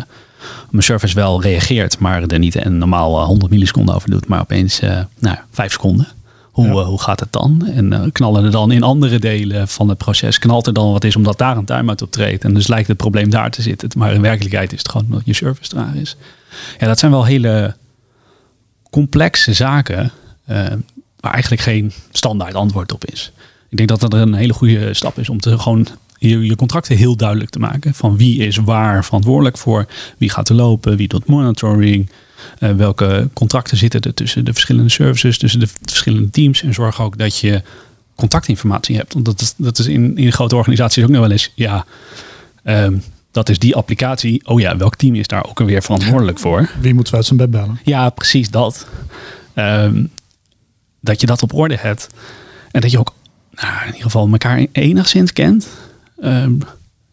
mijn 0.70 0.82
service 0.82 1.14
wel 1.14 1.42
reageert, 1.42 1.98
maar 1.98 2.22
er 2.22 2.38
niet 2.38 2.56
en 2.56 2.78
normaal 2.78 3.24
100 3.24 3.50
milliseconden 3.50 3.94
over 3.94 4.10
doet, 4.10 4.26
maar 4.26 4.40
opeens 4.40 4.80
nou, 5.18 5.36
5 5.50 5.72
seconden. 5.72 6.08
Hoe, 6.50 6.66
ja. 6.66 6.72
uh, 6.72 6.86
hoe 6.86 7.00
gaat 7.00 7.20
het 7.20 7.32
dan? 7.32 7.66
En 7.66 7.92
uh, 7.92 8.02
knallen 8.12 8.44
er 8.44 8.50
dan 8.50 8.70
in 8.70 8.82
andere 8.82 9.18
delen 9.18 9.68
van 9.68 9.88
het 9.88 9.98
proces, 9.98 10.38
knalt 10.38 10.66
er 10.66 10.72
dan 10.72 10.92
wat 10.92 11.04
is 11.04 11.16
omdat 11.16 11.38
daar 11.38 11.56
een 11.56 11.64
time-out 11.64 12.02
op 12.02 12.10
treedt. 12.10 12.44
En 12.44 12.54
dus 12.54 12.66
lijkt 12.66 12.88
het 12.88 12.96
probleem 12.96 13.30
daar 13.30 13.50
te 13.50 13.62
zitten. 13.62 13.90
Maar 13.96 14.14
in 14.14 14.20
werkelijkheid 14.20 14.72
is 14.72 14.78
het 14.78 14.88
gewoon 14.88 15.06
dat 15.10 15.22
je 15.24 15.34
service 15.34 15.70
traag 15.70 15.94
is. 15.94 16.16
Ja, 16.78 16.86
dat 16.86 16.98
zijn 16.98 17.10
wel 17.10 17.24
hele 17.24 17.76
complexe 18.90 19.52
zaken 19.52 20.10
uh, 20.50 20.66
waar 21.20 21.32
eigenlijk 21.32 21.62
geen 21.62 21.92
standaard 22.10 22.54
antwoord 22.54 22.92
op 22.92 23.04
is. 23.04 23.32
Ik 23.68 23.76
denk 23.76 23.88
dat 23.88 24.00
dat 24.00 24.12
een 24.12 24.34
hele 24.34 24.52
goede 24.52 24.94
stap 24.94 25.18
is 25.18 25.28
om 25.28 25.40
te 25.40 25.58
gewoon 25.58 25.86
je, 26.18 26.40
je 26.40 26.56
contracten 26.56 26.96
heel 26.96 27.16
duidelijk 27.16 27.50
te 27.50 27.58
maken. 27.58 27.94
Van 27.94 28.16
wie 28.16 28.46
is 28.46 28.56
waar 28.56 29.04
verantwoordelijk 29.04 29.58
voor, 29.58 29.86
wie 30.18 30.30
gaat 30.30 30.48
er 30.48 30.54
lopen, 30.54 30.96
wie 30.96 31.08
doet 31.08 31.26
monitoring. 31.26 32.10
Uh, 32.60 32.72
welke 32.72 33.28
contracten 33.32 33.76
zitten 33.76 34.00
er 34.00 34.14
tussen 34.14 34.44
de 34.44 34.52
verschillende 34.52 34.90
services, 34.90 35.38
tussen 35.38 35.60
de 35.60 35.68
verschillende 35.82 36.30
teams. 36.30 36.62
En 36.62 36.74
zorg 36.74 37.00
ook 37.00 37.18
dat 37.18 37.38
je 37.38 37.62
contactinformatie 38.14 38.96
hebt. 38.96 39.12
Want 39.12 39.24
dat 39.24 39.40
is, 39.40 39.54
dat 39.56 39.78
is 39.78 39.86
in, 39.86 40.16
in 40.16 40.32
grote 40.32 40.56
organisaties 40.56 41.04
ook 41.04 41.10
nog 41.10 41.20
wel 41.20 41.30
eens. 41.30 41.52
Ja, 41.54 41.84
um, 42.64 43.02
dat 43.30 43.48
is 43.48 43.58
die 43.58 43.76
applicatie. 43.76 44.46
Oh 44.46 44.60
ja, 44.60 44.76
welk 44.76 44.96
team 44.96 45.14
is 45.14 45.26
daar 45.26 45.48
ook 45.48 45.60
alweer 45.60 45.82
verantwoordelijk 45.82 46.38
voor? 46.38 46.70
Wie 46.80 46.94
moeten 46.94 47.12
we 47.12 47.18
uit 47.18 47.26
zijn 47.26 47.38
bed 47.38 47.50
bellen? 47.50 47.80
Ja, 47.84 48.10
precies 48.10 48.50
dat. 48.50 48.86
Um, 49.54 50.10
dat 51.00 51.20
je 51.20 51.26
dat 51.26 51.42
op 51.42 51.54
orde 51.54 51.76
hebt. 51.76 52.08
En 52.70 52.80
dat 52.80 52.90
je 52.90 52.98
ook 52.98 53.14
nou, 53.50 53.80
in 53.80 53.86
ieder 53.86 54.02
geval 54.02 54.28
elkaar 54.28 54.66
enigszins 54.72 55.32
kent. 55.32 55.68
Um, 56.24 56.58
je 56.58 56.66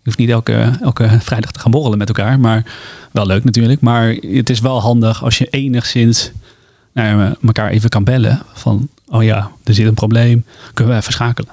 hoeft 0.07 0.17
niet 0.17 0.29
elke, 0.29 0.77
elke 0.81 1.17
vrijdag 1.19 1.51
te 1.51 1.59
gaan 1.59 1.71
borrelen 1.71 1.97
met 1.97 2.07
elkaar. 2.07 2.39
Maar 2.39 2.63
wel 3.11 3.25
leuk 3.25 3.43
natuurlijk. 3.43 3.81
Maar 3.81 4.09
het 4.09 4.49
is 4.49 4.59
wel 4.59 4.81
handig 4.81 5.23
als 5.23 5.37
je 5.37 5.47
enigszins 5.49 6.31
naar 6.93 7.35
elkaar 7.45 7.69
even 7.69 7.89
kan 7.89 8.03
bellen. 8.03 8.41
Van, 8.53 8.87
oh 9.07 9.23
ja, 9.23 9.51
er 9.63 9.73
zit 9.73 9.87
een 9.87 9.93
probleem. 9.93 10.45
Kunnen 10.73 10.93
we 10.93 10.99
even 10.99 11.13
schakelen. 11.13 11.51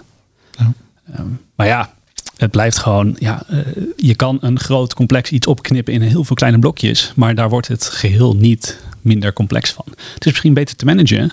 Ja. 0.58 0.72
Um, 1.18 1.40
maar 1.54 1.66
ja, 1.66 1.92
het 2.36 2.50
blijft 2.50 2.78
gewoon, 2.78 3.16
ja, 3.18 3.42
uh, 3.50 3.58
je 3.96 4.14
kan 4.14 4.38
een 4.40 4.58
groot 4.58 4.94
complex 4.94 5.30
iets 5.30 5.46
opknippen 5.46 5.92
in 5.92 6.02
heel 6.02 6.24
veel 6.24 6.36
kleine 6.36 6.58
blokjes. 6.58 7.12
Maar 7.16 7.34
daar 7.34 7.48
wordt 7.48 7.68
het 7.68 7.84
geheel 7.84 8.36
niet 8.36 8.80
minder 9.00 9.32
complex 9.32 9.72
van. 9.72 9.84
Het 9.88 10.24
is 10.24 10.30
misschien 10.30 10.54
beter 10.54 10.76
te 10.76 10.84
managen. 10.84 11.32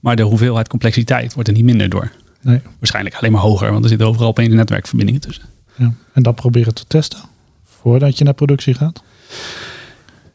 Maar 0.00 0.16
de 0.16 0.22
hoeveelheid 0.22 0.68
complexiteit 0.68 1.34
wordt 1.34 1.48
er 1.48 1.54
niet 1.54 1.64
minder 1.64 1.88
door. 1.88 2.10
Nee. 2.40 2.60
Waarschijnlijk 2.78 3.16
alleen 3.16 3.32
maar 3.32 3.40
hoger. 3.40 3.70
Want 3.70 3.82
er 3.82 3.88
zitten 3.88 4.06
overal 4.06 4.28
opeens 4.28 4.54
netwerkverbindingen 4.54 5.20
tussen. 5.20 5.44
Ja. 5.78 5.92
En 6.12 6.22
dat 6.22 6.34
proberen 6.34 6.74
te 6.74 6.84
testen 6.86 7.18
voordat 7.64 8.18
je 8.18 8.24
naar 8.24 8.34
productie 8.34 8.74
gaat? 8.74 9.02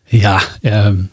Ja, 0.05 0.41
um, 0.61 1.11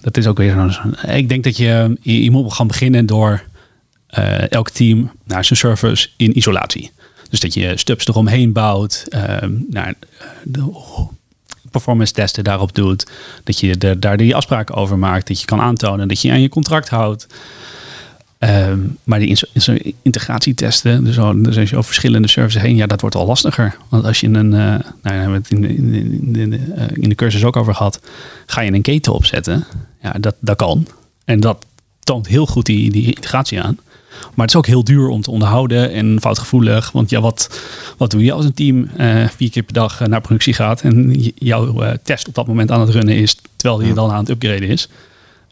dat 0.00 0.16
is 0.16 0.26
ook 0.26 0.38
weer 0.38 0.70
zo'n... 0.70 1.14
ik 1.14 1.28
denk 1.28 1.44
dat 1.44 1.56
je, 1.56 1.96
je, 2.00 2.30
moet 2.30 2.52
gaan 2.52 2.66
beginnen 2.66 3.06
door 3.06 3.42
eh, 4.06 4.50
elk 4.50 4.70
team 4.70 5.12
naar 5.24 5.44
zijn 5.44 5.58
servers 5.58 6.14
in 6.16 6.36
isolatie. 6.36 6.90
Dus 7.30 7.40
dat 7.40 7.54
je 7.54 7.76
stubs 7.76 8.06
eromheen 8.06 8.52
bouwt, 8.52 9.06
ehm, 9.08 9.52
naar 9.68 9.94
de 10.42 10.72
performance 11.70 12.12
testen 12.12 12.44
daarop 12.44 12.74
doet, 12.74 13.10
dat 13.44 13.60
je 13.60 13.76
de, 13.76 13.98
daar 13.98 14.16
die 14.16 14.36
afspraken 14.36 14.74
over 14.74 14.98
maakt, 14.98 15.28
dat 15.28 15.40
je 15.40 15.46
kan 15.46 15.60
aantonen 15.60 16.08
dat 16.08 16.22
je 16.22 16.30
aan 16.30 16.40
je 16.40 16.48
contract 16.48 16.88
houdt. 16.88 17.26
Ehm, 18.40 18.78
maar 19.04 19.18
die 19.18 19.38
integratietesten, 20.02 21.04
dus, 21.04 21.18
al, 21.18 21.42
dus 21.42 21.58
als 21.58 21.70
je 21.70 21.76
over 21.76 21.88
verschillende 21.88 22.28
services 22.28 22.62
heen, 22.62 22.76
ja, 22.76 22.86
dat 22.86 23.00
wordt 23.00 23.16
al 23.16 23.26
lastiger. 23.26 23.76
Want 23.88 24.04
als 24.04 24.20
je 24.20 24.26
een, 24.26 24.52
eh, 24.52 24.60
nou, 24.60 24.82
ja, 25.02 25.10
we 25.10 25.10
hebben 25.10 25.32
het 25.32 25.50
in 25.50 25.60
de, 25.60 25.68
in, 25.68 25.94
in, 25.94 26.32
de, 26.32 26.40
in 26.40 26.50
de, 26.50 26.58
eh, 26.76 26.86
in 26.92 27.08
de 27.08 27.14
cursus 27.14 27.44
ook 27.44 27.56
over 27.56 27.74
gehad, 27.74 28.00
ga 28.46 28.60
je 28.60 28.72
een 28.72 28.82
keten 28.82 29.12
opzetten, 29.12 29.64
ja, 30.02 30.12
dat, 30.12 30.34
dat 30.38 30.56
kan. 30.56 30.86
En 31.24 31.40
dat 31.40 31.66
toont 32.00 32.26
heel 32.26 32.46
goed 32.46 32.66
die, 32.66 32.90
die 32.90 33.06
integratie 33.06 33.62
aan. 33.62 33.78
Maar 34.20 34.46
het 34.46 34.48
is 34.48 34.56
ook 34.56 34.66
heel 34.66 34.84
duur 34.84 35.08
om 35.08 35.22
te 35.22 35.30
onderhouden 35.30 35.92
en 35.92 36.20
foutgevoelig. 36.20 36.92
Want 36.92 37.10
ja, 37.10 37.20
wat, 37.20 37.60
wat 37.96 38.10
doe 38.10 38.24
je 38.24 38.32
als 38.32 38.44
een 38.44 38.54
team 38.54 38.88
eh, 38.96 39.28
vier 39.28 39.50
keer 39.50 39.62
per 39.62 39.74
dag 39.74 40.06
naar 40.06 40.20
productie 40.20 40.54
gaat 40.54 40.80
en 40.80 41.14
jouw 41.34 41.96
test 42.02 42.28
op 42.28 42.34
dat 42.34 42.46
moment 42.46 42.70
aan 42.70 42.80
het 42.80 42.90
runnen 42.90 43.16
is, 43.16 43.36
terwijl 43.56 43.80
die 43.80 43.94
dan 43.94 44.10
aan 44.10 44.20
het 44.20 44.28
upgraden 44.28 44.68
is. 44.68 44.88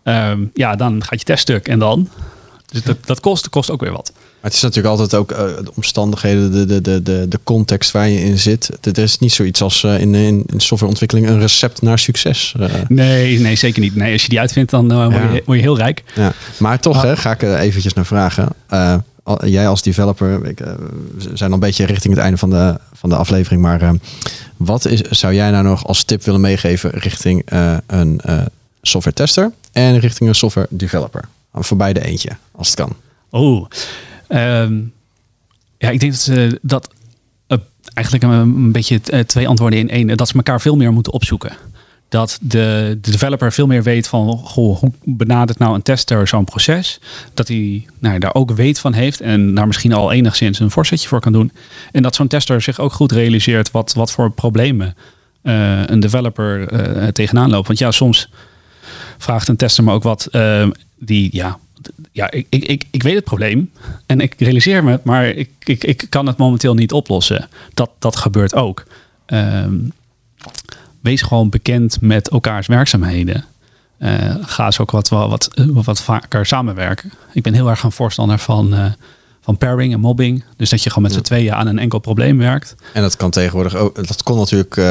Ehm, 0.03 0.44
ja, 0.55 0.77
dan 0.77 1.05
gaat 1.05 1.18
je 1.18 1.24
test 1.24 1.42
stuk 1.42 1.68
en 1.68 1.79
dan. 1.79 2.09
Dus 2.73 2.83
dat, 2.83 2.97
dat 3.05 3.21
kost, 3.21 3.49
kost 3.49 3.71
ook 3.71 3.81
weer 3.81 3.93
wat. 3.93 4.13
Maar 4.15 4.25
het 4.51 4.53
is 4.55 4.61
natuurlijk 4.61 4.89
altijd 4.95 5.15
ook 5.15 5.31
eh, 5.31 5.39
de 5.39 5.71
omstandigheden, 5.75 6.53
de, 6.53 6.67
de, 6.67 6.81
de, 6.81 7.03
de, 7.03 7.27
de 7.29 7.41
context 7.45 7.91
waar 7.91 8.09
je 8.09 8.21
in 8.21 8.39
zit. 8.39 8.71
Er 8.81 8.99
is 8.99 9.19
niet 9.19 9.33
zoiets 9.33 9.63
als 9.63 9.85
eh, 9.85 10.01
in, 10.01 10.15
in, 10.15 10.43
in 10.47 10.61
softwareontwikkeling 10.61 11.29
een 11.29 11.41
recept 11.41 11.83
naar 11.83 11.99
succes. 11.99 12.55
eh. 12.59 12.73
Nee, 12.89 13.39
nee, 13.41 13.57
zeker 13.57 13.81
niet. 13.83 13.95
Nee, 13.95 14.13
als 14.13 14.23
je 14.23 14.29
die 14.29 14.41
uitvindt, 14.41 14.71
dan 14.71 14.89
word, 14.95 15.13
Ja. 15.13 15.33
je, 15.33 15.43
word 15.47 15.59
je 15.59 15.65
heel 15.65 15.77
rijk. 15.77 16.03
Ja, 16.15 16.33
maar 16.59 16.81
toch 16.81 16.97
Ah. 16.97 17.03
hè, 17.03 17.17
ga 17.17 17.31
ik 17.31 17.43
er 17.43 17.57
eventjes 17.59 17.93
naar 17.93 18.07
vragen. 18.07 18.49
Jij 19.45 19.69
als 19.69 19.83
developer, 19.83 20.45
ik, 20.47 20.59
we 20.59 21.31
zijn 21.35 21.49
al 21.51 21.55
een 21.55 21.61
beetje 21.61 21.85
richting 21.87 22.15
het 22.15 22.23
einde 22.23 22.39
van 22.39 22.51
de, 22.51 22.79
van 22.93 23.09
de 23.09 23.17
aflevering. 23.17 23.63
Maar 23.63 23.93
wat 24.57 24.85
is, 24.87 25.01
zou 25.01 25.35
jij 25.35 25.51
nou 25.51 25.65
nog 25.65 25.87
als 25.87 26.03
tip 26.05 26.23
willen 26.25 26.41
meegeven 26.41 26.91
richting 26.91 27.43
een 27.87 28.21
software 28.83 29.17
tester 29.17 29.53
en 29.73 29.99
richting 29.99 30.29
een 30.29 30.35
software 30.35 30.67
developer? 30.71 31.25
Voor 31.64 31.77
beide 31.77 32.05
eentje, 32.05 32.31
als 32.53 32.66
het 32.66 32.77
kan. 32.77 32.97
Oh, 33.31 33.66
ehm, 34.29 34.81
ja, 35.79 35.90
ik 35.90 36.01
denk 36.01 36.12
dat 36.12 36.21
ze 36.21 36.59
dat 36.62 36.88
eh, 37.47 37.59
eigenlijk 37.94 38.25
een, 38.25 38.73
beetje 38.73 39.01
eh, 39.05 39.21
twee 39.21 39.49
antwoorden 39.49 39.79
in 39.79 39.90
één. 39.90 40.16
Dat 40.16 40.29
ze 40.29 40.35
elkaar 40.35 40.61
veel 40.61 40.77
meer 40.77 40.92
moeten 40.92 41.12
opzoeken. 41.12 41.53
Dat 42.09 42.38
de, 42.40 42.99
de 43.01 43.11
developer 43.11 43.53
veel 43.53 43.66
meer 43.66 43.83
weet 43.83 44.09
van, 44.09 44.38
goh, 44.38 44.79
hoe 44.79 44.92
benadert 45.05 45.59
nou 45.59 45.75
een 45.75 45.83
tester 45.83 46.29
zo'n 46.29 46.44
proces? 46.44 47.01
Dat 47.35 47.49
hij 47.49 47.87
nou, 47.99 48.18
daar 48.18 48.35
ook 48.35 48.51
weet 48.51 48.79
van 48.79 48.92
heeft 48.92 49.21
en 49.21 49.55
daar 49.55 49.66
misschien 49.66 49.92
al 49.92 50.12
enigszins 50.12 50.59
een 50.59 50.71
voorzetje 50.71 51.09
voor 51.09 51.21
kan 51.21 51.33
doen. 51.33 51.53
En 51.92 52.03
dat 52.03 52.14
zo'n 52.14 52.29
tester 52.29 52.62
zich 52.62 52.79
ook 52.81 52.92
goed 52.92 53.12
realiseert 53.12 53.71
wat, 53.71 53.92
wat 53.92 54.11
voor 54.11 54.31
problemen 54.31 54.97
eh, 55.42 55.83
een 55.87 56.01
developer 56.01 56.68
eh, 56.68 57.07
tegenaan 57.07 57.51
loopt. 57.51 57.66
Want 57.66 57.79
ja, 57.79 57.90
soms 57.90 58.29
vraagt 59.19 59.49
een 59.49 59.57
tester 59.57 59.85
me 59.85 59.93
ook 59.93 60.03
wat 60.03 60.27
eh, 60.27 60.69
die, 60.99 61.29
ja, 61.33 61.59
ja 62.13 62.31
ik, 62.31 62.47
ik, 62.49 62.65
ik, 62.65 62.85
ik 62.91 63.03
weet 63.03 63.15
het 63.15 63.25
probleem 63.25 63.71
en 64.07 64.21
ik 64.21 64.35
realiseer 64.39 64.85
me 64.85 65.01
maar 65.03 65.27
ik, 65.27 65.51
ik, 65.65 65.85
ik 65.85 66.07
kan 66.09 66.27
het 66.27 66.37
momenteel 66.37 66.75
niet 66.75 66.93
oplossen. 66.93 67.49
Dat, 67.75 67.91
dat 67.99 68.17
gebeurt 68.17 68.55
ook. 68.55 68.85
Ehm, 69.27 69.75
wees 71.01 71.23
gewoon 71.23 71.49
bekend 71.49 72.01
met 72.01 72.29
elkaars 72.29 72.67
werkzaamheden. 72.67 73.45
Eh, 73.99 74.35
ga 74.41 74.65
eens 74.65 74.79
ook 74.79 74.91
wat, 74.91 75.09
wat, 75.09 75.51
wat, 75.57 75.85
wat 75.85 76.03
vaker 76.03 76.47
samenwerken. 76.47 77.13
Ik 77.33 77.43
ben 77.43 77.55
heel 77.55 77.69
erg 77.69 77.83
een 77.83 77.93
voorstander 77.93 78.39
van, 78.39 78.75
eh, 78.75 78.93
van 79.49 79.59
pairing 79.59 79.93
en 79.93 80.01
mobbing. 80.01 80.45
Dus 80.57 80.71
dat 80.71 80.83
je 80.83 80.89
gewoon 80.89 81.05
met 81.05 81.13
z'n 81.13 81.21
tweeën 81.21 81.55
aan 81.55 81.67
een 81.67 81.79
enkel 81.79 81.99
probleem 81.99 82.39
werkt. 82.39 82.75
En 82.93 83.03
dat 83.03 83.17
kan 83.17 83.31
tegenwoordig 83.31 83.75
ook. 83.75 84.07
Dat 84.07 84.23
kon 84.23 84.37
natuurlijk 84.37 84.77
eh, 84.77 84.85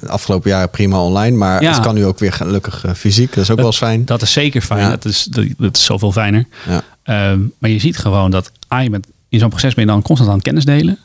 de 0.00 0.08
afgelopen 0.08 0.50
jaren 0.50 0.70
prima 0.70 1.02
online, 1.02 1.36
maar 1.36 1.62
Ja. 1.62 1.72
het 1.72 1.80
kan 1.80 1.94
nu 1.94 2.04
ook 2.04 2.18
weer 2.18 2.32
gelukkig 2.32 2.84
eh, 2.84 2.92
fysiek. 2.92 3.34
Dat 3.34 3.44
is 3.44 3.50
ook 3.50 3.56
wel 3.56 3.66
eens 3.66 3.76
fijn. 3.76 4.04
Dat 4.04 4.22
is 4.22 4.32
zeker 4.32 4.60
fijn. 4.60 4.80
Ja. 4.80 4.90
Dat, 4.90 5.04
is, 5.04 5.24
dat, 5.24 5.44
dat 5.58 5.76
is 5.76 5.84
zoveel 5.84 6.12
fijner. 6.12 6.46
Ja. 6.68 6.82
Ehm, 7.02 7.40
maar 7.58 7.70
je 7.70 7.78
ziet 7.78 7.98
gewoon 7.98 8.30
dat 8.30 8.52
ah, 8.66 8.82
je 8.82 8.90
bent, 8.90 9.06
in 9.28 9.38
zo'n 9.38 9.48
proces 9.48 9.74
ben 9.74 9.84
je 9.84 9.90
dan 9.90 10.02
constant 10.02 10.30
aan 10.30 10.36
het 10.36 10.44
kennis 10.44 10.64
delen. 10.64 10.98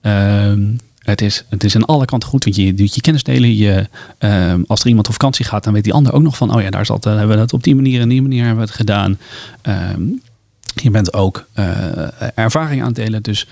Ehm, 0.00 0.60
het, 0.98 1.20
is, 1.20 1.44
het 1.48 1.64
is 1.64 1.74
aan 1.76 1.84
alle 1.84 2.04
kanten 2.04 2.28
goed, 2.28 2.44
want 2.44 2.56
je 2.56 2.74
doet 2.74 2.94
je 2.94 3.00
kennis 3.00 3.22
delen. 3.22 3.56
Je, 3.56 3.88
ehm, 4.18 4.62
als 4.66 4.80
er 4.80 4.86
iemand 4.86 5.06
op 5.06 5.12
vakantie 5.12 5.44
gaat, 5.44 5.64
dan 5.64 5.72
weet 5.72 5.84
die 5.84 5.92
ander 5.92 6.12
ook 6.12 6.22
nog 6.22 6.36
van... 6.36 6.54
oh 6.54 6.62
ja, 6.62 6.70
daar 6.70 6.86
zat, 6.86 7.04
hebben 7.04 7.28
we 7.28 7.36
dat 7.36 7.52
op 7.52 7.62
die 7.62 7.74
manier 7.74 8.00
en 8.00 8.08
die 8.08 8.22
manier 8.22 8.44
hebben 8.44 8.64
we 8.64 8.66
het 8.70 8.76
gedaan. 8.78 9.18
Je 10.82 10.90
bent 10.90 11.12
ook 11.12 11.46
eh, 11.52 12.38
ervaring 12.38 12.80
aan 12.80 12.86
het 12.86 12.96
delen. 12.96 13.22
Dus 13.22 13.46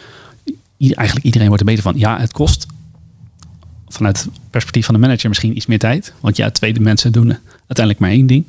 eigenlijk 0.78 1.26
iedereen 1.26 1.46
wordt 1.46 1.62
er 1.62 1.68
beter 1.68 1.82
van. 1.82 1.98
Ja, 1.98 2.18
het 2.18 2.32
kost 2.32 2.66
vanuit 3.88 4.18
het 4.22 4.28
perspectief 4.50 4.84
van 4.84 4.94
de 4.94 5.00
manager 5.00 5.28
misschien 5.28 5.56
iets 5.56 5.66
meer 5.66 5.78
tijd. 5.78 6.12
Want 6.20 6.36
ja, 6.36 6.50
twee 6.50 6.80
mensen 6.80 7.12
doen 7.12 7.38
uiteindelijk 7.58 7.98
maar 7.98 8.10
één 8.10 8.26
ding. 8.26 8.44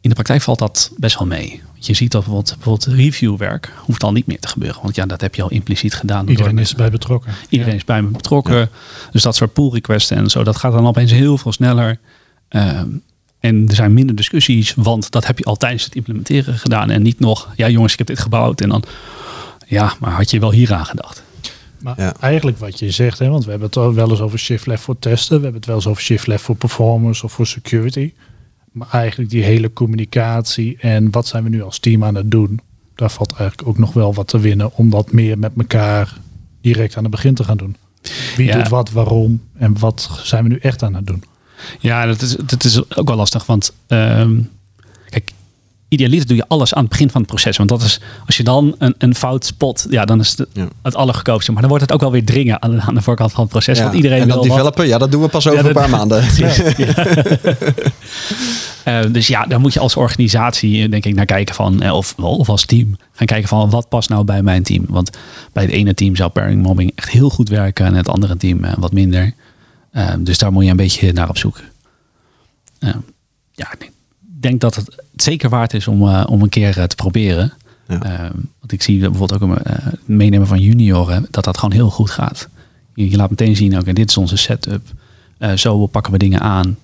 In 0.00 0.08
de 0.08 0.14
praktijk 0.14 0.42
valt 0.42 0.58
dat 0.58 0.90
best 0.96 1.18
wel 1.18 1.28
mee. 1.28 1.62
Je 1.74 1.94
ziet 1.94 2.10
dat 2.10 2.24
bijvoorbeeld, 2.24 2.54
bijvoorbeeld 2.56 2.98
reviewwerk 2.98 3.72
hoeft 3.76 4.02
al 4.02 4.12
niet 4.12 4.26
meer 4.26 4.40
te 4.40 4.48
gebeuren. 4.48 4.82
Want 4.82 4.94
ja, 4.94 5.06
dat 5.06 5.20
heb 5.20 5.34
je 5.34 5.42
al 5.42 5.50
impliciet 5.50 5.94
gedaan. 5.94 6.28
Iedereen 6.28 6.52
door- 6.54 6.60
is 6.60 6.70
erbij 6.70 6.90
betrokken. 6.90 7.32
Iedereen 7.48 7.74
is 7.74 7.84
bij 7.84 8.02
me 8.02 8.08
betrokken. 8.08 8.70
Dus 9.10 9.22
dat 9.22 9.36
soort 9.36 9.52
pull 9.52 9.70
requesten 9.70 10.16
en 10.16 10.30
zo, 10.30 10.44
dat 10.44 10.56
gaat 10.56 10.72
dan 10.72 10.86
opeens 10.86 11.10
heel 11.10 11.38
veel 11.38 11.52
sneller. 11.52 11.98
Ehm, 12.48 12.88
en 13.40 13.68
er 13.68 13.74
zijn 13.74 13.94
minder 13.94 14.14
discussies, 14.16 14.74
want 14.74 15.10
dat 15.10 15.26
heb 15.26 15.38
je 15.38 15.44
al 15.44 15.56
tijdens 15.56 15.84
het 15.84 15.94
implementeren 15.94 16.54
gedaan. 16.58 16.90
En 16.90 17.02
niet 17.02 17.20
nog, 17.20 17.48
ja 17.56 17.68
jongens, 17.68 17.92
ik 17.92 17.98
heb 17.98 18.06
dit 18.06 18.18
gebouwd. 18.18 18.60
En 18.60 18.68
dan, 18.68 18.82
ja, 19.66 19.94
maar 20.00 20.10
had 20.12 20.30
je 20.30 20.40
wel 20.40 20.52
hier 20.52 20.72
aan 20.74 20.86
gedacht? 20.86 21.22
Maar 21.82 21.94
Ja. 22.00 22.14
eigenlijk 22.20 22.58
wat 22.58 22.78
je 22.78 22.90
zegt, 22.90 23.18
hè, 23.18 23.28
want 23.28 23.44
we 23.44 23.50
hebben 23.50 23.68
het 23.72 23.94
wel 23.94 24.10
eens 24.10 24.20
over 24.20 24.38
shift 24.38 24.66
left 24.66 24.82
voor 24.82 24.98
testen. 24.98 25.36
We 25.36 25.42
hebben 25.42 25.60
het 25.60 25.66
wel 25.66 25.76
eens 25.76 25.86
over 25.86 26.02
shift 26.02 26.26
left 26.26 26.42
voor 26.42 26.56
performance 26.56 27.24
of 27.24 27.32
voor 27.32 27.46
security. 27.46 28.12
Maar 28.72 28.88
eigenlijk 28.90 29.30
die 29.30 29.42
hele 29.42 29.72
communicatie 29.72 30.76
en 30.80 31.10
wat 31.10 31.26
zijn 31.26 31.42
we 31.44 31.48
nu 31.48 31.62
als 31.62 31.78
team 31.78 32.04
aan 32.04 32.14
het 32.14 32.30
doen. 32.30 32.60
Daar 32.94 33.10
valt 33.10 33.32
eigenlijk 33.32 33.68
ook 33.68 33.78
nog 33.78 33.92
wel 33.92 34.14
wat 34.14 34.28
te 34.28 34.38
winnen 34.38 34.74
om 34.76 34.90
dat 34.90 35.12
meer 35.12 35.38
met 35.38 35.52
elkaar 35.58 36.16
direct 36.60 36.96
aan 36.96 37.02
het 37.02 37.12
begin 37.12 37.34
te 37.34 37.44
gaan 37.44 37.56
doen. 37.56 37.76
Wie 38.36 38.46
Ja. 38.46 38.56
doet 38.58 38.68
wat, 38.68 38.90
waarom 38.90 39.42
en 39.54 39.78
wat 39.78 40.20
zijn 40.22 40.42
we 40.42 40.48
nu 40.48 40.58
echt 40.58 40.82
aan 40.82 40.94
het 40.94 41.06
doen. 41.06 41.22
Ja, 41.80 42.06
dat 42.06 42.22
is, 42.22 42.36
dat 42.44 42.64
is 42.64 42.96
ook 42.96 43.08
wel 43.08 43.16
lastig. 43.16 43.46
Want 43.46 43.72
ehm, 43.86 44.36
kijk, 45.10 45.30
idealiter 45.88 46.26
doe 46.26 46.36
je 46.36 46.44
alles 46.48 46.74
aan 46.74 46.80
het 46.80 46.90
begin 46.90 47.10
van 47.10 47.20
het 47.20 47.30
proces. 47.30 47.56
Want 47.56 47.68
dat 47.68 47.82
is, 47.82 48.00
als 48.26 48.36
je 48.36 48.42
dan 48.42 48.74
een, 48.78 48.94
een 48.98 49.14
fout 49.14 49.44
spot, 49.46 49.86
ja, 49.90 50.04
dan 50.04 50.20
is 50.20 50.36
het 50.36 50.48
Ja. 50.52 50.68
het 50.82 50.94
allergoedkoopste. 50.94 51.50
Maar 51.52 51.60
dan 51.60 51.70
wordt 51.70 51.84
het 51.84 51.94
ook 51.94 52.00
wel 52.00 52.10
weer 52.10 52.24
dringen 52.24 52.62
aan, 52.62 52.70
de- 52.70 52.80
aan 52.80 52.94
de 52.94 53.02
voorkant 53.02 53.32
van 53.32 53.40
het 53.42 53.50
proces. 53.50 53.76
Ja. 53.78 53.82
Want 53.84 53.96
iedereen 53.96 54.20
en 54.20 54.26
wil 54.26 54.36
dat 54.36 54.46
wat. 54.46 54.54
developen, 54.56 54.86
ja, 54.86 54.98
dat 54.98 55.10
doen 55.12 55.22
we 55.22 55.28
pas 55.28 55.46
over 55.48 55.60
Ja, 55.62 55.66
een 55.68 55.72
paar 55.74 55.90
maanden. 55.90 56.24
Eh, 58.84 59.00
dus 59.12 59.26
ja, 59.26 59.44
daar 59.46 59.60
moet 59.60 59.72
je 59.72 59.80
als 59.80 59.96
organisatie 59.96 60.82
eh, 60.84 60.90
denk 60.90 61.04
ik 61.04 61.14
naar 61.14 61.24
kijken 61.24 61.54
van, 61.54 61.82
eh, 61.82 61.92
of, 61.94 62.14
of 62.16 62.48
als 62.48 62.64
team, 62.64 62.96
gaan 63.12 63.26
kijken 63.26 63.48
van 63.48 63.70
wat 63.70 63.88
past 63.88 64.08
nou 64.08 64.24
bij 64.24 64.42
mijn 64.42 64.62
team. 64.62 64.84
Want 64.88 65.10
bij 65.52 65.62
het 65.62 65.72
ene 65.72 65.94
team 65.94 66.16
zou 66.16 66.30
pairing 66.30 66.62
mobbing 66.62 66.92
echt 66.94 67.10
heel 67.10 67.30
goed 67.30 67.48
werken 67.48 67.86
en 67.86 67.94
het 67.94 68.08
andere 68.08 68.36
team 68.36 68.60
wat 68.78 68.92
minder. 68.92 69.32
Eh, 69.90 70.14
dus 70.18 70.38
daar 70.38 70.52
moet 70.52 70.64
je 70.64 70.70
een 70.70 70.76
beetje 70.76 71.12
naar 71.12 71.28
op 71.28 71.38
zoeken. 71.38 71.64
Eh, 72.78 72.94
ja, 73.52 73.72
ik 73.72 73.78
denk- 73.80 74.60
dat 74.60 74.74
het 74.74 75.02
zeker 75.16 75.48
waard 75.48 75.74
is 75.74 75.88
om, 75.88 76.08
eh, 76.08 76.24
om 76.28 76.42
een 76.42 76.48
keer 76.48 76.78
eh, 76.78 76.84
te 76.84 76.96
proberen. 76.96 77.52
Ja. 77.88 78.02
Eh, 78.02 78.30
want 78.58 78.72
ik 78.72 78.82
zie 78.82 78.98
bijvoorbeeld 78.98 79.42
ook 79.42 79.48
een 79.50 79.62
eh, 79.62 79.86
meenemen 80.04 80.46
van 80.46 80.60
junioren 80.60 81.26
dat 81.30 81.44
dat 81.44 81.58
gewoon 81.58 81.74
heel 81.74 81.90
goed 81.90 82.10
gaat. 82.10 82.48
Je, 82.94 83.10
je 83.10 83.16
laat 83.16 83.30
meteen 83.30 83.56
zien, 83.56 83.78
oké, 83.78 83.92
dit 83.92 84.08
is 84.08 84.16
onze 84.16 84.36
setup. 84.36 84.86
Zo 85.56 85.86
pakken 85.86 86.12
we 86.12 86.18
dingen 86.18 86.40
aan. 86.40 86.76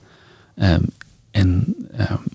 Ehm, 0.55 0.81
en 1.31 1.75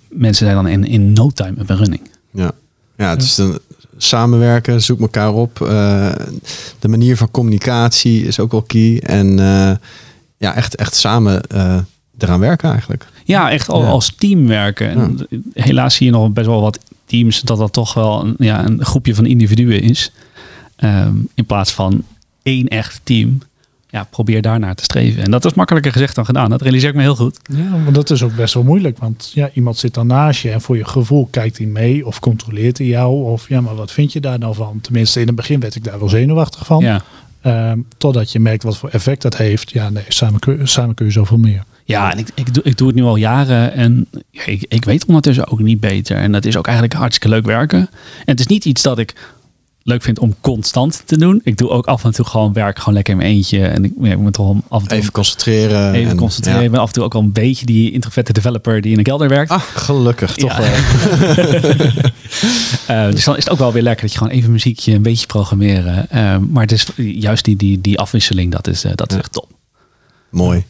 mensen 0.07 0.45
zijn 0.45 0.55
dan 0.63 0.67
in, 0.67 0.85
in 0.85 1.13
no 1.13 1.29
time 1.29 1.59
up 1.59 1.69
en 1.69 1.77
running. 1.77 2.01
Ja, 2.31 2.51
ja 2.97 3.09
het 3.09 3.21
is 3.21 3.37
een 3.37 3.59
samenwerken, 3.97 4.81
zoek 4.81 4.99
elkaar 4.99 5.33
op. 5.33 5.55
De 6.79 6.87
manier 6.87 7.17
van 7.17 7.31
communicatie 7.31 8.25
is 8.25 8.39
ook 8.39 8.51
wel 8.51 8.61
key. 8.61 8.99
En 8.99 9.39
ja, 10.39 10.55
echt, 10.55 10.75
echt 10.75 10.95
samen 10.95 11.41
eh, 11.43 11.77
eraan 12.17 12.39
werken 12.39 12.71
eigenlijk. 12.71 13.05
Ja, 13.23 13.51
echt 13.51 13.69
al, 13.69 13.81
Ja. 13.81 13.87
als 13.89 14.13
team 14.17 14.47
werken. 14.47 14.89
En 14.89 15.27
Helaas 15.53 15.95
zie 15.95 16.05
je 16.05 16.11
nog 16.11 16.29
best 16.31 16.47
wel 16.47 16.61
wat 16.61 16.79
teams 17.05 17.41
dat 17.41 17.57
dat 17.57 17.73
toch 17.73 17.93
wel 17.93 18.23
een, 18.25 18.35
ja, 18.37 18.65
een 18.65 18.85
groepje 18.85 19.15
van 19.15 19.25
individuen 19.25 19.81
is. 19.81 20.11
Ehm, 20.75 21.15
in 21.35 21.45
plaats 21.45 21.71
van 21.71 22.03
één 22.43 22.67
echt 22.67 22.99
team. 23.03 23.37
Ja, 23.91 24.03
probeer 24.09 24.41
daarnaar 24.41 24.75
te 24.75 24.83
streven. 24.83 25.23
En 25.23 25.31
dat 25.31 25.45
is 25.45 25.53
makkelijker 25.53 25.91
gezegd 25.91 26.15
dan 26.15 26.25
gedaan. 26.25 26.49
Dat 26.49 26.61
realiseer 26.61 26.89
ik 26.89 26.95
me 26.95 27.01
heel 27.01 27.15
goed. 27.15 27.39
Ja, 27.51 27.75
maar 27.77 27.93
dat 27.93 28.09
is 28.09 28.23
ook 28.23 28.35
best 28.35 28.53
wel 28.53 28.63
moeilijk. 28.63 28.97
Want 28.99 29.31
ja, 29.33 29.49
iemand 29.53 29.77
zit 29.77 29.93
dan 29.93 30.07
naast 30.07 30.41
je 30.41 30.51
en 30.51 30.61
voor 30.61 30.77
je 30.77 30.85
gevoel 30.85 31.27
kijkt 31.31 31.57
hij 31.57 31.67
mee 31.67 32.05
of 32.05 32.19
controleert 32.19 32.77
hij 32.77 32.87
jou. 32.87 33.23
Of 33.23 33.49
ja, 33.49 33.61
maar 33.61 33.75
wat 33.75 33.91
vind 33.91 34.13
je 34.13 34.19
daar 34.19 34.39
nou 34.39 34.55
van? 34.55 34.79
Tenminste, 34.81 35.19
in 35.21 35.27
het 35.27 35.35
begin 35.35 35.59
werd 35.59 35.75
ik 35.75 35.83
daar 35.83 35.99
wel 35.99 36.09
zenuwachtig 36.09 36.65
van. 36.65 36.79
Ja. 36.83 37.01
Ehm, 37.41 37.79
totdat 37.97 38.31
je 38.31 38.39
merkt 38.39 38.63
wat 38.63 38.77
voor 38.77 38.89
effect 38.89 39.21
dat 39.21 39.37
heeft. 39.37 39.71
Ja, 39.71 39.89
nee, 39.89 40.03
samen 40.07 40.39
kun, 40.39 40.67
samen 40.67 40.95
je 40.97 41.11
zoveel 41.11 41.37
meer. 41.37 41.63
Ja, 41.83 42.11
en 42.11 42.17
ik, 42.17 42.27
ik, 42.33 42.53
doe, 42.53 42.63
ik 42.63 42.77
doe 42.77 42.87
het 42.87 42.95
nu 42.95 43.03
al 43.03 43.15
jaren 43.15 43.73
en 43.73 44.07
ik, 44.31 44.65
ik 44.67 44.85
weet 44.85 45.05
ondertussen 45.05 45.47
ook 45.47 45.59
niet 45.59 45.79
beter. 45.79 46.17
En 46.17 46.31
dat 46.31 46.45
is 46.45 46.57
ook 46.57 46.65
eigenlijk 46.65 46.95
hartstikke 46.97 47.35
leuk 47.35 47.45
werken. 47.45 47.79
En 47.79 48.25
het 48.25 48.39
is 48.39 48.47
niet 48.47 48.65
iets 48.65 48.81
dat 48.81 48.97
ik 48.97 49.15
leuk 49.89 50.01
vind 50.03 50.19
om 50.19 50.35
constant 50.41 51.01
te 51.05 51.17
doen. 51.17 51.41
Ik 51.43 51.57
doe 51.57 51.69
ook 51.69 51.85
af 51.85 52.03
en 52.03 52.11
toe 52.11 52.25
gewoon 52.25 52.53
werk 52.53 52.79
gewoon 52.79 52.93
lekker 52.93 53.13
in 53.13 53.19
mijn 53.19 53.31
eentje. 53.31 53.65
En 53.67 53.83
ik, 53.85 53.91
ja, 54.01 54.11
ik 54.11 54.17
moet 54.17 54.33
toch 54.33 54.55
af 54.67 54.81
en 54.81 54.87
toe 54.87 54.97
Even 54.97 55.11
concentreren. 55.11 55.93
even 55.93 56.09
en- 56.11 56.17
concentreren. 56.17 56.59
ja. 56.59 56.65
Ik 56.65 56.71
ben 56.71 56.79
af 56.79 56.87
en 56.87 56.93
toe 56.93 57.03
ook 57.03 57.13
wel 57.13 57.21
een 57.21 57.31
beetje 57.31 57.65
die 57.65 57.91
introverte 57.91 58.33
developer 58.33 58.81
die 58.81 58.91
in 58.91 58.97
een 58.97 59.03
kelder 59.03 59.29
werkt. 59.29 59.51
Ah, 59.51 59.61
gelukkig. 59.61 60.33
Toch 60.35 60.57
Ja. 60.57 60.61
wel. 60.61 60.69
Eh, 62.87 63.11
dus 63.11 63.23
dan 63.23 63.37
is 63.37 63.43
het 63.43 63.49
ook 63.53 63.59
wel 63.59 63.73
weer 63.73 63.81
lekker 63.83 64.01
dat 64.01 64.11
je 64.11 64.17
gewoon 64.17 64.33
even 64.33 64.51
muziekje, 64.51 64.93
een 64.93 65.01
beetje 65.01 65.25
programmeren. 65.25 66.09
Eh, 66.09 66.37
maar 66.49 66.61
het 66.63 66.71
is 66.71 66.87
juist 66.95 67.45
die, 67.45 67.55
die, 67.55 67.81
die 67.81 67.99
afwisseling, 67.99 68.51
dat 68.51 68.67
is, 68.67 68.83
eh, 68.83 68.91
dat 68.95 69.11
is 69.11 69.17
echt 69.17 69.31
top. 69.33 69.47
Mooi. 70.29 70.65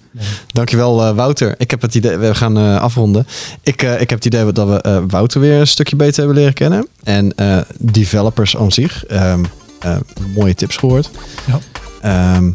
Dankjewel 0.47 1.05
eh, 1.05 1.15
Wouter. 1.15 1.55
Ik 1.57 1.71
heb 1.71 1.81
het 1.81 1.95
idee, 1.95 2.17
we 2.17 2.35
gaan 2.35 2.57
eh, 2.57 2.81
afronden. 2.81 3.27
Ik, 3.61 3.81
eh, 3.83 4.01
ik 4.01 4.09
heb 4.09 4.23
het 4.23 4.25
idee 4.25 4.51
dat 4.51 4.67
we 4.67 5.05
Wouter 5.07 5.39
weer 5.41 5.59
een 5.59 5.67
stukje 5.67 5.95
beter 5.95 6.17
hebben 6.17 6.35
leren 6.35 6.53
kennen. 6.53 6.87
En 7.03 7.33
developers 7.77 8.57
aan 8.57 8.71
zich. 8.71 9.05
ehm, 9.05 9.43
eh, 9.79 9.97
mooie 10.35 10.55
tips 10.55 10.77
gehoord. 10.77 11.09
Ja. 11.45 11.59
Ehm, 12.01 12.51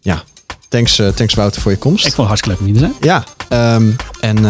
ja, 0.00 0.22
thanks, 0.68 1.02
thanks 1.14 1.34
Wouter 1.34 1.60
voor 1.62 1.70
je 1.70 1.78
komst. 1.78 2.06
Ik 2.06 2.12
vond 2.12 2.28
het 2.28 2.40
hartstikke 2.40 2.64
leuk 2.64 2.74
om 2.76 2.80
hier 2.80 2.90
te 2.90 2.98
zijn. 3.00 3.10
Ja, 3.12 3.24
ehm, 3.48 3.90
en 4.20 4.40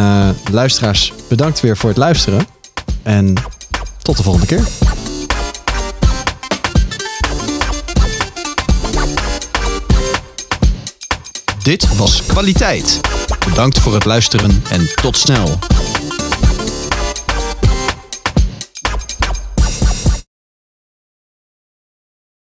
luisteraars, 0.51 1.13
bedankt 1.29 1.61
weer 1.61 1.77
voor 1.77 1.89
het 1.89 1.99
luisteren. 1.99 2.47
En 3.03 3.35
tot 4.03 4.17
de 4.17 4.23
volgende 4.23 4.47
keer. 4.47 4.63
Dit 11.63 11.97
was 11.97 12.23
Kwaliteit. 12.27 13.01
Bedankt 13.49 13.79
voor 13.79 13.95
het 13.95 14.05
luisteren 14.05 14.63
en 14.71 14.91
tot 15.03 15.17
snel. 15.17 15.59